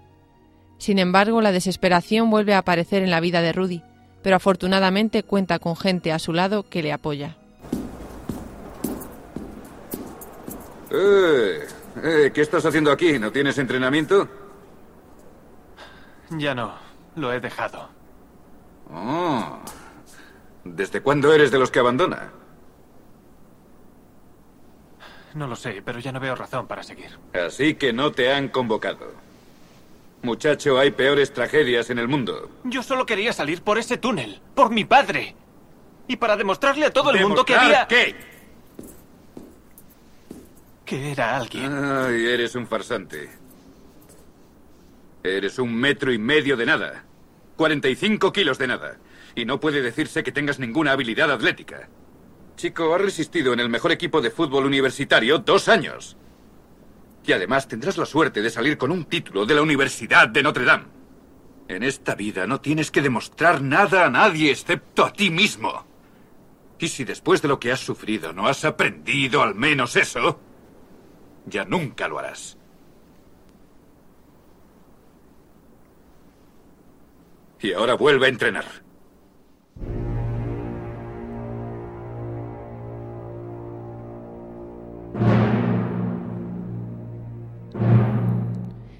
Sin 0.79 0.99
embargo, 0.99 1.39
la 1.39 1.53
desesperación 1.53 2.29
vuelve 2.29 2.55
a 2.55 2.57
aparecer 2.57 3.03
en 3.03 3.09
la 3.09 3.21
vida 3.21 3.41
de 3.41 3.53
Rudy, 3.53 3.83
pero 4.21 4.35
afortunadamente 4.35 5.23
cuenta 5.23 5.59
con 5.59 5.77
gente 5.77 6.11
a 6.11 6.19
su 6.19 6.33
lado 6.33 6.63
que 6.63 6.83
le 6.83 6.91
apoya. 6.91 7.37
Eh, 10.91 11.67
eh, 12.03 12.31
¿Qué 12.33 12.41
estás 12.41 12.65
haciendo 12.65 12.91
aquí? 12.91 13.19
¿No 13.19 13.31
tienes 13.31 13.57
entrenamiento? 13.57 14.27
Ya 16.31 16.53
no, 16.55 16.73
lo 17.15 17.33
he 17.33 17.39
dejado. 17.39 17.89
Oh. 18.91 19.59
¿Desde 20.63 21.01
cuándo 21.01 21.33
eres 21.33 21.51
de 21.51 21.59
los 21.59 21.71
que 21.71 21.79
abandona? 21.79 22.31
No 25.33 25.47
lo 25.47 25.55
sé, 25.55 25.81
pero 25.83 25.99
ya 25.99 26.11
no 26.11 26.19
veo 26.19 26.35
razón 26.35 26.67
para 26.67 26.83
seguir. 26.83 27.17
Así 27.33 27.75
que 27.75 27.93
no 27.93 28.11
te 28.11 28.33
han 28.33 28.49
convocado. 28.49 29.13
Muchacho, 30.21 30.77
hay 30.79 30.91
peores 30.91 31.31
tragedias 31.33 31.89
en 31.89 31.99
el 31.99 32.07
mundo. 32.07 32.49
Yo 32.63 32.83
solo 32.83 33.05
quería 33.05 33.31
salir 33.31 33.61
por 33.61 33.77
ese 33.77 33.97
túnel, 33.97 34.41
por 34.55 34.69
mi 34.69 34.85
padre. 34.85 35.35
Y 36.07 36.17
para 36.17 36.35
demostrarle 36.35 36.87
a 36.87 36.91
todo 36.91 37.11
el 37.11 37.21
mundo 37.21 37.45
que 37.45 37.55
había... 37.55 37.87
qué? 37.87 38.15
Que 40.89 41.11
era 41.11 41.37
alguien. 41.37 41.71
Ay, 41.71 42.25
eres 42.25 42.55
un 42.55 42.65
farsante. 42.65 43.29
Eres 45.23 45.59
un 45.59 45.75
metro 45.75 46.11
y 46.11 46.17
medio 46.17 46.57
de 46.57 46.65
nada. 46.65 47.05
45 47.57 48.33
kilos 48.33 48.57
de 48.57 48.65
nada. 48.65 48.97
Y 49.35 49.45
no 49.45 49.59
puede 49.59 49.83
decirse 49.83 50.23
que 50.23 50.31
tengas 50.31 50.57
ninguna 50.57 50.93
habilidad 50.93 51.31
atlética. 51.31 51.87
Chico, 52.55 52.95
has 52.95 53.01
resistido 53.01 53.53
en 53.53 53.59
el 53.59 53.69
mejor 53.69 53.91
equipo 53.91 54.19
de 54.19 54.31
fútbol 54.31 54.65
universitario 54.65 55.37
dos 55.37 55.69
años. 55.69 56.17
Y 57.23 57.33
además 57.33 57.67
tendrás 57.67 57.99
la 57.99 58.07
suerte 58.07 58.41
de 58.41 58.49
salir 58.49 58.79
con 58.79 58.89
un 58.89 59.05
título 59.05 59.45
de 59.45 59.53
la 59.53 59.61
Universidad 59.61 60.27
de 60.27 60.41
Notre 60.41 60.65
Dame. 60.65 60.85
En 61.67 61.83
esta 61.83 62.15
vida 62.15 62.47
no 62.47 62.61
tienes 62.61 62.89
que 62.89 63.03
demostrar 63.03 63.61
nada 63.61 64.07
a 64.07 64.09
nadie 64.09 64.49
excepto 64.49 65.05
a 65.05 65.13
ti 65.13 65.29
mismo. 65.29 65.85
Y 66.79 66.87
si 66.87 67.03
después 67.03 67.43
de 67.43 67.47
lo 67.47 67.59
que 67.59 67.71
has 67.71 67.79
sufrido 67.79 68.33
no 68.33 68.47
has 68.47 68.65
aprendido 68.65 69.43
al 69.43 69.53
menos 69.53 69.95
eso, 69.95 70.48
ya 71.49 71.65
nunca 71.65 72.07
lo 72.07 72.19
harás. 72.19 72.57
Y 77.61 77.73
ahora 77.73 77.95
vuelve 77.95 78.27
a 78.27 78.29
entrenar. 78.29 78.65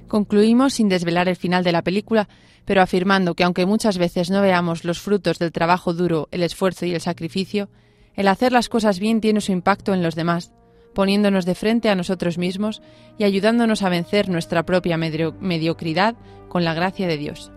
Concluimos 0.10 0.74
sin 0.74 0.90
desvelar 0.90 1.30
el 1.30 1.36
final 1.36 1.64
de 1.64 1.72
la 1.72 1.84
película, 1.84 2.28
pero 2.66 2.82
afirmando 2.82 3.36
que 3.36 3.44
aunque 3.44 3.68
muchas 3.68 4.00
veces 4.00 4.32
no 4.32 4.42
veamos 4.42 4.84
los 4.84 5.00
frutos 5.00 5.38
del 5.38 5.52
trabajo 5.52 5.94
duro, 5.94 6.28
el 6.32 6.42
esfuerzo 6.44 6.88
y 6.88 6.94
el 6.94 7.00
sacrificio, 7.00 7.70
el 8.16 8.28
hacer 8.28 8.52
las 8.52 8.70
cosas 8.70 9.00
bien 9.00 9.22
tiene 9.22 9.40
su 9.40 9.52
impacto 9.52 9.94
en 9.94 10.02
los 10.02 10.16
demás, 10.16 10.52
poniéndonos 10.94 11.46
de 11.46 11.56
frente 11.56 11.90
a 11.90 11.96
nosotros 11.96 12.38
mismos 12.38 12.82
y 13.18 13.24
ayudándonos 13.24 13.84
a 13.84 13.90
vencer 13.90 14.30
nuestra 14.30 14.64
propia 14.64 14.98
mediocridad 14.98 16.16
con 16.48 16.64
la 16.64 16.74
gracia 16.74 17.08
de 17.08 17.18
Dios. 17.18 17.52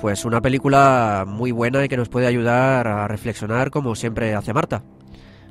Pues 0.00 0.24
una 0.24 0.40
película 0.40 1.24
muy 1.26 1.50
buena 1.50 1.84
y 1.84 1.88
que 1.88 1.96
nos 1.96 2.08
puede 2.08 2.28
ayudar 2.28 2.86
a 2.86 3.08
reflexionar 3.08 3.70
como 3.70 3.96
siempre 3.96 4.32
hace 4.34 4.54
Marta. 4.54 4.84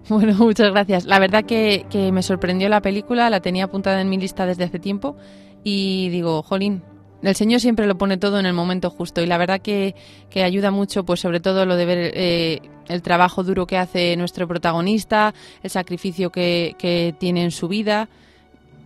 Bueno, 0.09 0.33
muchas 0.35 0.71
gracias. 0.71 1.05
La 1.05 1.19
verdad 1.19 1.43
que, 1.43 1.85
que 1.89 2.11
me 2.11 2.23
sorprendió 2.23 2.69
la 2.69 2.81
película, 2.81 3.29
la 3.29 3.41
tenía 3.41 3.65
apuntada 3.65 3.99
en 4.01 4.09
mi 4.09 4.17
lista 4.17 4.45
desde 4.45 4.63
hace 4.63 4.79
tiempo 4.79 5.17
y 5.63 6.09
digo, 6.09 6.43
jolín, 6.43 6.81
el 7.23 7.35
Señor 7.35 7.59
siempre 7.59 7.87
lo 7.87 7.97
pone 7.97 8.17
todo 8.17 8.39
en 8.39 8.45
el 8.45 8.53
momento 8.53 8.89
justo 8.89 9.21
y 9.21 9.25
la 9.25 9.37
verdad 9.37 9.59
que, 9.59 9.95
que 10.29 10.43
ayuda 10.43 10.71
mucho, 10.71 11.03
pues 11.03 11.19
sobre 11.19 11.39
todo 11.39 11.65
lo 11.65 11.75
de 11.75 11.85
ver 11.85 12.11
eh, 12.13 12.61
el 12.87 13.01
trabajo 13.01 13.43
duro 13.43 13.65
que 13.67 13.77
hace 13.77 14.15
nuestro 14.15 14.47
protagonista, 14.47 15.33
el 15.63 15.69
sacrificio 15.69 16.31
que, 16.31 16.75
que 16.77 17.15
tiene 17.19 17.43
en 17.43 17.51
su 17.51 17.67
vida 17.67 18.07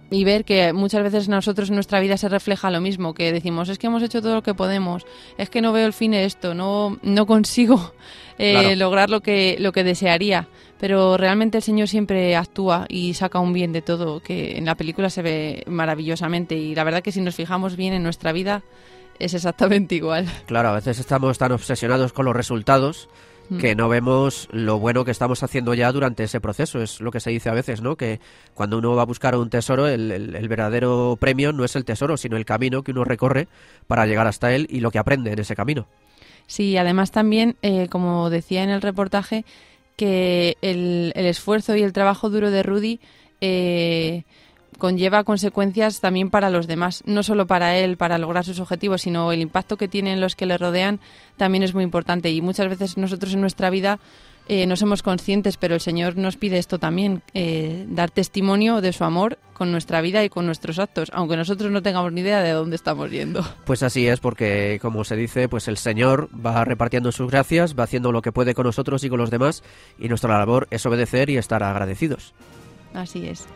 y 0.10 0.26
ver 0.26 0.44
que 0.44 0.74
muchas 0.74 1.04
veces 1.04 1.30
nosotros 1.30 1.70
en 1.70 1.76
nuestra 1.76 2.02
vida 2.02 2.18
se 2.18 2.28
refleja 2.28 2.70
lo 2.70 2.82
mismo, 2.82 3.14
que 3.14 3.32
decimos, 3.32 3.70
es 3.70 3.80
que 3.80 3.88
hemos 3.88 4.04
hecho 4.04 4.22
todo 4.22 4.36
lo 4.36 4.44
que 4.44 4.54
podemos, 4.54 5.06
es 5.38 5.50
que 5.50 5.62
no 5.62 5.72
veo 5.72 5.86
el 5.88 5.94
fin 5.94 6.12
de 6.12 6.26
esto, 6.26 6.54
no, 6.54 7.00
no 7.02 7.26
consigo 7.26 7.94
eh, 8.38 8.52
Claro. 8.54 8.76
lograr 8.76 9.10
lo 9.10 9.22
que, 9.22 9.56
lo 9.60 9.72
que 9.72 9.84
desearía, 9.86 10.48
pero 10.82 11.16
realmente 11.16 11.58
el 11.60 11.64
Señor 11.64 11.88
siempre 11.88 12.36
actúa 12.36 12.86
y 12.90 13.14
saca 13.14 13.40
un 13.40 13.54
bien 13.54 13.72
de 13.72 13.82
todo, 13.82 14.20
que 14.20 14.58
en 14.58 14.66
la 14.66 14.76
película 14.76 15.10
se 15.10 15.22
ve 15.22 15.64
maravillosamente 15.68 16.56
y 16.56 16.76
la 16.76 16.84
verdad 16.84 17.02
que 17.04 17.14
si 17.14 17.22
nos 17.22 17.36
fijamos 17.36 17.78
bien 17.78 17.94
en 17.94 18.04
nuestra 18.04 18.34
vida 18.34 18.64
es 19.20 19.34
exactamente 19.36 19.96
igual. 19.96 20.26
Claro, 20.48 20.70
a 20.70 20.74
veces 20.74 21.00
estamos 21.00 21.38
tan 21.38 21.52
obsesionados 21.54 22.12
con 22.12 22.26
los 22.26 22.36
resultados 22.36 23.08
Mm. 23.50 23.58
que 23.58 23.76
no 23.76 23.90
vemos 23.90 24.48
lo 24.52 24.80
bueno 24.80 25.04
que 25.04 25.12
estamos 25.12 25.44
haciendo 25.44 25.74
ya 25.74 25.92
durante 25.92 26.24
ese 26.24 26.40
proceso. 26.40 26.82
Es 26.82 27.02
lo 27.02 27.12
que 27.12 27.20
se 27.20 27.32
dice 27.32 27.50
a 27.50 27.54
veces, 27.54 27.82
¿no? 27.82 27.98
Que 27.98 28.22
cuando 28.54 28.78
uno 28.78 28.96
va 28.96 29.02
a 29.02 29.06
buscar 29.06 29.36
un 29.36 29.50
tesoro, 29.50 29.88
el, 29.90 30.10
el- 30.12 30.36
el 30.36 30.48
verdadero 30.48 31.18
premio 31.20 31.52
no 31.52 31.66
es 31.66 31.76
el 31.76 31.84
tesoro, 31.84 32.16
sino 32.16 32.38
el 32.38 32.46
camino 32.46 32.82
que 32.82 32.92
uno 32.92 33.04
recorre 33.04 33.50
para 33.88 34.06
llegar 34.06 34.26
hasta 34.26 34.54
él 34.56 34.68
y 34.70 34.80
lo 34.80 34.90
que 34.90 35.00
aprende 35.00 35.34
en 35.34 35.40
ese 35.40 35.56
camino. 35.56 35.86
Sí, 36.48 36.78
además 36.78 37.12
también, 37.12 37.58
eh, 37.62 37.88
como 37.90 38.30
decía 38.30 38.64
en 38.64 38.70
el 38.70 38.82
reportaje, 38.82 39.44
que 39.96 40.58
el, 40.62 41.12
el 41.16 41.26
esfuerzo 41.26 41.76
y 41.76 41.84
el 41.84 41.94
trabajo 41.94 42.30
duro 42.30 42.52
de 42.52 42.64
Rudy 42.64 43.00
eh, 43.42 44.24
conlleva 44.78 45.24
consecuencias 45.24 46.00
también 46.00 46.32
para 46.32 46.50
los 46.50 46.66
demás, 46.66 47.04
no 47.06 47.22
solo 47.22 47.46
para 47.46 47.78
él, 47.78 47.98
para 47.98 48.18
lograr 48.18 48.44
sus 48.44 48.60
objetivos, 48.60 49.04
sino 49.04 49.32
el 49.32 49.42
impacto 49.42 49.78
que 49.78 49.88
tienen 49.88 50.20
los 50.20 50.36
que 50.36 50.48
le 50.48 50.58
rodean 50.58 51.00
también 51.38 51.64
es 51.64 51.76
muy 51.76 51.84
importante. 51.84 52.32
Y 52.32 52.42
muchas 52.42 52.68
veces 52.68 52.98
nosotros 52.98 53.34
en 53.34 53.42
nuestra 53.42 53.70
vida 53.70 54.00
eh, 54.48 54.66
no 54.66 54.76
somos 54.76 55.04
conscientes, 55.04 55.58
pero 55.58 55.76
el 55.76 55.82
Señor 55.82 56.18
nos 56.18 56.38
pide 56.38 56.58
esto 56.58 56.80
también, 56.80 57.22
eh, 57.34 57.86
dar 57.90 58.12
testimonio 58.12 58.82
de 58.82 58.94
su 58.94 59.04
amor 59.04 59.38
con 59.54 59.72
nuestra 59.72 60.02
vida 60.02 60.24
y 60.24 60.30
con 60.30 60.46
nuestros 60.46 60.80
actos, 60.80 61.12
aunque 61.14 61.38
nosotros 61.38 61.72
no 61.72 61.82
tengamos 61.82 62.12
ni 62.12 62.22
idea 62.22 62.42
de 62.42 62.52
dónde 62.52 62.76
estamos 62.76 63.12
yendo. 63.12 63.46
Pues 63.66 63.84
así 63.84 64.08
es, 64.08 64.20
porque 64.20 64.80
como 64.82 65.04
se 65.04 65.16
dice, 65.16 65.48
pues 65.48 65.68
el 65.68 65.78
Señor 65.78 66.30
va 66.34 66.66
repartiendo 66.66 67.12
sus 67.12 67.30
gracias, 67.30 67.78
va 67.78 67.84
haciendo 67.84 68.12
lo 68.12 68.22
que 68.22 68.32
puede 68.32 68.54
con 68.54 68.66
nosotros 68.66 69.04
y 69.04 69.10
con 69.10 69.20
los 69.20 69.30
demás, 69.30 69.64
y 70.00 70.10
nuestra 70.10 70.38
labor 70.38 70.68
es 70.72 70.86
obedecer 70.86 71.30
y 71.30 71.38
estar 71.38 71.64
agradecidos. 71.64 72.34
Así 72.94 73.28
es. 73.28 73.48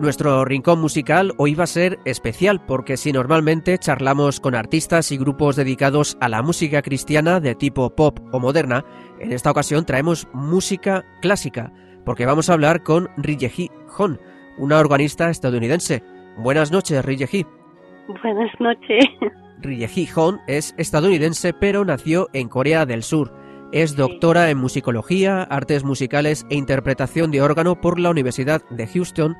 Nuestro 0.00 0.46
rincón 0.46 0.80
musical 0.80 1.34
hoy 1.36 1.54
va 1.54 1.64
a 1.64 1.66
ser 1.66 1.98
especial 2.06 2.64
porque 2.64 2.96
si 2.96 3.12
normalmente 3.12 3.76
charlamos 3.76 4.40
con 4.40 4.54
artistas 4.54 5.12
y 5.12 5.18
grupos 5.18 5.56
dedicados 5.56 6.16
a 6.22 6.30
la 6.30 6.40
música 6.40 6.80
cristiana 6.80 7.38
de 7.38 7.54
tipo 7.54 7.94
pop 7.94 8.18
o 8.32 8.40
moderna, 8.40 8.82
en 9.18 9.30
esta 9.30 9.50
ocasión 9.50 9.84
traemos 9.84 10.26
música 10.32 11.04
clásica 11.20 11.70
porque 12.06 12.24
vamos 12.24 12.48
a 12.48 12.54
hablar 12.54 12.82
con 12.82 13.10
Riyeji 13.18 13.70
Hon, 13.98 14.18
una 14.56 14.78
organista 14.78 15.28
estadounidense. 15.28 16.02
Buenas 16.38 16.72
noches, 16.72 17.04
Riyeji. 17.04 17.44
Buenas 18.22 18.58
noches. 18.58 19.04
Riyeji 19.58 20.08
Hon 20.16 20.40
es 20.46 20.74
estadounidense 20.78 21.52
pero 21.52 21.84
nació 21.84 22.28
en 22.32 22.48
Corea 22.48 22.86
del 22.86 23.02
Sur. 23.02 23.34
Es 23.70 23.96
doctora 23.96 24.48
en 24.48 24.56
musicología, 24.56 25.42
artes 25.42 25.84
musicales 25.84 26.46
e 26.48 26.54
interpretación 26.56 27.30
de 27.30 27.42
órgano 27.42 27.82
por 27.82 28.00
la 28.00 28.08
Universidad 28.08 28.62
de 28.70 28.86
Houston. 28.86 29.36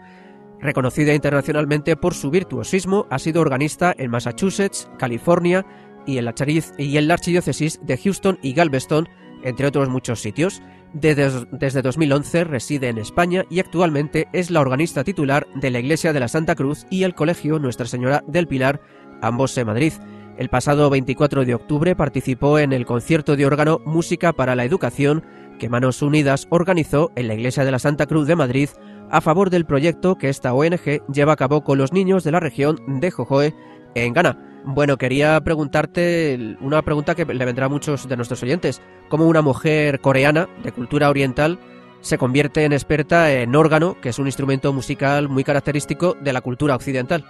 Reconocida 0.60 1.14
internacionalmente 1.14 1.96
por 1.96 2.14
su 2.14 2.30
virtuosismo, 2.30 3.06
ha 3.10 3.18
sido 3.18 3.40
organista 3.40 3.94
en 3.96 4.10
Massachusetts, 4.10 4.90
California 4.98 5.64
y 6.06 6.18
en 6.18 6.26
la, 6.26 7.14
archidiócesis 7.14 7.80
de 7.82 7.96
Houston 7.96 8.38
y 8.42 8.52
Galveston, 8.52 9.08
entre 9.42 9.66
otros 9.66 9.88
muchos 9.88 10.20
sitios. 10.20 10.62
Desde, 10.92 11.46
desde 11.52 11.82
2011 11.82 12.44
reside 12.44 12.88
en 12.88 12.98
España 12.98 13.44
y 13.48 13.60
actualmente 13.60 14.28
es 14.32 14.50
la 14.50 14.60
organista 14.60 15.04
titular 15.04 15.46
de 15.54 15.70
la 15.70 15.78
Iglesia 15.78 16.12
de 16.12 16.20
la 16.20 16.28
Santa 16.28 16.56
Cruz 16.56 16.86
y 16.90 17.04
el 17.04 17.14
Colegio 17.14 17.58
Nuestra 17.58 17.86
Señora 17.86 18.22
del 18.26 18.48
Pilar, 18.48 18.80
ambos 19.22 19.56
en 19.56 19.66
Madrid. 19.66 19.92
El 20.36 20.48
pasado 20.48 20.90
24 20.90 21.44
de 21.44 21.54
octubre 21.54 21.94
participó 21.94 22.58
en 22.58 22.72
el 22.72 22.86
concierto 22.86 23.36
de 23.36 23.46
órgano 23.46 23.80
Música 23.84 24.32
para 24.32 24.56
la 24.56 24.64
Educación 24.64 25.22
que 25.58 25.68
Manos 25.68 26.02
Unidas 26.02 26.48
organizó 26.50 27.12
en 27.14 27.28
la 27.28 27.34
Iglesia 27.34 27.64
de 27.64 27.70
la 27.70 27.78
Santa 27.78 28.06
Cruz 28.06 28.26
de 28.26 28.36
Madrid 28.36 28.70
a 29.10 29.20
favor 29.20 29.50
del 29.50 29.64
proyecto 29.64 30.16
que 30.16 30.28
esta 30.28 30.54
ONG 30.54 31.04
lleva 31.12 31.32
a 31.32 31.36
cabo 31.36 31.62
con 31.62 31.78
los 31.78 31.92
niños 31.92 32.24
de 32.24 32.32
la 32.32 32.40
región 32.40 32.78
de 32.86 33.10
Jojoe 33.10 33.54
en 33.94 34.12
Ghana. 34.12 34.38
Bueno, 34.64 34.96
quería 34.98 35.40
preguntarte 35.40 36.56
una 36.60 36.82
pregunta 36.82 37.14
que 37.14 37.24
le 37.24 37.44
vendrá 37.44 37.66
a 37.66 37.70
muchos 37.70 38.08
de 38.08 38.16
nuestros 38.16 38.42
oyentes. 38.42 38.82
¿Cómo 39.08 39.26
una 39.26 39.42
mujer 39.42 40.00
coreana 40.00 40.48
de 40.62 40.72
cultura 40.72 41.08
oriental 41.08 41.58
se 42.00 42.18
convierte 42.18 42.64
en 42.64 42.72
experta 42.72 43.32
en 43.32 43.56
órgano, 43.56 43.96
que 44.00 44.10
es 44.10 44.18
un 44.18 44.26
instrumento 44.26 44.72
musical 44.72 45.28
muy 45.28 45.44
característico 45.44 46.14
de 46.20 46.32
la 46.32 46.40
cultura 46.40 46.74
occidental? 46.76 47.24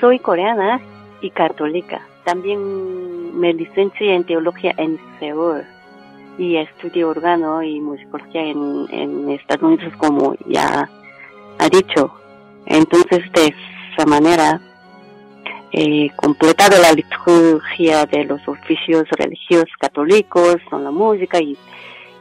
Soy 0.00 0.18
coreana 0.18 0.80
y 1.20 1.30
católica. 1.30 2.00
También 2.24 3.38
me 3.38 3.52
licencié 3.52 4.14
en 4.14 4.24
teología 4.24 4.74
en 4.78 4.98
Seúl 5.20 5.62
y 6.38 6.56
estudié 6.56 7.04
órgano 7.04 7.62
y 7.62 7.80
musicología 7.80 8.42
en, 8.42 8.86
en 8.90 9.30
Estados 9.30 9.62
Unidos, 9.62 9.92
como 9.98 10.34
ya 10.46 10.88
ha 11.58 11.68
dicho. 11.68 12.12
Entonces, 12.66 13.20
de 13.32 13.54
esa 13.92 14.06
manera, 14.06 14.60
he 15.72 16.10
completado 16.16 16.80
la 16.80 16.92
liturgia 16.92 18.06
de 18.06 18.24
los 18.24 18.46
oficios 18.46 19.08
religiosos 19.10 19.70
católicos 19.80 20.56
con 20.68 20.84
la 20.84 20.90
música 20.90 21.40
y, 21.40 21.56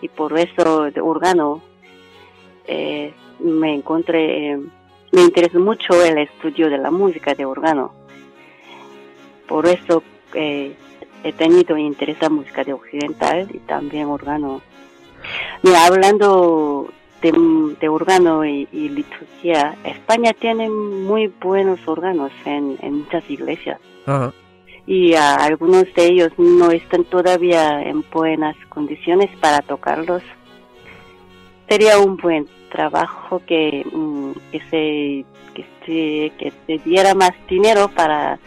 y 0.02 0.08
por 0.08 0.38
eso 0.38 0.90
de 0.90 1.02
órgano 1.02 1.62
eh, 2.66 3.14
me 3.40 3.74
encontré, 3.76 4.52
eh, 4.54 4.60
me 5.12 5.22
interesa 5.22 5.60
mucho 5.60 6.02
el 6.04 6.18
estudio 6.18 6.70
de 6.70 6.78
la 6.78 6.92
música 6.92 7.34
de 7.36 7.46
órgano. 7.46 7.94
Por 9.48 9.68
eso 9.68 10.02
eh, 10.34 10.74
he 11.24 11.34
tenido 11.34 11.78
interés 11.78 12.18
en 12.22 12.34
música 12.34 12.64
de 12.64 12.74
occidental 12.74 13.48
y 13.54 13.60
también 13.60 14.08
órgano. 14.08 14.62
Mira, 15.62 15.86
hablando 15.86 16.90
de, 17.22 17.76
de 17.80 17.90
órgano 17.90 18.46
y, 18.46 18.68
y 18.72 18.90
liturgia, 18.90 19.76
España 19.84 20.34
tiene 20.34 20.70
muy 20.70 21.28
buenos 21.28 21.80
órganos 21.88 22.32
en, 22.46 22.78
en 22.82 23.00
muchas 23.00 23.30
iglesias 23.30 23.80
Ajá. 24.06 24.34
y 24.86 25.14
algunos 25.14 25.86
de 25.94 26.06
ellos 26.06 26.32
no 26.38 26.72
están 26.72 27.04
todavía 27.06 27.82
en 27.84 28.04
buenas 28.12 28.56
condiciones 28.70 29.30
para 29.40 29.62
tocarlos. 29.62 30.24
Sería 31.70 32.00
un 32.00 32.18
buen 32.18 32.48
trabajo 32.70 33.42
que, 33.46 33.86
mm, 33.92 34.32
que 34.52 34.60
se 34.70 35.26
que 35.54 35.66
se 35.86 36.32
que 36.38 36.54
se 36.66 36.78
diera 36.90 37.14
más 37.14 37.32
dinero 37.48 37.90
para 37.90 38.40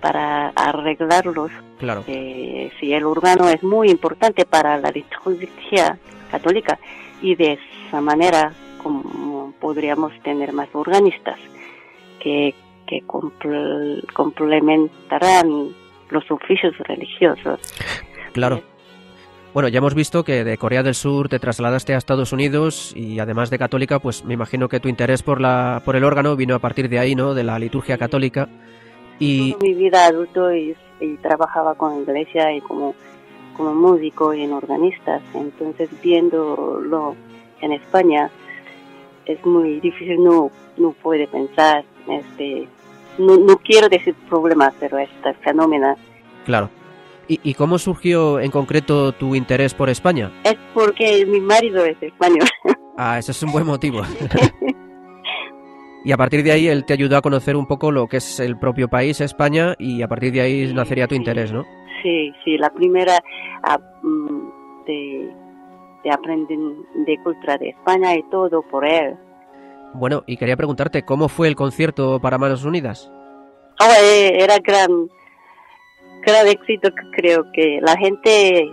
para 0.00 0.48
arreglarlos. 0.50 1.50
Claro. 1.78 2.04
Eh, 2.06 2.70
sí, 2.80 2.92
el 2.92 3.04
órgano 3.04 3.48
es 3.48 3.62
muy 3.62 3.88
importante 3.90 4.44
para 4.44 4.78
la 4.78 4.90
liturgia 4.90 5.98
católica 6.30 6.78
y 7.22 7.34
de 7.34 7.58
esa 7.86 8.00
manera 8.00 8.52
como 8.82 9.52
podríamos 9.60 10.12
tener 10.22 10.52
más 10.52 10.68
organistas 10.72 11.38
que, 12.20 12.54
que 12.86 13.02
comple- 13.06 14.04
complementarán 14.12 15.68
los 16.10 16.30
oficios 16.30 16.76
religiosos. 16.78 17.60
Claro. 18.32 18.62
Bueno, 19.54 19.68
ya 19.68 19.78
hemos 19.78 19.94
visto 19.94 20.24
que 20.24 20.44
de 20.44 20.58
Corea 20.58 20.82
del 20.82 20.94
Sur 20.94 21.28
te 21.28 21.38
trasladaste 21.38 21.94
a 21.94 21.98
Estados 21.98 22.32
Unidos 22.32 22.92
y 22.94 23.18
además 23.18 23.50
de 23.50 23.58
católica, 23.58 23.98
pues 23.98 24.24
me 24.24 24.34
imagino 24.34 24.68
que 24.68 24.78
tu 24.78 24.88
interés 24.88 25.22
por 25.22 25.40
la 25.40 25.82
por 25.84 25.96
el 25.96 26.04
órgano 26.04 26.36
vino 26.36 26.54
a 26.54 26.58
partir 26.58 26.88
de 26.88 26.98
ahí, 26.98 27.14
¿no? 27.14 27.34
De 27.34 27.44
la 27.44 27.58
liturgia 27.58 27.98
católica. 27.98 28.48
Y 29.18 29.56
mi 29.60 29.74
vida 29.74 30.06
adulto 30.06 30.54
y, 30.54 30.76
y 31.00 31.16
trabajaba 31.16 31.74
con 31.74 31.94
la 31.94 32.02
iglesia 32.02 32.52
y 32.54 32.60
como, 32.60 32.94
como 33.56 33.74
músico 33.74 34.34
y 34.34 34.42
en 34.42 34.52
organistas. 34.52 35.22
Entonces, 35.34 35.88
viendo 36.02 36.80
lo 36.82 37.16
en 37.60 37.72
España 37.72 38.30
es 39.26 39.44
muy 39.44 39.80
difícil, 39.80 40.22
no, 40.22 40.50
no 40.76 40.92
puede 40.92 41.26
pensar, 41.26 41.84
este, 42.08 42.68
no, 43.18 43.36
no 43.36 43.56
quiero 43.58 43.88
decir 43.88 44.14
problema, 44.28 44.72
pero 44.80 44.98
este 44.98 45.34
fenómeno 45.34 45.96
Claro. 46.44 46.70
¿Y, 47.26 47.40
y 47.42 47.54
cómo 47.54 47.78
surgió 47.78 48.40
en 48.40 48.50
concreto 48.50 49.12
tu 49.12 49.34
interés 49.34 49.74
por 49.74 49.90
España? 49.90 50.32
es 50.44 50.56
porque 50.72 51.26
mi 51.26 51.40
marido 51.40 51.84
es 51.84 52.02
español. 52.02 52.48
Ah, 52.96 53.18
ese 53.18 53.32
es 53.32 53.42
un 53.42 53.52
buen 53.52 53.66
motivo. 53.66 54.02
y 56.08 56.12
a 56.12 56.16
partir 56.16 56.42
de 56.42 56.52
ahí 56.52 56.68
él 56.68 56.86
te 56.86 56.94
ayudó 56.94 57.18
a 57.18 57.20
conocer 57.20 57.54
un 57.54 57.66
poco 57.66 57.92
lo 57.92 58.06
que 58.06 58.16
es 58.16 58.40
el 58.40 58.58
propio 58.58 58.88
país, 58.88 59.20
España, 59.20 59.74
y 59.78 60.00
a 60.00 60.08
partir 60.08 60.32
de 60.32 60.40
ahí 60.40 60.72
nacería 60.72 61.06
tu 61.06 61.14
interés, 61.14 61.52
¿no? 61.52 61.64
Sí, 62.02 62.32
sí, 62.42 62.56
la 62.56 62.70
primera 62.70 63.18
ah, 63.62 63.76
mm, 64.02 64.86
de, 64.86 65.30
de 66.02 66.10
aprender 66.10 66.56
de 67.04 67.22
cultura 67.22 67.58
de 67.58 67.68
España 67.68 68.16
y 68.16 68.22
todo 68.30 68.62
por 68.62 68.86
él. 68.86 69.16
Bueno, 69.92 70.22
y 70.26 70.38
quería 70.38 70.56
preguntarte, 70.56 71.02
¿cómo 71.02 71.28
fue 71.28 71.46
el 71.46 71.56
concierto 71.56 72.18
para 72.20 72.38
Manos 72.38 72.64
Unidas? 72.64 73.12
Oh, 73.78 73.92
eh, 74.02 74.42
era 74.42 74.56
gran, 74.60 75.10
gran 76.24 76.46
éxito, 76.46 76.88
creo 77.12 77.44
que 77.52 77.80
la 77.82 77.98
gente 77.98 78.66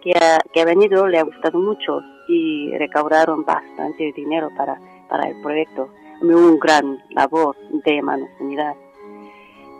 que 0.00 0.12
ha, 0.12 0.38
que 0.52 0.60
ha 0.60 0.64
venido 0.64 1.08
le 1.08 1.18
ha 1.18 1.24
gustado 1.24 1.58
mucho 1.58 2.02
y 2.28 2.70
recaudaron 2.78 3.44
bastante 3.44 4.12
dinero 4.14 4.48
para, 4.56 4.78
para 5.08 5.28
el 5.28 5.42
proyecto. 5.42 5.88
Un 6.22 6.58
gran 6.58 7.02
labor 7.10 7.56
de 7.84 8.02
Manos 8.02 8.30
Unidas. 8.40 8.76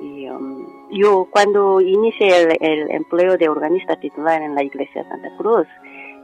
Y 0.01 0.29
um, 0.29 0.67
yo 0.91 1.27
cuando 1.31 1.81
inicié 1.81 2.43
el, 2.43 2.57
el 2.61 2.91
empleo 2.91 3.37
de 3.39 3.49
organista 3.49 3.97
titular 3.97 4.43
en 4.43 4.55
la 4.55 4.63
iglesia 4.63 5.03
de 5.03 5.09
Santa 5.09 5.37
Cruz, 5.37 5.67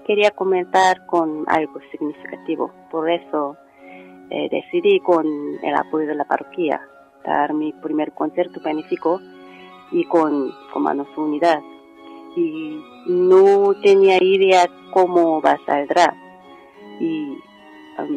quería 0.06 0.30
comentar 0.30 1.06
con 1.06 1.44
algo 1.46 1.80
significativo. 1.90 2.70
Por 2.90 3.10
eso 3.10 3.56
eh, 4.30 4.48
decidí 4.50 5.00
con 5.00 5.26
el 5.62 5.74
apoyo 5.74 6.06
de 6.06 6.14
la 6.14 6.24
parroquia 6.24 6.80
dar 7.24 7.54
mi 7.54 7.72
primer 7.72 8.12
concierto 8.12 8.60
benéfico 8.62 9.20
y 9.90 10.04
con, 10.04 10.50
con 10.72 10.82
Manos 10.82 11.08
Unidas. 11.16 11.62
Y 12.36 12.82
no 13.06 13.74
tenía 13.82 14.16
idea 14.22 14.66
cómo 14.92 15.40
va 15.40 15.52
a 15.52 15.66
saldrá. 15.66 16.14
Y 16.98 17.36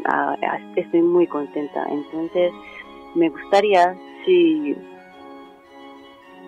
a- 0.06 0.34
a- 0.34 0.60
estoy 0.76 1.02
muy 1.02 1.28
contenta. 1.28 1.86
Entonces, 1.90 2.52
me 3.16 3.30
gustaría 3.30 3.96
si 4.26 4.76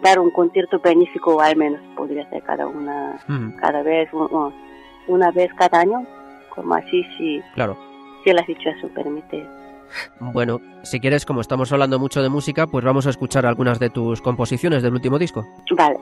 dar 0.03 0.19
un 0.19 0.29
concierto 0.31 0.79
benéfico 0.79 1.41
al 1.41 1.55
menos 1.55 1.81
podría 1.95 2.29
ser 2.29 2.43
cada 2.43 2.67
una 2.67 3.17
cada 3.59 3.81
vez 3.81 4.11
un- 4.13 4.31
un- 4.31 4.53
una 5.07 5.31
vez 5.31 5.51
cada 5.55 5.79
año 5.79 6.05
como 6.53 6.75
así 6.75 7.03
si 7.17 7.41
Claro. 7.55 7.75
si 8.23 8.31
la 8.31 8.45
situación 8.45 8.91
permite 8.93 9.47
Bueno, 10.19 10.59
si 10.83 10.99
quieres, 10.99 11.25
como 11.25 11.39
estamos 11.41 11.71
hablando 11.71 11.97
mucho 11.97 12.21
de 12.21 12.27
música, 12.29 12.67
pues 12.67 12.83
vamos 12.83 13.07
a 13.07 13.09
escuchar 13.09 13.45
algunas 13.45 13.79
de 13.79 13.89
tus 13.89 14.21
composiciones 14.21 14.83
del 14.83 14.93
último 14.93 15.17
disco. 15.17 15.45
vale 15.75 15.97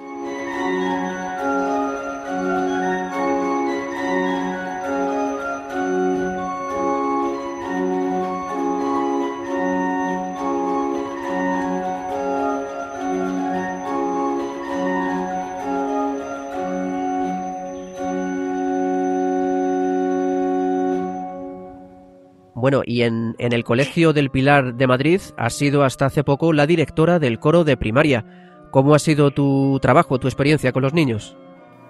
Bueno, 22.66 22.82
y 22.84 23.04
en, 23.04 23.36
en 23.38 23.54
el 23.54 23.64
Colegio 23.64 24.12
del 24.12 24.32
Pilar 24.32 24.74
de 24.74 24.88
Madrid 24.88 25.22
has 25.38 25.54
sido 25.54 25.84
hasta 25.84 26.08
hace 26.08 26.24
poco 26.24 26.52
la 26.52 26.66
directora 26.66 27.20
del 27.20 27.38
coro 27.38 27.64
de 27.64 27.78
primaria. 27.78 28.26
¿Cómo 28.72 28.96
ha 28.96 28.98
sido 28.98 29.30
tu 29.30 29.78
trabajo, 29.84 30.18
tu 30.18 30.28
experiencia 30.28 30.72
con 30.72 30.82
los 30.82 30.92
niños? 30.92 31.38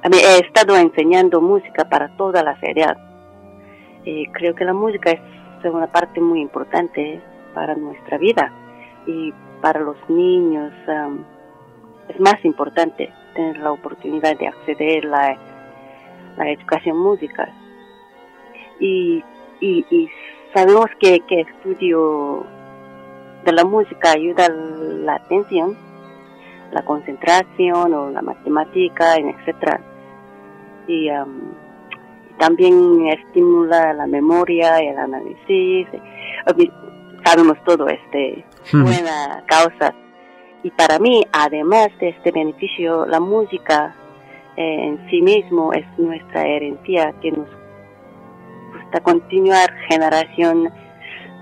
He 0.04 0.40
estado 0.46 0.76
enseñando 0.76 1.40
música 1.40 1.88
para 1.88 2.10
toda 2.18 2.44
la 2.44 2.58
feria. 2.58 2.94
Eh, 4.04 4.26
creo 4.34 4.54
que 4.54 4.66
la 4.66 4.74
música 4.74 5.12
es 5.12 5.22
una 5.64 5.90
parte 5.90 6.20
muy 6.20 6.42
importante 6.42 7.22
para 7.54 7.74
nuestra 7.76 8.18
vida 8.18 8.52
y 9.08 9.34
para 9.62 9.80
los 9.80 9.96
niños 10.10 10.74
es 12.10 12.20
más 12.20 12.44
importante 12.44 13.14
tener 13.34 13.60
la 13.60 13.72
oportunidad 13.72 14.38
de 14.38 14.50
acceder 14.50 15.06
a 15.06 15.10
la, 15.10 15.38
la 16.36 16.52
educación 16.52 16.98
musical. 16.98 17.50
Y, 18.82 19.24
y, 19.62 19.86
y 19.90 20.10
sabemos 20.56 20.88
que, 21.00 21.20
que 21.28 21.42
estudio 21.42 22.46
de 23.44 23.52
la 23.52 23.64
música 23.66 24.14
ayuda 24.14 24.48
la 24.50 25.16
atención, 25.16 25.78
la 26.72 26.84
concentración 26.84 27.94
o 27.94 28.10
la 28.10 28.22
matemática, 28.24 29.16
etcétera 29.18 29.80
y 30.88 31.10
am, 31.10 31.42
también 32.40 33.08
estimula 33.08 33.94
la 33.94 34.08
memoria 34.08 34.84
y 34.84 34.88
el 34.88 34.98
análisis. 34.98 35.88
Obvi- 36.48 36.72
Sabemos 37.24 37.58
todo 37.66 37.88
este 37.88 38.46
Ujú. 38.72 38.84
buena 38.84 39.44
causa. 39.48 39.94
Y 40.64 40.70
para 40.72 41.00
mí, 41.00 41.24
además 41.32 41.88
de 42.00 42.10
este 42.10 42.32
beneficio, 42.32 43.06
la 43.08 43.20
música 43.20 43.96
eh, 44.58 44.86
en 44.90 45.10
sí 45.10 45.22
mismo 45.24 45.74
es 45.74 45.86
nuestra 45.98 46.46
herencia 46.46 47.14
que 47.22 47.32
nos 47.32 47.48
gusta 48.96 49.00
continuar 49.02 49.70
generación 49.90 50.70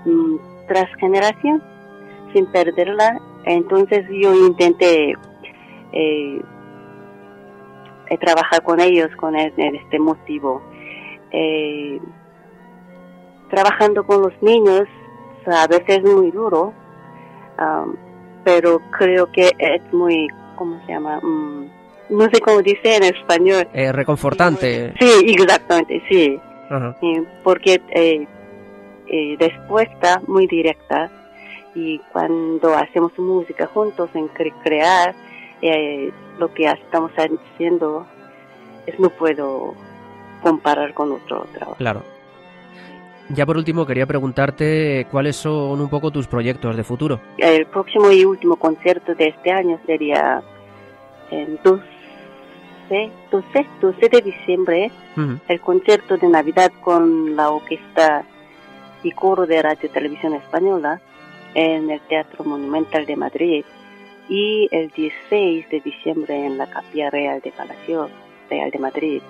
mm, 0.04 0.36
tras 0.66 0.86
generación 0.98 1.62
sin 2.32 2.46
perderla. 2.46 3.20
Entonces 3.44 4.06
yo 4.10 4.34
intenté 4.34 5.12
eh, 5.92 6.42
eh, 8.10 8.18
trabajar 8.18 8.62
con 8.62 8.80
ellos 8.80 9.10
con 9.16 9.36
en 9.36 9.76
este 9.76 9.98
motivo. 9.98 10.62
Eh, 11.30 12.00
trabajando 13.50 14.04
con 14.04 14.22
los 14.22 14.42
niños 14.42 14.88
a 15.46 15.66
veces 15.66 15.98
es 15.98 16.02
muy 16.02 16.30
duro, 16.30 16.72
am, 17.58 17.96
pero 18.44 18.80
creo 18.98 19.30
que 19.30 19.52
es 19.58 19.92
muy, 19.92 20.26
¿cómo 20.56 20.80
se 20.86 20.92
llama? 20.92 21.20
Mm, 21.20 21.66
no 22.10 22.24
sé 22.32 22.40
cómo 22.40 22.62
dice 22.62 22.96
en 22.96 23.04
español. 23.04 23.68
Eh, 23.74 23.92
reconfortante. 23.92 24.94
Sí, 24.98 25.36
exactamente, 25.38 26.02
sí. 26.08 26.40
Ajá. 26.70 26.96
Sí, 27.00 27.12
porque 27.42 27.80
eh, 27.90 28.26
eh, 29.06 29.36
respuesta 29.38 30.20
muy 30.26 30.46
directa 30.46 31.10
y 31.74 31.98
cuando 32.12 32.74
hacemos 32.74 33.18
música 33.18 33.66
juntos 33.66 34.08
en 34.14 34.28
cre- 34.28 34.54
crear 34.62 35.14
eh, 35.62 36.10
lo 36.38 36.52
que 36.54 36.64
estamos 36.66 37.12
haciendo 37.16 38.06
es 38.86 38.98
no 39.00 39.10
puedo 39.10 39.74
comparar 40.42 40.94
con 40.94 41.12
otro 41.12 41.46
trabajo. 41.52 41.76
Claro. 41.76 42.02
Ya 43.30 43.46
por 43.46 43.56
último 43.56 43.86
quería 43.86 44.04
preguntarte 44.06 45.06
cuáles 45.10 45.36
son 45.36 45.80
un 45.80 45.88
poco 45.88 46.10
tus 46.10 46.26
proyectos 46.26 46.76
de 46.76 46.84
futuro. 46.84 47.20
El 47.38 47.64
próximo 47.66 48.10
y 48.10 48.24
último 48.24 48.56
concierto 48.56 49.14
de 49.14 49.28
este 49.28 49.50
año 49.50 49.78
sería 49.86 50.42
el 51.30 51.58
12, 51.64 51.82
12, 52.88 53.66
12 53.80 54.08
de 54.08 54.20
diciembre 54.22 54.90
Ujú. 55.16 55.38
el 55.48 55.60
concierto 55.60 56.16
de 56.16 56.28
Navidad 56.28 56.70
con 56.82 57.34
la 57.36 57.50
orquesta 57.50 58.24
y 59.02 59.10
coro 59.12 59.46
de 59.46 59.62
Radio 59.62 59.90
Televisión 59.90 60.34
Española 60.34 61.00
en 61.54 61.90
el 61.90 62.00
Teatro 62.02 62.44
Monumental 62.44 63.06
de 63.06 63.16
Madrid 63.16 63.64
y 64.28 64.68
el 64.70 64.88
16 64.90 65.68
de 65.68 65.80
diciembre 65.80 66.46
en 66.46 66.56
la 66.58 66.66
Capilla 66.68 67.10
Real 67.10 67.40
de 67.40 67.52
Palacio 67.52 68.08
Real 68.50 68.70
de 68.70 68.78
Madrid. 68.78 69.22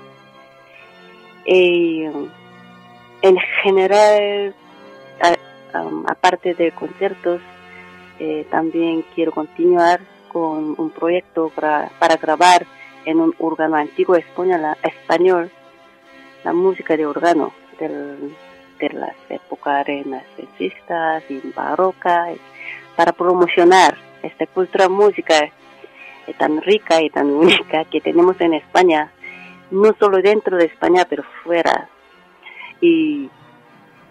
Y, 1.46 2.04
en 3.22 3.36
general, 3.62 4.54
a- 5.20 5.80
um, 5.82 6.04
aparte 6.06 6.54
de 6.54 6.70
conciertos, 6.72 7.40
eh, 8.18 8.46
también 8.50 9.04
quiero 9.14 9.32
continuar 9.32 10.00
con 10.32 10.74
un 10.78 10.90
proyecto 10.90 11.50
para, 11.54 11.90
para 11.98 12.16
grabar 12.16 12.64
en 13.04 13.20
un 13.20 13.34
órgano 13.38 13.76
antiguo 13.76 14.16
española- 14.16 14.76
español 14.82 15.50
la 16.44 16.52
música 16.52 16.96
de 16.96 17.06
órgano 17.06 17.52
del- 17.78 18.34
de 18.78 18.88
las 18.90 19.14
épocas 19.30 19.86
renacentistas 19.86 21.22
y 21.30 21.40
barrocas 21.54 22.36
para 22.96 23.12
promocionar 23.12 23.96
esta 24.22 24.46
cultura 24.46 24.88
música 24.88 25.44
eh, 26.26 26.34
tan 26.38 26.60
rica 26.62 27.00
y 27.02 27.10
tan 27.10 27.26
única 27.30 27.84
que 27.84 28.00
tenemos 28.00 28.40
en 28.40 28.54
España, 28.54 29.10
no 29.70 29.94
solo 29.98 30.18
dentro 30.22 30.56
de 30.56 30.66
España, 30.66 31.06
pero 31.08 31.22
fuera. 31.42 31.88
Y 32.80 33.28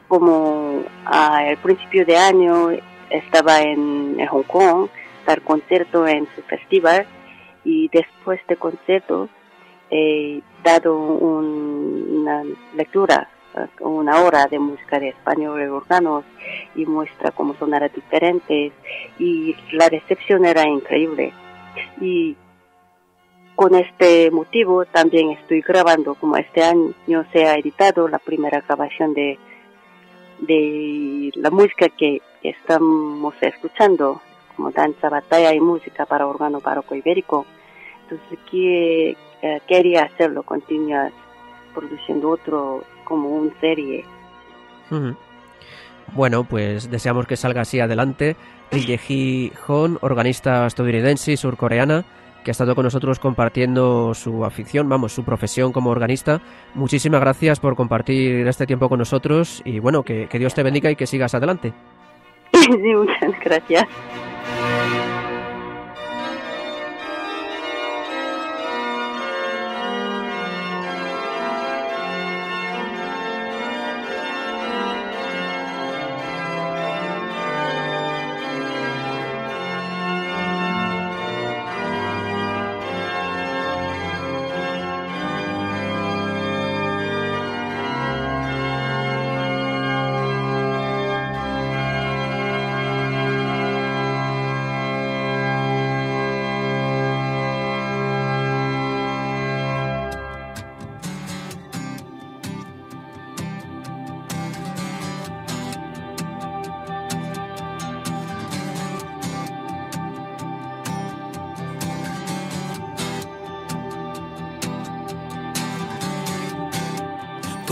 como 0.08 0.84
al 1.06 1.58
principio 1.58 2.06
de 2.06 2.18
año 2.18 2.70
estaba 3.10 3.62
en 3.62 4.18
Hong 4.28 4.44
Kong, 4.44 4.88
dar 5.26 5.42
concierto 5.42 6.08
en 6.08 6.28
su 6.36 6.42
festival, 6.44 7.06
y 7.66 7.90
después 7.90 8.40
de 8.48 8.56
concierto 8.58 9.30
he 9.90 10.42
dado 10.64 10.98
un- 10.98 12.20
una 12.22 12.44
lectura 12.76 13.30
uh, 13.80 13.88
una 13.88 14.22
hora 14.22 14.46
de 14.48 14.58
música 14.60 15.00
de 15.00 15.10
español 15.10 15.62
y 15.62 15.66
órganos 15.66 16.24
y 16.76 16.86
muestra 16.86 17.32
cómo 17.32 17.54
sonar 17.56 17.92
diferentes 17.94 18.74
y 19.20 19.56
la 19.74 19.90
recepción 19.90 20.46
era 20.46 20.68
increíble. 20.68 21.32
Y 22.02 22.36
con 23.56 23.76
este 23.76 24.32
motivo 24.32 24.86
también 24.86 25.30
estoy 25.32 25.62
grabando, 25.62 26.16
como 26.16 26.38
este 26.38 26.64
año 26.64 27.26
se 27.32 27.46
ha 27.46 27.56
editado 27.56 28.08
la 28.08 28.18
primera 28.18 28.62
grabación 28.62 29.14
de, 29.14 29.38
de 30.40 31.32
la 31.36 31.52
música 31.52 31.88
que 31.90 32.22
estamos 32.42 33.36
escuchando, 33.42 34.22
como 34.56 34.72
danza, 34.72 35.10
batalla 35.10 35.54
y 35.54 35.60
música 35.60 36.06
para 36.06 36.28
órgano 36.28 36.62
barroco 36.62 36.96
ibérico. 36.96 37.46
Entonces 38.04 38.40
que, 38.50 39.16
eh, 39.42 39.62
quería 39.68 40.04
hacerlo, 40.04 40.44
continuar 40.44 41.12
produciendo 41.74 42.30
otro 42.30 42.84
como 43.04 43.30
un 43.30 43.54
serie. 43.60 44.06
Bueno, 46.14 46.44
pues 46.44 46.90
deseamos 46.90 47.26
que 47.26 47.36
salga 47.36 47.62
así 47.62 47.80
adelante. 47.80 48.36
Rilleji 48.72 49.52
Hon, 49.68 49.98
organista 50.02 50.66
estadounidense 50.66 51.32
y 51.32 51.38
surcoreana, 51.38 52.06
que 52.44 52.52
ha 52.52 52.54
estado 52.54 52.76
con 52.76 52.84
nosotros 52.84 53.20
compartiendo 53.20 54.14
su 54.14 54.46
afición, 54.46 54.88
vamos, 54.90 55.14
su 55.14 55.24
profesión 55.24 55.72
como 55.72 55.90
organista. 55.90 56.42
Muchísimas 56.76 57.22
gracias 57.22 57.60
por 57.60 57.76
compartir 57.76 58.48
este 58.48 58.68
tiempo 58.68 58.90
con 58.90 59.00
nosotros 59.00 59.62
y 59.66 59.80
bueno, 59.80 60.04
que 60.04 60.28
Dios 60.32 60.54
te 60.54 60.64
bendiga 60.64 60.92
y 60.92 60.96
que 60.96 61.08
sigas 61.08 61.34
adelante. 61.34 61.74
sí, 62.82 62.96
muchas 62.96 63.40
gracias. 63.44 63.88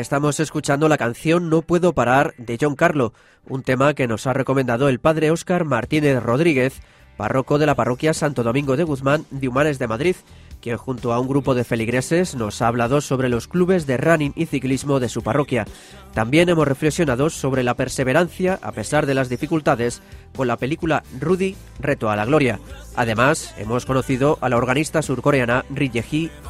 Estamos 0.00 0.40
escuchando 0.40 0.88
la 0.88 0.98
canción 0.98 1.48
No 1.48 1.62
puedo 1.62 1.94
parar 1.94 2.34
de 2.36 2.58
John 2.60 2.76
Carlo, 2.76 3.14
un 3.48 3.62
tema 3.62 3.94
que 3.94 4.06
nos 4.06 4.26
ha 4.26 4.34
recomendado 4.34 4.90
el 4.90 5.00
padre 5.00 5.30
Óscar 5.30 5.64
Martínez 5.64 6.22
Rodríguez, 6.22 6.82
párroco 7.16 7.58
de 7.58 7.64
la 7.64 7.74
parroquia 7.74 8.12
Santo 8.12 8.42
Domingo 8.42 8.76
de 8.76 8.84
Guzmán 8.84 9.24
de 9.30 9.48
Humanes 9.48 9.78
de 9.78 9.88
Madrid, 9.88 10.16
quien 10.60 10.76
junto 10.76 11.14
a 11.14 11.18
un 11.18 11.28
grupo 11.28 11.54
de 11.54 11.64
feligreses 11.64 12.34
nos 12.34 12.60
ha 12.60 12.68
hablado 12.68 13.00
sobre 13.00 13.30
los 13.30 13.48
clubes 13.48 13.86
de 13.86 13.96
running 13.96 14.34
y 14.36 14.44
ciclismo 14.44 15.00
de 15.00 15.08
su 15.08 15.22
parroquia. 15.22 15.66
También 16.12 16.50
hemos 16.50 16.68
reflexionado 16.68 17.30
sobre 17.30 17.62
la 17.62 17.74
perseverancia 17.74 18.58
a 18.62 18.72
pesar 18.72 19.06
de 19.06 19.14
las 19.14 19.30
dificultades 19.30 20.02
con 20.36 20.46
la 20.46 20.58
película 20.58 21.04
Rudy, 21.18 21.56
Reto 21.80 22.10
a 22.10 22.16
la 22.16 22.26
Gloria. 22.26 22.60
Además, 22.96 23.54
hemos 23.56 23.86
conocido 23.86 24.36
a 24.42 24.50
la 24.50 24.58
organista 24.58 25.00
surcoreana 25.00 25.64
Ri 25.70 25.90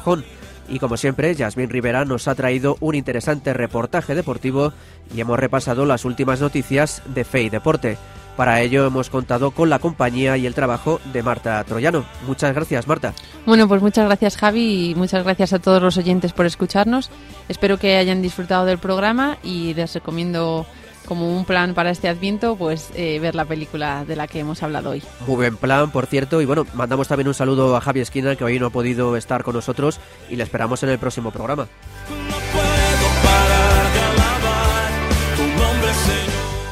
Hon, 0.03 0.25
y 0.67 0.79
como 0.79 0.97
siempre, 0.97 1.33
Yasmín 1.35 1.69
Rivera 1.69 2.05
nos 2.05 2.27
ha 2.27 2.35
traído 2.35 2.77
un 2.79 2.95
interesante 2.95 3.53
reportaje 3.53 4.15
deportivo 4.15 4.73
y 5.15 5.21
hemos 5.21 5.39
repasado 5.39 5.85
las 5.85 6.05
últimas 6.05 6.41
noticias 6.41 7.01
de 7.13 7.23
Fe 7.23 7.43
y 7.43 7.49
Deporte. 7.49 7.97
Para 8.37 8.61
ello 8.61 8.85
hemos 8.85 9.09
contado 9.09 9.49
con 9.49 9.69
la 9.69 9.79
compañía 9.79 10.37
y 10.37 10.45
el 10.45 10.53
trabajo 10.53 11.01
de 11.11 11.23
Marta 11.23 11.63
Troyano. 11.63 12.05
Muchas 12.27 12.53
gracias, 12.53 12.87
Marta. 12.87 13.13
Bueno, 13.47 13.67
pues 13.67 13.81
muchas 13.81 14.05
gracias 14.05 14.37
Javi 14.37 14.91
y 14.91 14.95
muchas 14.95 15.23
gracias 15.23 15.53
a 15.53 15.59
todos 15.59 15.81
los 15.81 15.97
oyentes 15.97 16.33
por 16.33 16.45
escucharnos. 16.45 17.09
Espero 17.49 17.79
que 17.79 17.97
hayan 17.97 18.21
disfrutado 18.21 18.65
del 18.65 18.77
programa 18.77 19.39
y 19.43 19.73
les 19.73 19.95
recomiendo 19.95 20.67
como 21.07 21.35
un 21.35 21.45
plan 21.45 21.73
para 21.73 21.89
este 21.89 22.09
adviento, 22.09 22.55
pues 22.55 22.89
eh, 22.93 23.17
ver 23.19 23.33
la 23.33 23.45
película 23.45 24.05
de 24.05 24.15
la 24.15 24.27
que 24.27 24.39
hemos 24.39 24.61
hablado 24.61 24.91
hoy. 24.91 25.01
Muy 25.25 25.37
buen 25.37 25.57
plan, 25.57 25.89
por 25.91 26.05
cierto. 26.05 26.41
Y 26.41 26.45
bueno, 26.45 26.65
mandamos 26.73 27.07
también 27.07 27.27
un 27.27 27.33
saludo 27.33 27.75
a 27.75 27.81
Javi 27.81 28.01
Esquina, 28.01 28.35
que 28.35 28.43
hoy 28.43 28.59
no 28.59 28.67
ha 28.67 28.69
podido 28.69 29.15
estar 29.17 29.43
con 29.43 29.55
nosotros 29.55 29.99
y 30.29 30.35
le 30.35 30.43
esperamos 30.43 30.83
en 30.83 30.89
el 30.89 30.99
próximo 30.99 31.31
programa. 31.31 31.67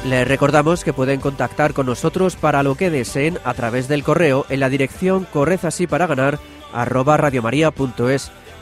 Les 0.06 0.28
recordamos 0.28 0.84
que 0.84 0.94
pueden 0.94 1.20
contactar 1.20 1.74
con 1.74 1.88
nosotros 1.88 2.36
para 2.36 2.62
lo 2.62 2.76
que 2.76 2.92
deseen 2.92 3.40
a 3.44 3.56
través 3.56 3.88
del 3.88 4.04
correo 4.04 4.46
en 4.50 4.60
la 4.60 4.70
dirección 4.70 5.26
correzasí. 5.26 5.88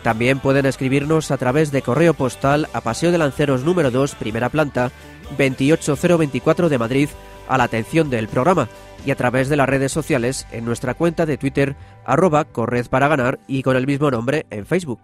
También 0.04 0.40
pueden 0.40 0.66
escribirnos 0.66 1.32
a 1.32 1.38
través 1.38 1.72
de 1.72 1.82
correo 1.82 2.14
postal 2.14 2.68
a 2.74 2.82
Paseo 2.82 3.12
de 3.12 3.18
Lanceros 3.18 3.64
número 3.64 3.90
2, 3.90 4.16
primera 4.16 4.50
planta, 4.50 4.92
28024 5.38 6.70
de 6.70 6.78
Madrid, 6.78 7.10
a 7.48 7.58
la 7.58 7.66
atención 7.66 8.10
del 8.10 8.28
programa 8.28 8.70
y 9.06 9.12
a 9.12 9.16
través 9.16 9.50
de 9.50 9.58
las 9.58 9.68
redes 9.68 9.92
sociales 9.92 10.48
en 10.52 10.66
nuestra 10.66 10.94
cuenta 10.94 11.26
de 11.26 11.38
Twitter 11.38 11.76
arroba 12.06 12.46
corred 12.46 12.88
para 12.88 13.08
ganar 13.08 13.40
y 13.48 13.64
con 13.64 13.76
el 13.76 13.88
mismo 13.88 14.10
nombre 14.12 14.46
en 14.50 14.66
Facebook. 14.66 15.00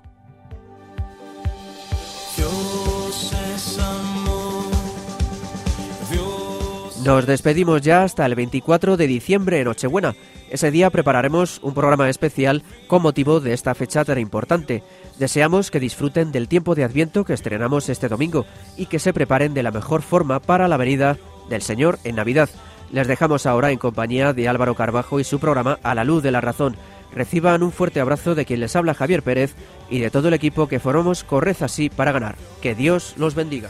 Nos 7.04 7.26
despedimos 7.26 7.82
ya 7.82 8.04
hasta 8.04 8.26
el 8.26 8.36
24 8.36 8.98
de 8.98 9.08
diciembre, 9.08 9.64
Nochebuena. 9.64 10.16
Ese 10.50 10.72
día 10.72 10.90
prepararemos 10.90 11.60
un 11.62 11.76
programa 11.76 12.10
especial 12.10 12.64
con 12.88 13.04
motivo 13.04 13.40
de 13.40 13.54
esta 13.54 13.76
fecha 13.76 14.04
tan 14.04 14.18
importante. 14.18 14.84
Deseamos 15.20 15.70
que 15.70 15.80
disfruten 15.80 16.32
del 16.32 16.48
tiempo 16.48 16.74
de 16.74 16.84
Adviento 16.84 17.24
que 17.24 17.34
estrenamos 17.34 17.88
este 17.88 18.08
domingo 18.08 18.46
y 18.76 18.88
que 18.88 19.00
se 19.00 19.14
preparen 19.14 19.54
de 19.54 19.62
la 19.62 19.72
mejor 19.72 20.02
forma 20.02 20.40
para 20.40 20.68
la 20.68 20.78
venida 20.78 21.18
del 21.50 21.62
Señor 21.62 22.00
en 22.04 22.16
Navidad. 22.16 22.50
Les 22.92 23.08
dejamos 23.08 23.46
ahora 23.46 23.72
en 23.72 23.78
compañía 23.78 24.34
de 24.34 24.48
Álvaro 24.48 24.74
Carbajo 24.74 25.20
y 25.20 25.24
su 25.24 25.40
programa 25.40 25.78
A 25.84 25.94
la 25.94 26.04
Luz 26.04 26.24
de 26.24 26.32
la 26.32 26.42
Razón. 26.42 26.76
Reciban 27.14 27.62
un 27.62 27.72
fuerte 27.72 28.00
abrazo 28.00 28.34
de 28.34 28.46
quien 28.46 28.60
les 28.60 28.76
habla 28.76 28.96
Javier 28.96 29.22
Pérez 29.22 29.54
y 29.90 30.00
de 30.00 30.10
todo 30.10 30.30
el 30.30 30.34
equipo 30.34 30.68
que 30.68 30.80
formamos 30.80 31.24
Corred 31.24 31.58
así 31.62 31.90
para 31.90 32.12
ganar. 32.12 32.36
Que 32.62 32.74
Dios 32.74 33.14
los 33.18 33.36
bendiga. 33.36 33.70